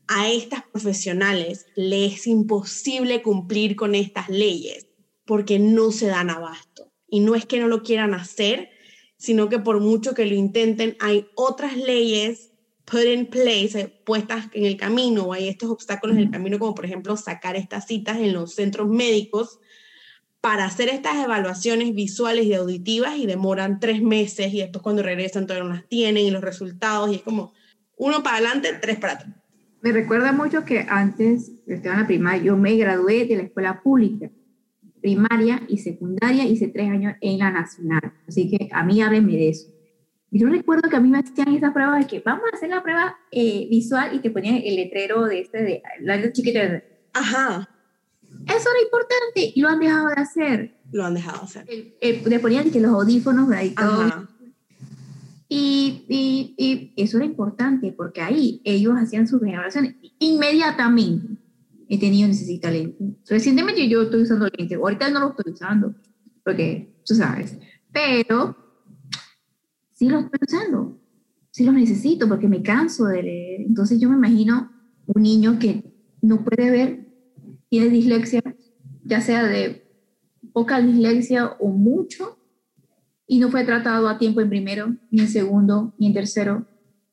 a 0.09 0.29
estas 0.29 0.63
profesionales 0.65 1.67
les 1.75 2.15
es 2.15 2.27
imposible 2.27 3.23
cumplir 3.23 3.77
con 3.77 3.95
estas 3.95 4.29
leyes 4.29 4.90
porque 5.31 5.61
no 5.61 5.93
se 5.93 6.09
dan 6.09 6.29
abasto. 6.29 6.91
Y 7.07 7.21
no 7.21 7.37
es 7.37 7.47
que 7.47 7.61
no 7.61 7.69
lo 7.69 7.85
quieran 7.85 8.15
hacer, 8.15 8.69
sino 9.17 9.49
que 9.49 9.61
por 9.61 9.79
mucho 9.79 10.13
que 10.13 10.27
lo 10.27 10.35
intenten, 10.35 10.97
hay 10.99 11.29
otras 11.37 11.77
leyes 11.77 12.51
put 12.85 13.05
in 13.05 13.27
place, 13.27 13.79
eh, 13.79 14.03
puestas 14.05 14.49
en 14.55 14.65
el 14.65 14.77
camino, 14.77 15.23
o 15.27 15.33
hay 15.33 15.47
estos 15.47 15.71
obstáculos 15.71 16.17
en 16.17 16.23
el 16.25 16.31
camino, 16.33 16.59
como 16.59 16.75
por 16.75 16.85
ejemplo 16.85 17.17
sacar 17.17 17.55
estas 17.55 17.87
citas 17.87 18.19
en 18.19 18.33
los 18.33 18.57
centros 18.57 18.89
médicos 18.89 19.61
para 20.41 20.65
hacer 20.65 20.89
estas 20.89 21.25
evaluaciones 21.25 21.95
visuales 21.95 22.47
y 22.47 22.55
auditivas 22.55 23.17
y 23.17 23.27
demoran 23.27 23.79
tres 23.79 24.03
meses 24.03 24.53
y 24.53 24.59
después 24.59 24.83
cuando 24.83 25.05
regresan 25.05 25.47
todavía 25.47 25.69
no 25.69 25.75
las 25.77 25.89
tienen 25.89 26.25
y 26.25 26.33
los 26.33 26.43
resultados 26.43 27.13
y 27.13 27.15
es 27.15 27.23
como 27.23 27.53
uno 27.97 28.25
para 28.25 28.39
adelante, 28.39 28.71
tres 28.83 28.99
para 28.99 29.13
atrás. 29.13 29.33
Me 29.81 29.93
recuerda 29.93 30.33
mucho 30.33 30.65
que 30.65 30.85
antes, 30.89 31.53
estaba 31.69 31.95
en 31.95 32.01
la 32.01 32.07
primaria, 32.09 32.43
yo 32.43 32.57
me 32.57 32.75
gradué 32.75 33.27
de 33.27 33.37
la 33.37 33.43
escuela 33.45 33.81
pública, 33.81 34.29
primaria 35.01 35.63
y 35.69 35.79
secundaria, 35.79 36.45
hice 36.45 36.69
tres 36.69 36.91
años 36.91 37.15
en 37.21 37.39
la 37.39 37.51
nacional, 37.51 38.13
así 38.29 38.51
que 38.51 38.69
a 38.73 38.85
mí 38.85 39.01
háblenme 39.01 39.33
de 39.33 39.49
eso 39.49 39.71
yo 40.31 40.49
recuerdo 40.49 40.89
que 40.89 40.97
a 40.97 41.01
mí 41.01 41.09
me 41.09 41.19
hacían 41.19 41.55
esa 41.55 41.73
prueba 41.73 41.99
de 41.99 42.07
que 42.07 42.21
vamos 42.21 42.45
a 42.53 42.57
hacer 42.57 42.71
la 42.71 42.83
prueba 42.83 43.19
eh, 43.33 43.67
visual 43.69 44.15
y 44.15 44.21
te 44.21 44.31
ponían 44.31 44.61
el 44.65 44.77
letrero 44.77 45.25
de 45.25 45.41
este, 45.41 45.63
de 45.63 45.83
la 46.01 46.33
chiquita. 46.33 46.83
Ajá. 47.13 47.69
Eso 48.47 48.69
era 48.71 48.83
importante 48.83 49.53
y 49.55 49.61
lo 49.61 49.69
han 49.69 49.81
dejado 49.81 50.09
de 50.09 50.15
hacer. 50.15 50.77
Lo 50.93 51.05
han 51.05 51.15
dejado 51.15 51.41
de 51.41 51.45
hacer. 51.45 52.27
le 52.31 52.39
ponían 52.39 52.71
que 52.71 52.81
los 52.81 52.93
audífonos 52.93 53.51
ahí 53.51 53.71
todo. 53.71 54.29
Y, 55.49 56.05
y, 56.09 56.55
y, 56.57 56.93
eso 57.03 57.17
era 57.17 57.27
importante 57.27 57.91
porque 57.91 58.21
ahí 58.21 58.61
ellos 58.63 58.95
hacían 58.97 59.27
sus 59.27 59.43
evaluaciones 59.43 59.97
inmediatamente. 60.21 61.40
Este 61.91 62.09
niño 62.09 62.29
necesita 62.29 62.71
lente. 62.71 63.17
Recientemente 63.29 63.89
yo 63.89 64.03
estoy 64.03 64.23
usando 64.23 64.47
lente. 64.57 64.77
Ahorita 64.77 65.11
no 65.11 65.19
lo 65.19 65.31
estoy 65.31 65.53
usando 65.53 65.93
porque 66.45 66.95
tú 67.05 67.17
sabes. 67.17 67.59
Pero 67.93 68.57
sí 69.91 70.09
los 70.09 70.25
estoy 70.25 70.39
usando, 70.47 71.01
sí 71.51 71.65
los 71.65 71.75
necesito 71.75 72.29
porque 72.29 72.47
me 72.47 72.63
canso 72.63 73.07
de 73.07 73.25
leer. 73.25 73.61
Entonces 73.63 73.99
yo 74.01 74.09
me 74.09 74.15
imagino 74.15 74.71
un 75.07 75.23
niño 75.23 75.59
que 75.59 75.93
no 76.23 76.45
puede 76.45 76.71
ver, 76.71 77.09
tiene 77.69 77.89
dislexia, 77.89 78.41
ya 79.03 79.21
sea 79.21 79.43
de 79.43 79.85
poca 80.53 80.81
dislexia 80.81 81.57
o 81.59 81.71
mucho, 81.71 82.39
y 83.27 83.41
no 83.41 83.51
fue 83.51 83.65
tratado 83.65 84.09
a 84.09 84.17
tiempo 84.17 84.41
en 84.41 84.49
primero, 84.49 84.97
ni 85.11 85.23
en 85.23 85.29
segundo, 85.29 85.93
ni 85.99 86.07
en 86.07 86.15
tercero. 86.15 86.69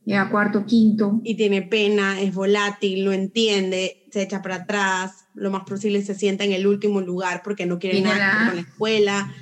Llega 0.08 0.30
cuarto, 0.30 0.66
quinto. 0.66 1.22
Y 1.24 1.36
tiene 1.36 1.62
pena, 1.62 2.20
es 2.22 2.34
volátil, 2.34 3.05
no 3.05 3.12
entiende, 3.12 4.08
se 4.12 4.24
echa 4.24 4.41
para 4.41 4.55
atrás, 4.55 5.28
lo 5.36 5.51
más 5.51 5.64
posible 5.64 6.01
se 6.01 6.16
sienta 6.16 6.45
en 6.45 6.53
el 6.53 6.66
último 6.66 7.01
lugar 7.01 7.41
porque 7.43 7.66
no 7.66 7.78
quiere 7.78 8.01
nada 8.01 8.47
con 8.47 8.55
la 8.55 8.62
escuela. 8.62 9.34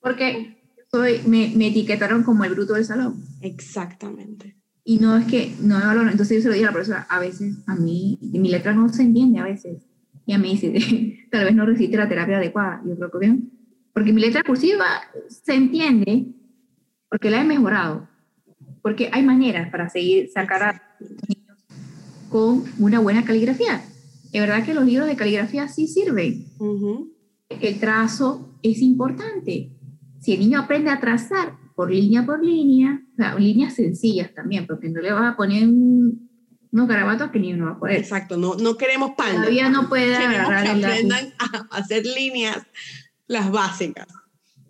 Porque 0.00 0.62
soy, 0.90 1.20
me, 1.26 1.52
me, 1.56 1.68
etiquetaron 1.68 2.22
como 2.22 2.44
el 2.44 2.52
bruto 2.52 2.74
del 2.74 2.84
salón. 2.84 3.24
Exactamente. 3.40 4.56
Y 4.84 4.98
no 4.98 5.16
es 5.16 5.26
que 5.26 5.54
no 5.60 5.78
me 5.78 5.86
valoran. 5.86 6.10
Entonces 6.10 6.36
yo 6.36 6.42
se 6.42 6.48
lo 6.48 6.54
digo 6.54 6.66
a 6.66 6.70
la 6.70 6.74
profesora, 6.74 7.06
a 7.08 7.18
veces 7.18 7.56
a 7.66 7.74
mí, 7.74 8.18
mi 8.20 8.50
letra 8.50 8.74
no 8.74 8.88
se 8.90 9.02
entiende 9.02 9.38
a 9.38 9.44
veces. 9.44 9.86
Y 10.26 10.34
a 10.34 10.38
mí 10.38 10.50
dice, 10.50 11.28
tal 11.30 11.46
vez 11.46 11.54
no 11.54 11.64
resiste 11.64 11.96
la 11.96 12.08
terapia 12.08 12.36
adecuada. 12.36 12.82
Yo 12.86 12.94
creo 12.96 13.10
que 13.10 13.18
bien. 13.18 13.50
Porque 13.94 14.12
mi 14.12 14.20
letra 14.20 14.42
cursiva 14.42 15.02
se 15.28 15.54
entiende 15.54 16.26
porque 17.08 17.30
la 17.30 17.40
he 17.40 17.44
mejorado. 17.44 18.11
Porque 18.82 19.08
hay 19.12 19.22
maneras 19.22 19.70
para 19.70 19.88
seguir 19.88 20.28
sacar 20.32 20.62
a 20.62 20.96
los 21.00 21.10
niños 21.28 21.58
con 22.28 22.64
una 22.78 22.98
buena 22.98 23.24
caligrafía. 23.24 23.82
Es 24.32 24.40
verdad 24.40 24.64
que 24.64 24.74
los 24.74 24.84
libros 24.84 25.06
de 25.06 25.16
caligrafía 25.16 25.68
sí 25.68 25.86
sirven. 25.86 26.46
El 27.48 27.78
trazo 27.78 28.58
es 28.62 28.80
importante. 28.80 29.72
Si 30.20 30.32
el 30.32 30.40
niño 30.40 30.60
aprende 30.60 30.90
a 30.90 31.00
trazar 31.00 31.56
por 31.74 31.90
línea 31.90 32.24
por 32.24 32.44
línea, 32.44 33.02
o 33.12 33.16
sea, 33.16 33.34
líneas 33.38 33.74
sencillas 33.74 34.34
también, 34.34 34.66
porque 34.66 34.88
no 34.88 35.00
le 35.00 35.12
vas 35.12 35.32
a 35.32 35.36
poner 35.36 35.66
un, 35.66 36.30
unos 36.70 36.88
garabatos 36.88 37.30
que 37.30 37.38
ni 37.38 37.52
uno 37.52 37.66
va 37.66 37.72
a 37.72 37.78
poder. 37.78 37.96
Exacto, 37.96 38.36
no, 38.36 38.54
no 38.54 38.76
queremos 38.76 39.12
pan. 39.16 39.36
Todavía 39.36 39.68
no 39.68 39.88
puede 39.88 40.14
agarrar 40.14 40.64
que 40.64 40.70
aprendan 40.70 41.34
a 41.38 41.76
hacer 41.76 42.04
líneas, 42.06 42.58
las 43.26 43.50
básicas. 43.50 44.06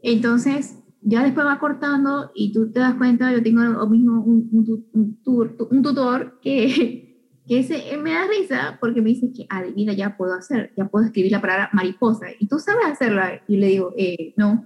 Entonces, 0.02 0.76
ya 1.04 1.24
después 1.24 1.46
va 1.46 1.58
cortando 1.58 2.30
y 2.34 2.52
tú 2.52 2.70
te 2.70 2.80
das 2.80 2.94
cuenta, 2.94 3.32
yo 3.32 3.42
tengo 3.42 3.62
lo 3.62 3.86
mismo 3.88 4.22
un, 4.22 4.48
un, 4.52 4.86
un, 4.92 5.56
un 5.70 5.82
tutor 5.82 6.38
que, 6.40 7.26
que 7.46 7.58
ese, 7.58 7.96
me 7.96 8.12
da 8.12 8.26
risa 8.26 8.78
porque 8.80 9.02
me 9.02 9.10
dice 9.10 9.32
que 9.34 9.46
adivina, 9.48 9.92
ya 9.92 10.16
puedo 10.16 10.34
hacer, 10.34 10.72
ya 10.76 10.86
puedo 10.88 11.04
escribir 11.04 11.32
la 11.32 11.40
palabra 11.40 11.70
mariposa 11.72 12.26
y 12.38 12.46
tú 12.46 12.58
sabes 12.58 12.86
hacerla. 12.86 13.42
Y 13.48 13.56
le 13.56 13.66
digo, 13.68 13.92
eh, 13.96 14.32
no, 14.36 14.64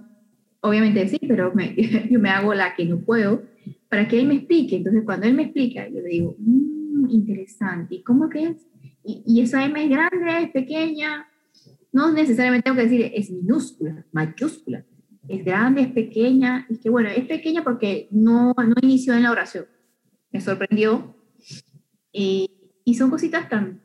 obviamente 0.61 1.07
sí, 1.07 1.19
pero 1.27 1.53
me, 1.53 1.75
yo 2.11 2.19
me 2.19 2.29
hago 2.29 2.53
la 2.53 2.75
que 2.75 2.85
no 2.85 2.99
puedo 2.99 3.43
para 3.89 4.07
que 4.07 4.19
él 4.19 4.27
me 4.27 4.35
explique. 4.35 4.75
Entonces, 4.75 5.03
cuando 5.05 5.25
él 5.25 5.33
me 5.33 5.43
explica, 5.43 5.87
yo 5.89 6.01
le 6.01 6.09
digo, 6.09 6.35
mmm, 6.37 7.09
interesante, 7.09 7.95
¿y 7.95 8.03
cómo 8.03 8.29
que 8.29 8.43
es? 8.43 8.67
Y, 9.03 9.23
y, 9.25 9.41
esa 9.41 9.65
M 9.65 9.81
es 9.81 9.89
grande, 9.89 10.43
es 10.43 10.51
pequeña, 10.51 11.27
no 11.93 12.11
necesariamente 12.11 12.65
tengo 12.65 12.75
que 12.75 12.83
decir 12.83 13.11
es 13.15 13.31
minúscula, 13.31 14.05
mayúscula 14.11 14.83
es 15.27 15.43
grande, 15.43 15.81
es 15.81 15.91
pequeña, 15.91 16.65
y 16.69 16.77
que 16.77 16.89
bueno, 16.89 17.09
es 17.09 17.25
pequeña 17.25 17.63
porque 17.63 18.07
no, 18.11 18.53
no 18.57 18.75
inició 18.81 19.13
en 19.13 19.23
la 19.23 19.31
oración. 19.31 19.65
Me 20.31 20.41
sorprendió. 20.41 21.15
Y, 22.11 22.49
y 22.83 22.95
son 22.95 23.09
cositas 23.09 23.49
tan 23.49 23.81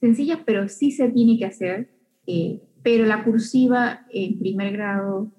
sencillas, 0.00 0.38
pero 0.46 0.68
sí 0.68 0.90
se 0.90 1.08
tiene 1.08 1.38
que 1.38 1.46
hacer. 1.46 1.90
Eh, 2.26 2.62
pero 2.82 3.06
la 3.06 3.24
cursiva 3.24 4.06
en 4.12 4.38
primer 4.38 4.72
grado 4.72 5.32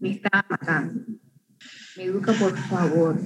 me 0.00 0.10
está 0.10 0.44
matando. 0.48 1.02
Me 1.96 2.04
educa, 2.04 2.32
por 2.32 2.56
favor. 2.56 3.16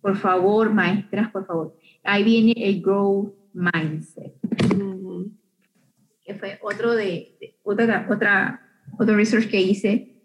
Por 0.00 0.16
favor, 0.16 0.72
maestras, 0.72 1.30
por 1.30 1.46
favor. 1.46 1.76
Ahí 2.04 2.24
viene 2.24 2.54
el 2.56 2.80
Grow 2.80 3.34
Mindset. 3.52 4.34
Que 6.24 6.34
fue 6.34 6.58
otro 6.62 6.94
de, 6.94 7.36
de 7.40 7.58
otra, 7.64 8.06
otra, 8.08 8.60
otro 8.98 9.16
research 9.16 9.50
que 9.50 9.60
hice 9.60 10.19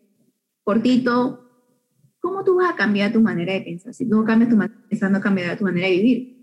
cortito, 0.66 1.48
¿cómo 2.20 2.44
tú 2.44 2.56
vas 2.56 2.74
a 2.74 2.76
cambiar 2.76 3.14
tu 3.14 3.22
manera 3.22 3.54
de 3.54 3.62
pensar? 3.62 3.94
Si 3.94 4.10
tú 4.10 4.16
no 4.16 4.26
cambias 4.26 4.50
tu 4.50 4.58
manera 4.58 4.78
de 4.82 4.88
pensar, 4.90 5.12
no 5.12 5.22
cambiará 5.22 5.56
tu 5.56 5.64
manera 5.64 5.88
de 5.88 5.94
vivir. 5.94 6.36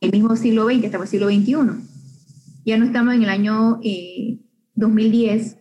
El 0.00 0.10
mismo 0.12 0.36
siglo 0.36 0.66
XX, 0.66 0.84
estamos 0.84 1.14
en 1.14 1.22
el 1.22 1.44
siglo 1.44 1.62
XXI. 1.62 1.82
Ya 2.66 2.76
no 2.76 2.84
estamos 2.84 3.14
en 3.14 3.22
el 3.22 3.28
año 3.30 3.80
2010, 4.74 5.56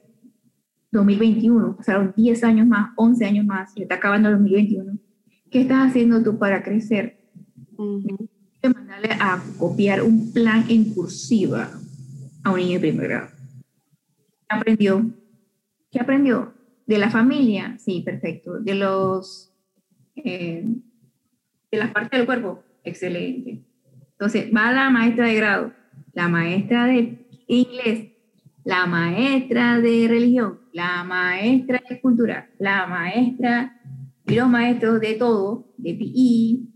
2021, 0.92 1.78
pasaron 1.78 2.14
10 2.18 2.44
años 2.44 2.68
más, 2.68 2.94
11 2.98 3.26
años 3.26 3.46
más, 3.46 3.74
se 3.74 3.84
está 3.84 3.96
acabando 3.96 4.30
el 4.30 4.36
2021. 4.36 4.98
¿Qué 5.52 5.62
estás 5.62 5.88
haciendo 5.88 6.24
tú 6.24 6.40
para 6.40 6.64
crecer? 6.64 7.22
Mandarle 7.78 9.10
a 9.20 9.40
copiar 9.60 10.02
un 10.02 10.34
plan 10.34 10.66
en 10.70 10.86
cursiva 10.96 11.70
a 12.44 12.52
un 12.52 12.58
niño 12.58 12.74
de 12.74 12.80
primer 12.80 13.08
grado. 13.08 13.28
¿Qué 14.50 14.56
aprendió? 14.56 15.12
¿Qué 15.92 16.00
aprendió? 16.00 16.55
De 16.86 16.98
la 16.98 17.10
familia, 17.10 17.78
sí, 17.80 18.02
perfecto. 18.02 18.60
De 18.60 18.76
los 18.76 19.52
eh, 20.16 20.66
de 21.72 21.78
las 21.78 21.92
partes 21.92 22.18
del 22.18 22.26
cuerpo, 22.26 22.64
excelente. 22.84 23.64
Entonces, 24.12 24.50
va 24.56 24.72
la 24.72 24.90
maestra 24.90 25.28
de 25.28 25.36
grado, 25.36 25.74
la 26.14 26.30
maestra 26.30 26.86
de 26.86 27.28
inglés, 27.48 28.12
la 28.64 28.86
maestra 28.86 29.80
de 29.80 30.08
religión, 30.08 30.60
la 30.72 31.04
maestra 31.04 31.82
de 31.90 32.00
cultura, 32.00 32.50
la 32.58 32.88
maestra 32.88 33.80
y 34.26 34.36
los 34.36 34.48
maestros 34.48 35.02
de 35.02 35.16
todo, 35.16 35.74
de 35.78 35.94
PI, 35.94 36.70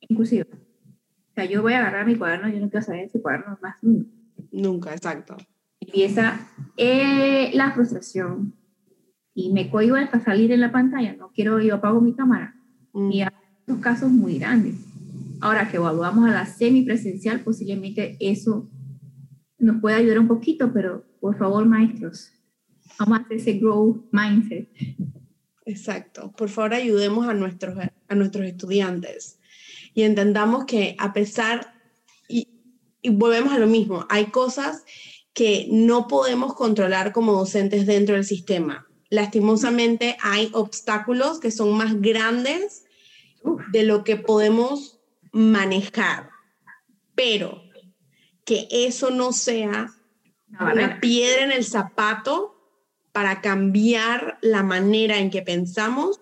inclusive. 0.00 0.46
O 0.52 1.34
sea, 1.34 1.44
yo 1.44 1.60
voy 1.60 1.74
a 1.74 1.80
agarrar 1.80 2.06
mi 2.06 2.14
cuaderno, 2.14 2.48
yo 2.48 2.60
quiero 2.70 2.82
saber 2.82 3.04
ese 3.04 3.20
cuaderno 3.20 3.58
más 3.60 3.82
nunca. 3.82 4.10
Nunca, 4.52 4.94
exacto. 4.94 5.36
Empieza 5.80 6.48
eh, 6.76 7.50
la 7.52 7.72
frustración, 7.72 8.54
y 9.36 9.50
me 9.50 9.70
cohibo 9.70 9.96
hasta 9.96 10.18
salir 10.18 10.50
en 10.50 10.60
la 10.60 10.72
pantalla, 10.72 11.14
no 11.14 11.30
quiero, 11.30 11.60
yo 11.60 11.74
apago 11.74 12.00
mi 12.00 12.14
cámara. 12.14 12.56
Mm. 12.94 13.12
Y 13.12 13.20
hay 13.20 13.30
casos 13.82 14.10
muy 14.10 14.38
grandes. 14.38 14.76
Ahora 15.42 15.70
que 15.70 15.76
evaluamos 15.76 16.26
a 16.26 16.32
la 16.32 16.46
semipresencial, 16.46 17.40
posiblemente 17.40 18.16
eso 18.18 18.70
nos 19.58 19.82
puede 19.82 19.96
ayudar 19.96 20.20
un 20.20 20.26
poquito, 20.26 20.72
pero 20.72 21.04
por 21.20 21.36
favor, 21.36 21.66
maestros, 21.66 22.32
vamos 22.98 23.18
a 23.18 23.22
hacer 23.22 23.36
ese 23.36 23.52
growth 23.58 24.06
mindset. 24.10 24.70
Exacto. 25.66 26.32
Por 26.32 26.48
favor, 26.48 26.72
ayudemos 26.72 27.28
a 27.28 27.34
nuestros, 27.34 27.76
a 28.08 28.14
nuestros 28.14 28.46
estudiantes 28.46 29.38
y 29.92 30.04
entendamos 30.04 30.64
que 30.64 30.96
a 30.98 31.12
pesar, 31.12 31.74
y, 32.26 32.48
y 33.02 33.10
volvemos 33.10 33.52
a 33.52 33.58
lo 33.58 33.66
mismo, 33.66 34.06
hay 34.08 34.26
cosas 34.26 34.82
que 35.34 35.68
no 35.70 36.06
podemos 36.08 36.54
controlar 36.54 37.12
como 37.12 37.32
docentes 37.34 37.84
dentro 37.84 38.14
del 38.14 38.24
sistema 38.24 38.86
lastimosamente 39.10 40.16
hay 40.22 40.50
obstáculos 40.52 41.40
que 41.40 41.50
son 41.50 41.76
más 41.76 42.00
grandes 42.00 42.84
de 43.70 43.84
lo 43.84 44.04
que 44.04 44.16
podemos 44.16 44.98
manejar, 45.32 46.30
pero 47.14 47.62
que 48.44 48.68
eso 48.70 49.10
no 49.10 49.32
sea 49.32 49.92
una 50.60 51.00
piedra 51.00 51.44
en 51.44 51.52
el 51.52 51.64
zapato 51.64 52.56
para 53.12 53.40
cambiar 53.40 54.38
la 54.42 54.62
manera 54.62 55.18
en 55.18 55.30
que 55.30 55.42
pensamos 55.42 56.20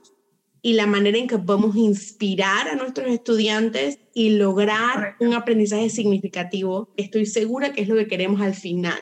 y 0.63 0.73
la 0.73 0.87
manera 0.87 1.19
en 1.19 1.27
que 1.27 1.39
podemos 1.39 1.77
inspirar 1.77 2.69
a 2.69 2.77
nuestros 2.77 3.09
estudiantes 3.09 3.99
y 4.15 4.31
lograr 4.31 5.17
un 5.21 5.35
aprendizaje 5.35 5.91
significativo. 5.91 6.93
Estoy 6.97 7.27
segura 7.27 7.73
que 7.73 7.83
es 7.83 7.89
lo 7.89 7.97
que 7.97 8.07
queremos 8.07 8.41
al 8.41 8.55
final, 8.55 8.99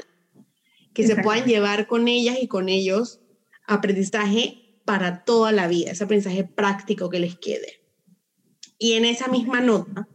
que 0.93 1.07
se 1.07 1.17
puedan 1.17 1.47
llevar 1.47 1.87
con 1.87 2.09
ellas 2.09 2.37
y 2.41 2.49
con 2.49 2.69
ellos 2.69 3.22
aprendizaje 3.67 4.81
para 4.85 5.25
toda 5.25 5.53
la 5.53 5.69
vida, 5.69 5.93
ese 5.93 6.05
aprendizaje 6.05 6.45
práctico 6.45 7.09
que 7.09 7.21
les 7.21 7.37
quede. 7.37 7.83
Y 8.79 8.95
en 8.95 9.05
esa 9.05 9.29
misma 9.29 9.61
nota, 9.61 10.09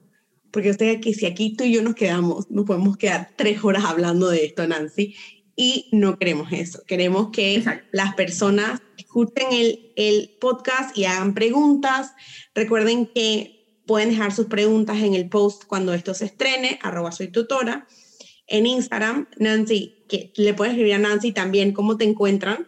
porque 0.52 0.72
usted 0.72 0.98
aquí, 0.98 1.14
si 1.14 1.26
aquí 1.26 1.56
tú 1.56 1.64
y 1.64 1.74
yo 1.74 1.82
nos 1.82 1.96
quedamos, 1.96 2.50
nos 2.50 2.66
podemos 2.66 2.98
quedar 2.98 3.32
tres 3.38 3.64
horas 3.64 3.86
hablando 3.86 4.30
de 4.30 4.46
esto, 4.46 4.68
Nancy, 4.68 5.16
y 5.56 5.88
no 5.92 6.18
queremos 6.20 6.52
eso. 6.52 6.84
Queremos 6.86 7.30
que 7.32 7.64
las 7.92 8.14
personas 8.16 8.82
escuchen 8.98 9.48
el, 9.52 9.94
el 9.96 10.38
podcast 10.40 10.96
y 10.98 11.06
hagan 11.06 11.34
preguntas. 11.34 12.14
Recuerden 12.54 13.08
que 13.08 13.82
pueden 13.88 14.10
dejar 14.10 14.34
sus 14.34 14.48
preguntas 14.48 14.98
en 14.98 15.16
el 15.16 15.30
post 15.30 15.64
cuando 15.66 15.94
esto 15.94 16.14
se 16.14 16.26
estrene, 16.26 16.78
arroba 16.84 17.12
soy 17.12 17.30
tutora. 17.30 17.88
En 18.46 18.66
Instagram, 18.66 19.28
Nancy, 19.38 20.06
que 20.08 20.32
le 20.36 20.54
puedes 20.54 20.74
escribir 20.74 20.94
a 20.94 21.00
Nancy 21.00 21.32
también 21.32 21.72
cómo 21.74 21.98
te 21.98 22.06
encuentran 22.06 22.68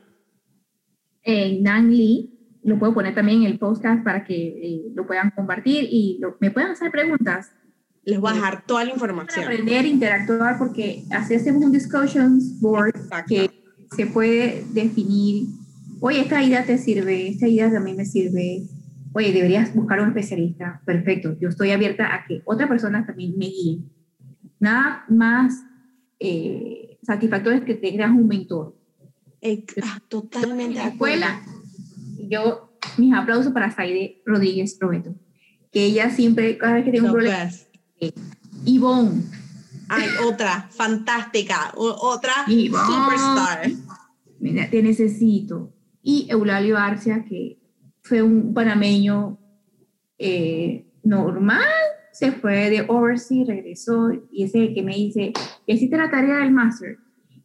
eh, 1.24 1.60
Nan 1.62 1.92
Lee, 1.92 2.40
lo 2.64 2.78
puedo 2.78 2.94
poner 2.94 3.16
también 3.16 3.42
en 3.42 3.48
el 3.48 3.60
podcast 3.60 4.04
para 4.04 4.24
que 4.24 4.36
eh, 4.36 4.92
lo 4.94 5.08
puedan 5.08 5.32
compartir 5.32 5.88
y 5.90 6.20
me 6.40 6.52
puedan 6.52 6.72
hacer 6.72 6.92
preguntas. 6.92 7.52
Les 8.04 8.20
voy 8.20 8.32
a 8.32 8.36
dejar 8.36 8.66
toda 8.66 8.86
la 8.86 8.92
información. 8.92 9.46
Para 9.46 9.56
aprender, 9.56 9.86
interactuar, 9.86 10.58
porque 10.58 11.04
así 11.12 11.36
hacemos 11.36 11.64
un 11.64 11.72
discussions 11.72 12.60
board 12.60 12.94
que 13.28 13.50
se 13.96 14.08
puede 14.08 14.64
definir, 14.74 15.48
oye, 16.00 16.22
esta 16.22 16.44
idea 16.44 16.66
te 16.66 16.78
sirve, 16.78 17.28
esta 17.28 17.48
idea 17.48 17.72
también 17.72 17.98
me 17.98 18.06
sirve, 18.06 18.64
oye, 19.14 19.32
deberías 19.32 19.74
buscar 19.74 20.02
un 20.02 20.10
especialista. 20.10 20.82
Perfecto, 20.86 21.38
yo 21.40 21.50
estoy 21.50 21.72
abierta 21.72 22.14
a 22.14 22.26
que 22.26 22.42
otra 22.46 22.68
persona 22.68 23.06
también 23.06 23.38
me 23.38 23.46
guíe. 23.46 23.80
Nada 24.60 25.06
más 25.10 25.64
eh, 26.20 26.98
satisfactorio 27.04 27.60
es 27.60 27.66
que 27.66 27.76
tengas 27.76 28.12
un 28.12 28.28
mentor 28.28 28.79
Ah, 29.84 30.02
totalmente 30.08 30.80
de 30.80 30.88
escuela. 30.88 31.42
Yo, 32.30 32.78
mis 32.98 33.14
aplausos 33.14 33.54
para 33.54 33.72
Saide 33.72 34.22
Rodríguez 34.26 34.76
Prometo. 34.76 35.16
que 35.72 35.86
ella 35.86 36.10
siempre, 36.10 36.58
cada 36.58 36.74
vez 36.74 36.86
que 36.86 36.92
tengo 36.92 37.08
un 37.08 37.14
problema, 37.14 37.50
eh, 38.00 38.12
Yvonne. 38.66 39.24
Ay, 39.88 40.08
otra, 40.28 40.68
fantástica, 40.72 41.74
otra 41.76 42.46
superstar. 42.46 43.72
Mira, 44.40 44.70
te 44.70 44.84
necesito. 44.84 45.74
Y 46.02 46.28
Eulalio 46.30 46.78
Arcia, 46.78 47.26
que 47.26 47.60
fue 48.02 48.22
un 48.22 48.54
panameño 48.54 49.40
eh, 50.18 50.86
normal, 51.04 51.66
se 52.12 52.32
fue 52.32 52.70
de 52.70 52.86
Overseas, 52.88 53.48
regresó, 53.48 54.12
y 54.32 54.44
ese 54.44 54.74
que 54.74 54.84
me 54.84 54.96
dice, 54.96 55.34
ya 55.68 55.74
hiciste 55.74 55.98
la 55.98 56.12
tarea 56.12 56.38
del 56.38 56.52
máster, 56.52 56.98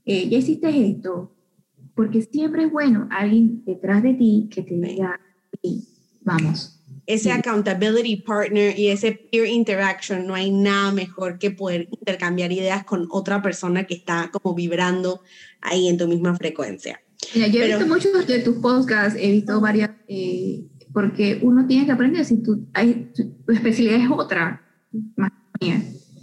eh, 0.05 0.29
ya 0.29 0.39
hiciste 0.39 0.69
esto, 0.91 1.34
porque 1.95 2.23
siempre 2.23 2.65
es 2.65 2.73
bueno 2.73 3.09
alguien 3.11 3.65
detrás 3.65 4.03
de 4.03 4.15
ti 4.15 4.49
que 4.51 4.63
te 4.63 4.75
diga, 4.75 5.21
vamos. 6.23 6.81
Ese 7.07 7.31
accountability 7.31 8.17
partner 8.17 8.79
y 8.79 8.89
ese 8.89 9.13
peer 9.13 9.47
interaction, 9.47 10.27
no 10.27 10.35
hay 10.35 10.51
nada 10.51 10.91
mejor 10.91 11.39
que 11.39 11.51
poder 11.51 11.89
intercambiar 11.91 12.51
ideas 12.51 12.85
con 12.85 13.07
otra 13.11 13.43
persona 13.43 13.85
que 13.85 13.95
está 13.95 14.31
como 14.33 14.55
vibrando 14.55 15.21
ahí 15.61 15.89
en 15.89 15.99
tu 15.99 16.09
misma 16.09 16.35
frecuencia. 16.35 17.01
Mira, 17.35 17.49
yo 17.49 17.63
he 17.63 17.67
visto 17.67 17.87
muchos 17.87 18.27
de 18.27 18.39
tus 18.41 18.57
podcasts, 18.57 19.19
he 19.21 19.31
visto 19.33 19.61
varias, 19.61 19.91
eh, 20.09 20.65
porque 20.93 21.41
uno 21.43 21.67
tiene 21.67 21.85
que 21.85 21.93
aprender, 21.93 22.25
si 22.25 22.43
tú, 22.43 22.67
hay, 22.73 23.11
tu 23.15 23.53
especialidad 23.53 24.01
es 24.01 24.11
otra, 24.11 24.63
más 25.17 25.31
mía. 25.61 25.83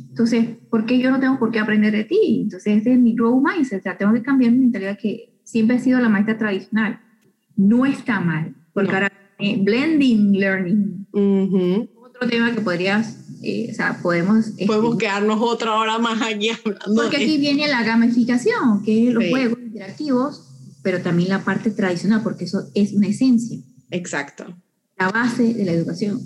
Entonces, 0.10 0.46
¿por 0.70 0.86
qué 0.86 1.00
yo 1.00 1.12
no 1.12 1.20
tengo 1.20 1.38
por 1.38 1.52
qué 1.52 1.60
aprender 1.60 1.92
de 1.92 2.06
ti? 2.06 2.42
Entonces, 2.44 2.82
ese 2.82 2.94
es 2.94 3.00
mi 3.00 3.16
growth 3.16 3.44
mindset, 3.44 3.82
o 3.82 3.84
sea, 3.84 3.98
tengo 3.98 4.14
que 4.14 4.24
cambiar 4.24 4.52
mi 4.52 4.60
mentalidad 4.60 4.98
que 4.98 5.31
siempre 5.52 5.76
he 5.76 5.80
sido 5.80 6.00
la 6.00 6.08
maestra 6.08 6.38
tradicional. 6.38 7.02
No 7.58 7.86
está 7.86 8.22
mal, 8.22 8.56
porque 8.74 8.92
ahora 8.94 9.12
eh, 9.38 9.62
blending 9.62 10.32
learning, 10.32 11.08
otro 11.12 12.30
tema 12.30 12.56
que 12.56 12.62
podrías, 12.62 13.18
eh, 13.44 13.68
o 13.70 13.74
sea, 13.74 14.00
podemos... 14.02 14.52
Podemos 14.66 14.98
quedarnos 14.98 15.40
otra 15.42 15.76
hora 15.76 15.98
más 16.00 16.22
aquí 16.22 16.50
hablando. 16.50 17.02
Porque 17.02 17.18
aquí 17.18 17.38
viene 17.38 17.68
la 17.68 17.84
gamificación, 17.84 18.82
que 18.84 19.08
es 19.08 19.14
los 19.14 19.26
juegos 19.30 19.60
interactivos, 19.60 20.48
pero 20.84 21.02
también 21.02 21.30
la 21.30 21.44
parte 21.44 21.70
tradicional, 21.72 22.22
porque 22.24 22.46
eso 22.46 22.70
es 22.74 22.94
una 22.94 23.08
esencia. 23.08 23.60
Exacto. 23.90 24.46
La 24.98 25.10
base 25.10 25.54
de 25.54 25.66
la 25.66 25.74
educación. 25.74 26.22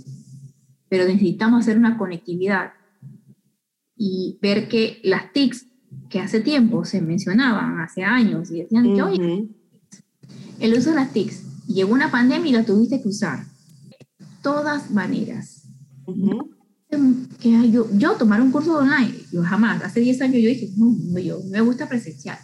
Pero 0.88 1.06
necesitamos 1.06 1.62
hacer 1.62 1.78
una 1.78 1.98
conectividad 1.98 2.74
y 3.98 4.38
ver 4.42 4.68
que 4.68 5.00
las 5.04 5.34
TICs 5.34 5.66
que 6.10 6.20
hace 6.20 6.40
tiempo 6.40 6.86
se 6.86 7.02
mencionaban, 7.02 7.80
hace 7.80 8.04
años, 8.04 8.52
y 8.52 8.62
decían 8.62 8.96
que, 8.96 9.02
oye, 9.02 9.50
el 10.60 10.78
uso 10.78 10.92
de 10.92 10.96
las 10.96 11.12
TICs, 11.12 11.68
llegó 11.68 11.94
una 11.94 12.12
pandemia 12.12 12.50
y 12.50 12.54
la 12.54 12.66
tuviste 12.66 13.02
que 13.02 13.10
usar. 13.10 13.46
De 13.90 14.26
todas 14.42 14.92
maneras. 14.92 15.64
que 17.40 17.72
yo, 17.72 17.88
yo 17.94 18.14
tomar 18.14 18.42
un 18.42 18.52
curso 18.52 18.78
online, 18.78 19.14
yo 19.32 19.44
jamás, 19.44 19.84
hace 19.84 20.00
10 20.00 20.22
años 20.22 20.42
yo 20.42 20.50
dije, 20.50 20.70
no, 20.78 20.96
no, 21.12 21.20
yo 21.20 21.40
me 21.50 21.62
gusta 21.62 21.90
presencial. 21.90 22.38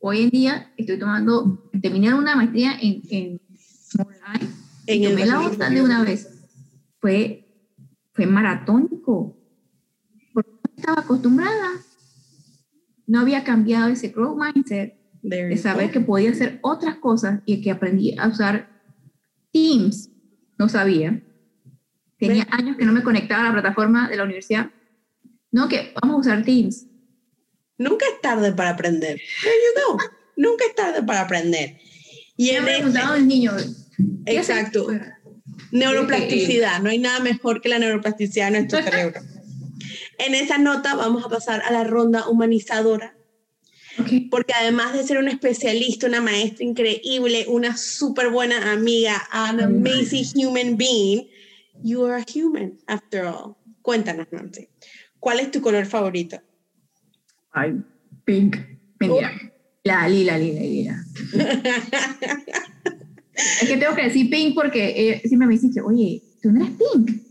Hoy 0.00 0.22
en 0.22 0.30
día 0.30 0.72
estoy 0.76 0.98
tomando, 0.98 1.70
terminé 1.80 2.12
una 2.14 2.36
maestría 2.36 2.72
en, 2.80 3.02
en 3.08 3.40
online, 3.98 4.50
en 4.86 5.02
y 5.02 5.06
tomé 5.06 5.26
la 5.26 5.40
otra 5.40 5.70
de 5.70 5.82
una 5.82 6.02
vez. 6.02 6.28
Fue, 7.00 7.46
fue 8.12 8.26
maratónico, 8.26 9.36
porque 10.32 10.50
no 10.50 10.74
estaba 10.76 11.02
acostumbrada 11.02 11.70
no 13.06 13.20
había 13.20 13.44
cambiado 13.44 13.88
ese 13.88 14.08
growth 14.08 14.38
mindset 14.38 14.96
de 15.22 15.56
saber 15.56 15.90
que 15.90 16.00
podía 16.00 16.30
hacer 16.30 16.58
otras 16.62 16.96
cosas 16.96 17.40
y 17.46 17.62
que 17.62 17.70
aprendí 17.70 18.16
a 18.18 18.28
usar 18.28 18.68
Teams. 19.52 20.10
No 20.58 20.68
sabía. 20.68 21.22
Tenía 22.18 22.46
años 22.50 22.76
que 22.76 22.84
no 22.84 22.92
me 22.92 23.02
conectaba 23.02 23.42
a 23.42 23.46
la 23.46 23.52
plataforma 23.52 24.08
de 24.08 24.16
la 24.16 24.24
universidad. 24.24 24.70
No, 25.50 25.68
que 25.68 25.94
vamos 26.00 26.16
a 26.16 26.20
usar 26.20 26.44
Teams. 26.44 26.86
Nunca 27.78 28.04
es 28.12 28.20
tarde 28.20 28.52
para 28.52 28.70
aprender. 28.70 29.18
You 29.18 29.98
Nunca 30.36 30.64
es 30.68 30.74
tarde 30.74 31.02
para 31.02 31.22
aprender. 31.22 31.78
Y 32.36 32.50
me 32.52 32.58
he 32.58 32.62
preguntado 32.62 33.14
el 33.14 33.26
niño. 33.26 33.52
Exacto. 34.26 34.88
Neuroplasticidad. 35.70 36.80
No 36.80 36.90
hay 36.90 36.98
nada 36.98 37.20
mejor 37.20 37.60
que 37.60 37.68
la 37.68 37.78
neuroplasticidad 37.78 38.50
de 38.50 38.58
nuestro 38.58 38.82
cerebro. 38.82 39.20
En 40.18 40.34
esa 40.34 40.58
nota 40.58 40.94
vamos 40.94 41.24
a 41.24 41.28
pasar 41.28 41.62
a 41.62 41.72
la 41.72 41.84
ronda 41.84 42.28
humanizadora. 42.28 43.16
Porque 44.30 44.52
además 44.52 44.92
de 44.92 45.04
ser 45.04 45.18
una 45.18 45.30
especialista, 45.30 46.06
una 46.08 46.20
maestra 46.20 46.64
increíble, 46.64 47.46
una 47.48 47.76
súper 47.76 48.30
buena 48.30 48.72
amiga, 48.72 49.22
an 49.30 49.60
amazing 49.60 50.24
human 50.34 50.76
being, 50.76 51.28
you 51.82 52.04
are 52.04 52.20
a 52.20 52.24
human 52.24 52.78
after 52.86 53.24
all. 53.24 53.56
Cuéntanos, 53.82 54.26
Nancy. 54.32 54.68
¿Cuál 55.20 55.40
es 55.40 55.50
tu 55.50 55.60
color 55.60 55.86
favorito? 55.86 56.40
Ay, 57.52 57.74
pink. 58.24 58.56
Mentira. 58.98 59.32
La 59.84 60.08
lila, 60.08 60.38
lila, 60.38 60.60
lila. 60.60 61.04
es 63.34 63.68
que 63.68 63.76
tengo 63.76 63.94
que 63.94 64.04
decir 64.04 64.30
pink 64.30 64.54
porque 64.54 65.10
eh, 65.10 65.22
siempre 65.24 65.46
me 65.46 65.58
dice 65.58 65.80
oye, 65.82 66.22
tú 66.42 66.50
no 66.50 66.64
eres 66.64 66.76
pink. 66.76 67.22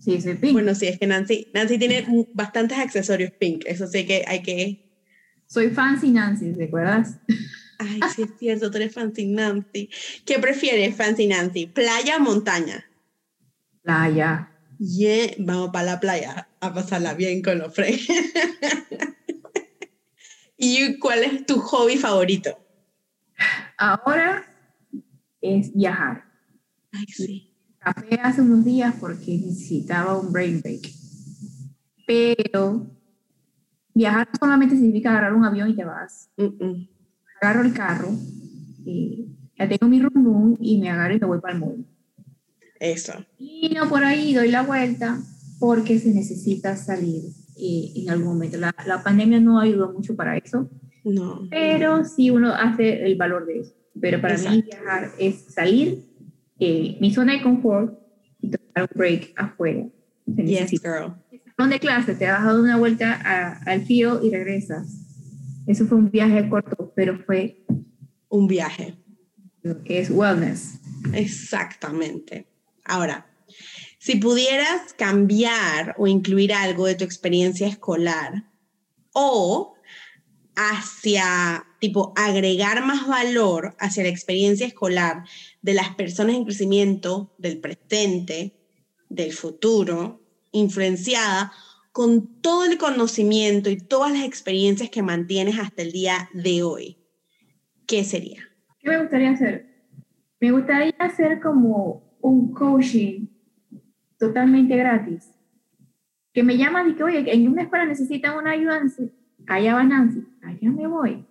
Sí, 0.00 0.20
soy 0.20 0.34
pink. 0.34 0.52
Bueno, 0.52 0.74
sí, 0.74 0.86
es 0.86 0.98
que 0.98 1.06
Nancy, 1.06 1.50
Nancy 1.54 1.78
tiene 1.78 2.04
bastantes 2.34 2.78
accesorios 2.78 3.30
pink, 3.38 3.62
eso 3.66 3.86
sí 3.86 4.04
que 4.04 4.24
hay 4.26 4.42
que... 4.42 4.80
Soy 5.46 5.70
fancy 5.70 6.10
Nancy, 6.10 6.52
¿te 6.52 6.64
acuerdas? 6.64 7.18
Ay, 7.78 8.00
sí 8.14 8.22
es 8.22 8.30
cierto, 8.38 8.70
tú 8.70 8.78
eres 8.78 8.92
fancy 8.92 9.26
Nancy. 9.26 9.88
¿Qué 10.24 10.38
prefieres, 10.38 10.96
fancy 10.96 11.26
Nancy? 11.26 11.66
¿Playa 11.66 12.16
o 12.16 12.20
montaña? 12.20 12.84
Playa. 13.82 14.50
Yeah, 14.78 15.34
vamos 15.38 15.70
para 15.72 15.84
la 15.84 16.00
playa 16.00 16.48
a 16.60 16.74
pasarla 16.74 17.14
bien 17.14 17.42
con 17.42 17.58
los 17.58 17.74
freys. 17.74 18.08
¿Y 20.56 20.98
cuál 20.98 21.24
es 21.24 21.46
tu 21.46 21.60
hobby 21.60 21.96
favorito? 21.96 22.56
Ahora 23.78 24.44
es 25.40 25.72
viajar. 25.74 26.24
Ay, 26.92 27.06
sí 27.06 27.51
café 27.82 28.20
hace 28.22 28.40
unos 28.40 28.64
días 28.64 28.94
porque 29.00 29.38
necesitaba 29.38 30.18
un 30.18 30.32
brain 30.32 30.60
break. 30.60 30.90
Pero 32.06 32.86
viajar 33.94 34.28
solamente 34.38 34.76
significa 34.76 35.10
agarrar 35.10 35.34
un 35.34 35.44
avión 35.44 35.70
y 35.70 35.76
te 35.76 35.84
vas. 35.84 36.30
Agarro 37.40 37.62
el 37.62 37.72
carro, 37.72 38.10
y 38.84 39.28
ya 39.58 39.68
tengo 39.68 39.88
mi 39.88 40.00
room 40.00 40.56
y 40.60 40.78
me 40.78 40.90
agarro 40.90 41.14
y 41.14 41.20
me 41.20 41.26
voy 41.26 41.40
para 41.40 41.54
el 41.54 41.60
mundo. 41.60 41.88
Eso. 42.80 43.12
Y 43.38 43.70
no 43.74 43.88
por 43.88 44.04
ahí 44.04 44.34
doy 44.34 44.50
la 44.50 44.62
vuelta 44.62 45.20
porque 45.58 45.98
se 45.98 46.12
necesita 46.12 46.76
salir 46.76 47.22
eh, 47.56 47.92
en 47.94 48.10
algún 48.10 48.28
momento. 48.28 48.58
La, 48.58 48.74
la, 48.86 49.02
pandemia 49.02 49.40
no 49.40 49.60
ayudó 49.60 49.92
mucho 49.92 50.16
para 50.16 50.36
eso. 50.36 50.68
No. 51.04 51.46
Pero 51.50 52.04
sí 52.04 52.30
uno 52.30 52.52
hace 52.52 53.04
el 53.04 53.16
valor 53.16 53.46
de 53.46 53.60
eso. 53.60 53.72
Pero 54.00 54.20
para 54.20 54.36
mí 54.38 54.62
viajar 54.62 55.12
es 55.18 55.44
salir 55.54 56.11
eh, 56.64 56.96
mi 57.00 57.12
zona 57.12 57.32
de 57.32 57.42
confort 57.42 57.98
y 58.40 58.50
tomar 58.50 58.88
un 58.88 58.98
break 58.98 59.32
afuera. 59.36 59.86
Yes, 60.36 60.70
girl. 60.80 61.14
de 61.68 61.80
clase, 61.80 62.14
te 62.14 62.26
has 62.26 62.44
dado 62.44 62.62
una 62.62 62.76
vuelta 62.76 63.58
al 63.66 63.84
fío 63.84 64.22
y 64.22 64.30
regresas. 64.30 64.86
Eso 65.66 65.86
fue 65.86 65.98
un 65.98 66.10
viaje 66.10 66.48
corto, 66.48 66.92
pero 66.94 67.18
fue... 67.18 67.64
Un 68.28 68.46
viaje. 68.46 68.94
es 69.84 70.10
wellness. 70.10 70.80
Exactamente. 71.12 72.46
Ahora, 72.84 73.26
si 73.98 74.16
pudieras 74.16 74.94
cambiar 74.94 75.94
o 75.98 76.06
incluir 76.06 76.52
algo 76.52 76.86
de 76.86 76.94
tu 76.94 77.04
experiencia 77.04 77.66
escolar 77.66 78.44
o 79.12 79.74
hacia, 80.56 81.64
tipo, 81.80 82.12
agregar 82.16 82.84
más 82.84 83.06
valor 83.06 83.76
hacia 83.78 84.02
la 84.04 84.08
experiencia 84.08 84.66
escolar 84.66 85.24
de 85.62 85.74
las 85.74 85.94
personas 85.94 86.36
en 86.36 86.44
crecimiento 86.44 87.34
del 87.38 87.58
presente, 87.58 88.52
del 89.08 89.32
futuro, 89.32 90.20
influenciada 90.50 91.52
con 91.92 92.40
todo 92.40 92.64
el 92.64 92.78
conocimiento 92.78 93.70
y 93.70 93.76
todas 93.76 94.12
las 94.12 94.24
experiencias 94.24 94.90
que 94.90 95.02
mantienes 95.02 95.58
hasta 95.58 95.82
el 95.82 95.92
día 95.92 96.28
de 96.32 96.62
hoy, 96.62 96.98
¿qué 97.86 98.02
sería? 98.02 98.48
¿Qué 98.80 98.90
me 98.90 99.00
gustaría 99.00 99.30
hacer? 99.30 99.66
Me 100.40 100.50
gustaría 100.50 100.94
hacer 100.98 101.40
como 101.40 102.16
un 102.20 102.52
coaching 102.52 103.26
totalmente 104.18 104.76
gratis. 104.76 105.30
Que 106.32 106.42
me 106.42 106.56
llaman 106.56 106.90
y 106.90 106.94
que, 106.94 107.02
oye, 107.02 107.24
en 107.30 107.48
una 107.48 107.62
escuela 107.62 107.84
necesitan 107.84 108.38
una 108.38 108.52
ayuda, 108.52 108.82
allá 109.46 109.74
va 109.74 109.84
Nancy, 109.84 110.26
allá 110.42 110.70
me 110.70 110.86
voy. 110.86 111.26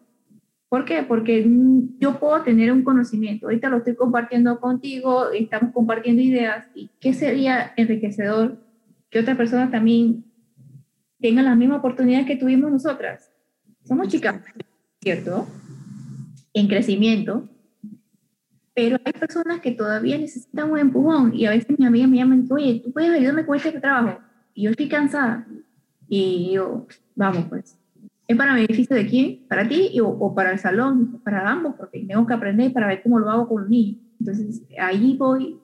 ¿Por 0.72 0.86
qué? 0.86 1.04
Porque 1.04 1.46
yo 2.00 2.18
puedo 2.18 2.44
tener 2.44 2.72
un 2.72 2.86
conocimiento. 2.86 3.48
Ahorita 3.48 3.68
lo 3.68 3.80
estoy 3.80 3.94
compartiendo 3.94 4.58
contigo, 4.62 5.30
estamos 5.32 5.74
compartiendo 5.74 6.22
ideas. 6.22 6.66
¿Y 6.74 6.90
qué 7.02 7.14
sería 7.14 7.74
enriquecedor 7.76 8.58
que 9.10 9.20
otra 9.20 9.36
persona 9.36 9.70
también 9.70 10.24
tenga 11.20 11.42
la 11.42 11.56
misma 11.56 11.76
oportunidad 11.76 12.26
que 12.26 12.38
tuvimos 12.38 12.72
nosotras? 12.72 13.34
Somos 13.84 14.08
chicas, 14.08 14.42
¿cierto? 15.02 15.46
En 16.54 16.70
crecimiento. 16.70 17.50
pero 18.74 18.98
hay 19.04 19.12
personas 19.12 19.60
que 19.60 19.72
todavía 19.74 20.18
necesitan 20.18 20.72
un 20.72 20.80
empujón 20.80 21.34
y 21.36 21.48
a 21.48 21.50
veces 21.50 21.78
mi 21.78 21.86
amiga 21.86 22.08
me 22.08 22.16
llaman, 22.16 22.48
oye, 22.50 22.82
¿tú 22.82 22.94
puedes 22.94 23.12
ayudarme 23.12 23.46
con 23.46 23.58
este 23.58 23.78
trabajo? 23.78 24.22
Y 24.54 24.64
yo 24.64 24.70
estoy 24.70 24.88
cansada. 24.88 25.46
Y 26.08 26.54
yo, 26.54 26.88
vamos 27.14 27.48
pues. 27.50 27.81
¿Es 28.32 28.38
para 28.38 28.54
beneficio 28.54 28.96
de 28.96 29.08
quién? 29.08 29.46
¿Para 29.50 29.68
ti 29.68 30.00
o, 30.00 30.34
para 30.34 30.54
el 30.54 30.60
salón? 30.60 31.22
Para 31.22 31.50
ambos, 31.50 31.76
porque 31.78 32.06
tengo 32.08 32.26
que 32.26 32.34
aprender 32.34 32.72
para 32.72 32.88
ver 32.88 33.04
cómo 33.04 33.20
lo 33.20 33.30
hago 33.30 33.50
con 33.50 33.64
los 33.64 33.70
niños. 33.70 33.98
Entonces, 34.22 34.62
ahí 34.80 35.18
voy 35.18 35.60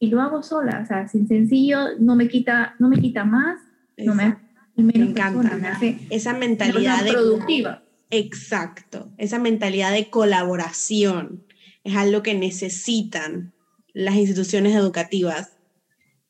y 0.00 0.08
lo 0.08 0.20
hago 0.20 0.42
sola. 0.42 0.80
O 0.82 0.86
sea, 0.86 1.06
sin 1.06 1.28
sencillo, 1.28 1.96
no 2.00 2.16
me 2.16 2.26
quita, 2.26 2.74
no 2.80 2.88
me 2.88 3.00
quita 3.00 3.24
más, 3.24 3.60
no 3.96 4.16
me, 4.16 4.36
me 4.74 4.92
encanta. 4.92 5.78
esa 6.10 6.32
mentalidad 6.32 7.04
de, 7.04 7.12
productiva. 7.12 7.84
Exacto, 8.10 9.12
esa 9.16 9.38
mentalidad 9.38 9.92
de 9.92 10.10
colaboración 10.10 11.44
es 11.84 11.94
algo 11.94 12.24
que 12.24 12.34
necesitan 12.34 13.52
las 13.94 14.16
instituciones 14.16 14.74
educativas 14.74 15.56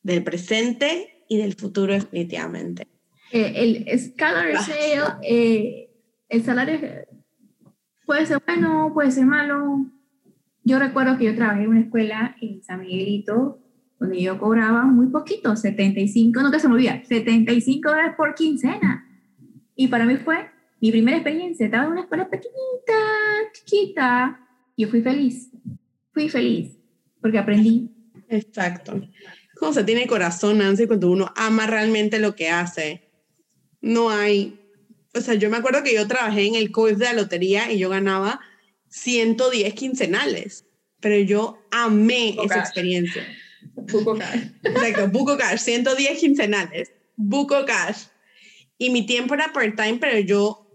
del 0.03 0.23
presente 0.23 1.25
y 1.27 1.39
del 1.39 1.55
futuro 1.55 1.95
definitivamente. 1.95 2.87
Eh, 3.31 3.85
el 3.87 4.01
salary 4.01 4.55
eh, 5.23 5.91
el 6.29 6.43
salario 6.45 6.79
puede 8.07 8.27
ser 8.27 8.43
bueno, 8.47 8.91
puede 8.95 9.11
ser 9.11 9.27
malo. 9.27 9.87
Yo 10.65 10.79
recuerdo 10.79 11.17
que 11.19 11.25
yo 11.25 11.35
trabajé 11.35 11.63
en 11.63 11.69
una 11.69 11.81
escuela 11.81 12.37
en 12.41 12.63
San 12.63 12.81
Miguelito, 12.81 13.59
donde 13.99 14.21
yo 14.21 14.39
cobraba 14.39 14.85
muy 14.85 15.09
poquito, 15.09 15.57
75, 15.57 16.43
no 16.43 16.51
te 16.51 16.61
se 16.61 16.69
me 16.69 16.75
olvida, 16.75 17.03
75 17.05 17.89
dólares 17.89 18.15
por 18.17 18.35
quincena. 18.35 19.07
Y 19.75 19.89
para 19.89 20.05
mí 20.05 20.17
fue 20.17 20.51
mi 20.81 20.91
primera 20.91 21.17
experiencia. 21.17 21.67
Estaba 21.67 21.85
en 21.85 21.93
una 21.93 22.01
escuela 22.03 22.29
pequeñita, 22.29 22.95
chiquita, 23.53 24.41
y 24.77 24.85
yo 24.85 24.89
fui 24.91 25.03
feliz. 25.03 25.51
Fui 26.13 26.29
feliz, 26.29 26.77
porque 27.21 27.39
aprendí. 27.39 27.91
Exacto. 28.29 29.01
Como 29.59 29.73
se 29.73 29.85
tiene 29.85 30.07
corazón, 30.07 30.59
Nancy, 30.59 30.87
cuando 30.87 31.11
uno 31.11 31.33
ama 31.37 31.67
realmente 31.67 32.19
lo 32.19 32.35
que 32.35 32.51
hace 32.51 33.08
no 33.81 34.11
hay, 34.11 34.59
o 35.15 35.21
sea, 35.21 35.35
yo 35.35 35.51
me 35.51 35.57
acuerdo 35.57 35.83
que 35.83 35.95
yo 35.95 36.07
trabajé 36.07 36.47
en 36.47 36.55
el 36.55 36.71
COIF 36.71 36.99
de 36.99 37.07
la 37.07 37.13
lotería 37.13 37.71
y 37.71 37.79
yo 37.79 37.89
ganaba 37.89 38.41
110 38.89 39.75
quincenales, 39.75 40.65
pero 41.01 41.19
yo 41.19 41.59
amé 41.71 42.37
esa 42.43 42.61
experiencia. 42.61 43.27
Buco 43.75 44.17
Cash. 44.17 44.41
Exacto, 44.63 45.09
Buco 45.09 45.37
Cash, 45.37 45.61
110 45.61 46.19
quincenales, 46.19 46.93
Buco 47.17 47.65
Cash. 47.65 48.07
Y 48.77 48.91
mi 48.91 49.07
tiempo 49.07 49.35
era 49.35 49.53
part-time, 49.53 49.99
pero 50.01 50.19
yo, 50.21 50.67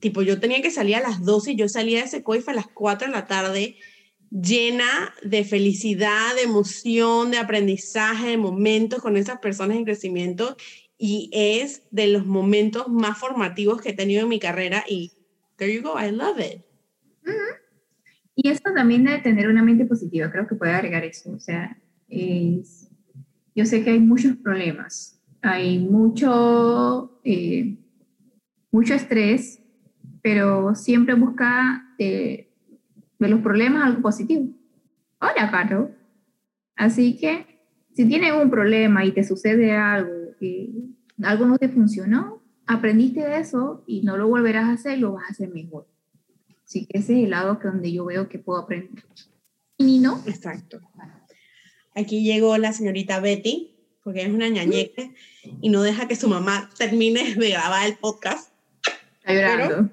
tipo, 0.00 0.22
yo 0.22 0.38
tenía 0.38 0.62
que 0.62 0.70
salir 0.70 0.96
a 0.96 1.00
las 1.00 1.24
12 1.24 1.52
y 1.52 1.56
yo 1.56 1.68
salía 1.68 1.98
de 1.98 2.06
ese 2.06 2.22
COIF 2.22 2.48
a 2.48 2.54
las 2.54 2.66
4 2.68 3.08
de 3.08 3.12
la 3.12 3.26
tarde 3.26 3.76
llena 4.30 5.14
de 5.22 5.44
felicidad, 5.44 6.34
de 6.34 6.42
emoción, 6.42 7.30
de 7.30 7.38
aprendizaje, 7.38 8.28
de 8.28 8.36
momentos 8.38 9.02
con 9.02 9.16
esas 9.16 9.38
personas 9.40 9.76
en 9.76 9.84
crecimiento 9.84 10.56
y 11.04 11.28
es 11.32 11.82
de 11.90 12.06
los 12.06 12.26
momentos 12.26 12.86
más 12.86 13.18
formativos 13.18 13.82
que 13.82 13.88
he 13.88 13.92
tenido 13.92 14.22
en 14.22 14.28
mi 14.28 14.38
carrera 14.38 14.84
y 14.88 15.10
there 15.56 15.74
you 15.74 15.82
go, 15.82 16.00
I 16.00 16.12
love 16.12 16.38
it. 16.38 16.62
Y 18.36 18.48
eso 18.48 18.62
también 18.72 19.02
de 19.02 19.18
tener 19.18 19.48
una 19.48 19.64
mente 19.64 19.84
positiva, 19.84 20.30
creo 20.30 20.46
que 20.46 20.54
puede 20.54 20.70
agregar 20.70 21.02
eso. 21.02 21.32
O 21.32 21.40
sea, 21.40 21.76
es, 22.08 22.88
yo 23.56 23.66
sé 23.66 23.82
que 23.82 23.90
hay 23.90 23.98
muchos 23.98 24.36
problemas, 24.36 25.20
hay 25.42 25.80
mucho, 25.80 27.18
eh, 27.24 27.78
mucho 28.70 28.94
estrés, 28.94 29.60
pero 30.22 30.76
siempre 30.76 31.14
busca 31.14 31.84
de, 31.98 32.48
los 33.18 33.40
problemas 33.40 33.86
algo 33.86 34.02
positivo. 34.02 34.50
Hola, 35.20 35.50
Carlos. 35.50 35.90
Así 36.76 37.16
que 37.16 37.44
si 37.92 38.06
tienes 38.06 38.32
un 38.40 38.50
problema 38.50 39.04
y 39.04 39.10
te 39.10 39.24
sucede 39.24 39.72
algo 39.72 40.22
algo 41.24 41.46
no 41.46 41.58
te 41.58 41.68
funcionó, 41.68 42.42
aprendiste 42.66 43.20
de 43.20 43.38
eso 43.38 43.84
y 43.86 44.02
no 44.02 44.16
lo 44.16 44.28
volverás 44.28 44.64
a 44.64 44.72
hacer, 44.72 44.98
lo 44.98 45.12
vas 45.12 45.24
a 45.28 45.32
hacer 45.32 45.48
mejor. 45.50 45.88
Así 46.64 46.86
que 46.86 46.98
ese 46.98 47.18
es 47.18 47.24
el 47.24 47.30
lado 47.30 47.58
que 47.58 47.68
donde 47.68 47.92
yo 47.92 48.04
veo 48.04 48.28
que 48.28 48.38
puedo 48.38 48.60
aprender. 48.60 49.04
Y 49.76 49.98
no. 49.98 50.22
Exacto. 50.26 50.80
Aquí 51.94 52.24
llegó 52.24 52.56
la 52.56 52.72
señorita 52.72 53.20
Betty, 53.20 53.76
porque 54.02 54.22
es 54.22 54.30
una 54.30 54.48
ñañeque 54.48 55.14
y 55.60 55.68
no 55.68 55.82
deja 55.82 56.08
que 56.08 56.16
su 56.16 56.28
mamá 56.28 56.70
termine 56.78 57.34
de 57.34 57.50
grabar 57.50 57.86
el 57.86 57.96
podcast. 57.96 58.52
Está 59.18 59.34
llorando. 59.34 59.90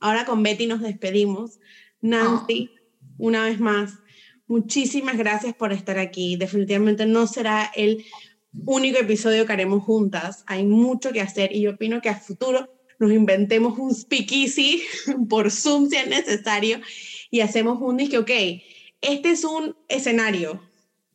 ahora 0.00 0.24
con 0.24 0.42
Betty 0.42 0.66
nos 0.66 0.80
despedimos. 0.80 1.58
Nancy, 2.00 2.70
una 3.18 3.44
vez 3.44 3.60
más, 3.60 3.94
muchísimas 4.46 5.16
gracias 5.16 5.54
por 5.54 5.72
estar 5.72 5.98
aquí. 5.98 6.36
Definitivamente 6.36 7.06
no 7.06 7.26
será 7.26 7.70
el 7.74 8.04
único 8.52 8.98
episodio 8.98 9.46
que 9.46 9.52
haremos 9.52 9.82
juntas. 9.82 10.44
Hay 10.46 10.64
mucho 10.64 11.12
que 11.12 11.20
hacer 11.20 11.54
y 11.54 11.62
yo 11.62 11.72
opino 11.72 12.00
que 12.00 12.08
a 12.08 12.14
futuro 12.14 12.68
nos 12.98 13.12
inventemos 13.12 13.78
un 13.78 13.94
speakeasy 13.94 14.82
por 15.28 15.50
Zoom 15.50 15.88
si 15.88 15.96
es 15.96 16.06
necesario 16.06 16.80
y 17.30 17.40
hacemos 17.40 17.78
un 17.80 17.96
disque, 17.96 18.18
ok, 18.18 18.30
este 19.00 19.30
es 19.30 19.44
un 19.44 19.76
escenario. 19.88 20.62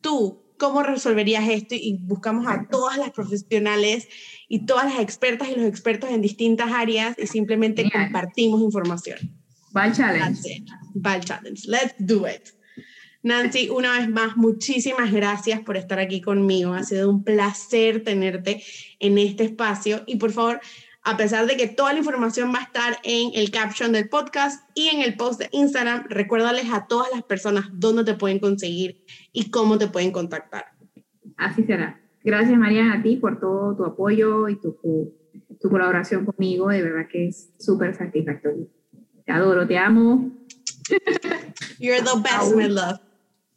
Tú, 0.00 0.42
¿cómo 0.58 0.82
resolverías 0.82 1.48
esto? 1.48 1.74
Y 1.74 1.98
buscamos 2.02 2.46
a 2.48 2.66
todas 2.68 2.98
las 2.98 3.10
profesionales 3.10 4.08
y 4.48 4.66
todas 4.66 4.86
las 4.92 5.00
expertas 5.00 5.48
y 5.48 5.56
los 5.56 5.66
expertos 5.66 6.10
en 6.10 6.22
distintas 6.22 6.72
áreas 6.72 7.16
y 7.18 7.26
simplemente 7.26 7.88
compartimos 7.90 8.60
información. 8.62 9.18
Bye 9.72 9.92
challenge. 9.92 10.64
Bye 10.94 11.20
challenge. 11.20 11.66
Let's 11.66 11.94
do 11.98 12.26
it. 12.26 12.55
Nancy, 13.26 13.70
una 13.70 13.98
vez 13.98 14.08
más, 14.08 14.36
muchísimas 14.36 15.12
gracias 15.12 15.60
por 15.62 15.76
estar 15.76 15.98
aquí 15.98 16.20
conmigo. 16.20 16.74
Ha 16.74 16.84
sido 16.84 17.10
un 17.10 17.24
placer 17.24 18.04
tenerte 18.04 18.62
en 19.00 19.18
este 19.18 19.42
espacio 19.42 20.02
y 20.06 20.14
por 20.14 20.30
favor, 20.30 20.60
a 21.02 21.16
pesar 21.16 21.48
de 21.48 21.56
que 21.56 21.66
toda 21.66 21.92
la 21.92 21.98
información 21.98 22.52
va 22.54 22.60
a 22.60 22.62
estar 22.62 22.98
en 23.02 23.32
el 23.34 23.50
caption 23.50 23.90
del 23.90 24.08
podcast 24.08 24.70
y 24.76 24.90
en 24.90 25.00
el 25.00 25.16
post 25.16 25.40
de 25.40 25.48
Instagram, 25.50 26.04
recuérdales 26.08 26.66
a 26.72 26.86
todas 26.86 27.08
las 27.12 27.24
personas 27.24 27.64
dónde 27.72 28.04
te 28.04 28.14
pueden 28.14 28.38
conseguir 28.38 29.04
y 29.32 29.50
cómo 29.50 29.76
te 29.76 29.88
pueden 29.88 30.12
contactar. 30.12 30.66
Así 31.36 31.64
será. 31.64 32.00
Gracias, 32.22 32.56
María, 32.56 32.92
a 32.92 33.02
ti 33.02 33.16
por 33.16 33.40
todo 33.40 33.74
tu 33.74 33.84
apoyo 33.84 34.48
y 34.48 34.54
tu, 34.60 34.78
tu 35.60 35.68
colaboración 35.68 36.24
conmigo. 36.26 36.68
De 36.68 36.80
verdad 36.80 37.08
que 37.10 37.26
es 37.26 37.50
súper 37.58 37.92
satisfactorio. 37.92 38.68
Te 39.24 39.32
adoro, 39.32 39.66
te 39.66 39.78
amo. 39.78 40.30
You're 41.80 42.00
the 42.02 42.20
best, 42.22 42.54
my 42.54 42.68
love. 42.68 43.00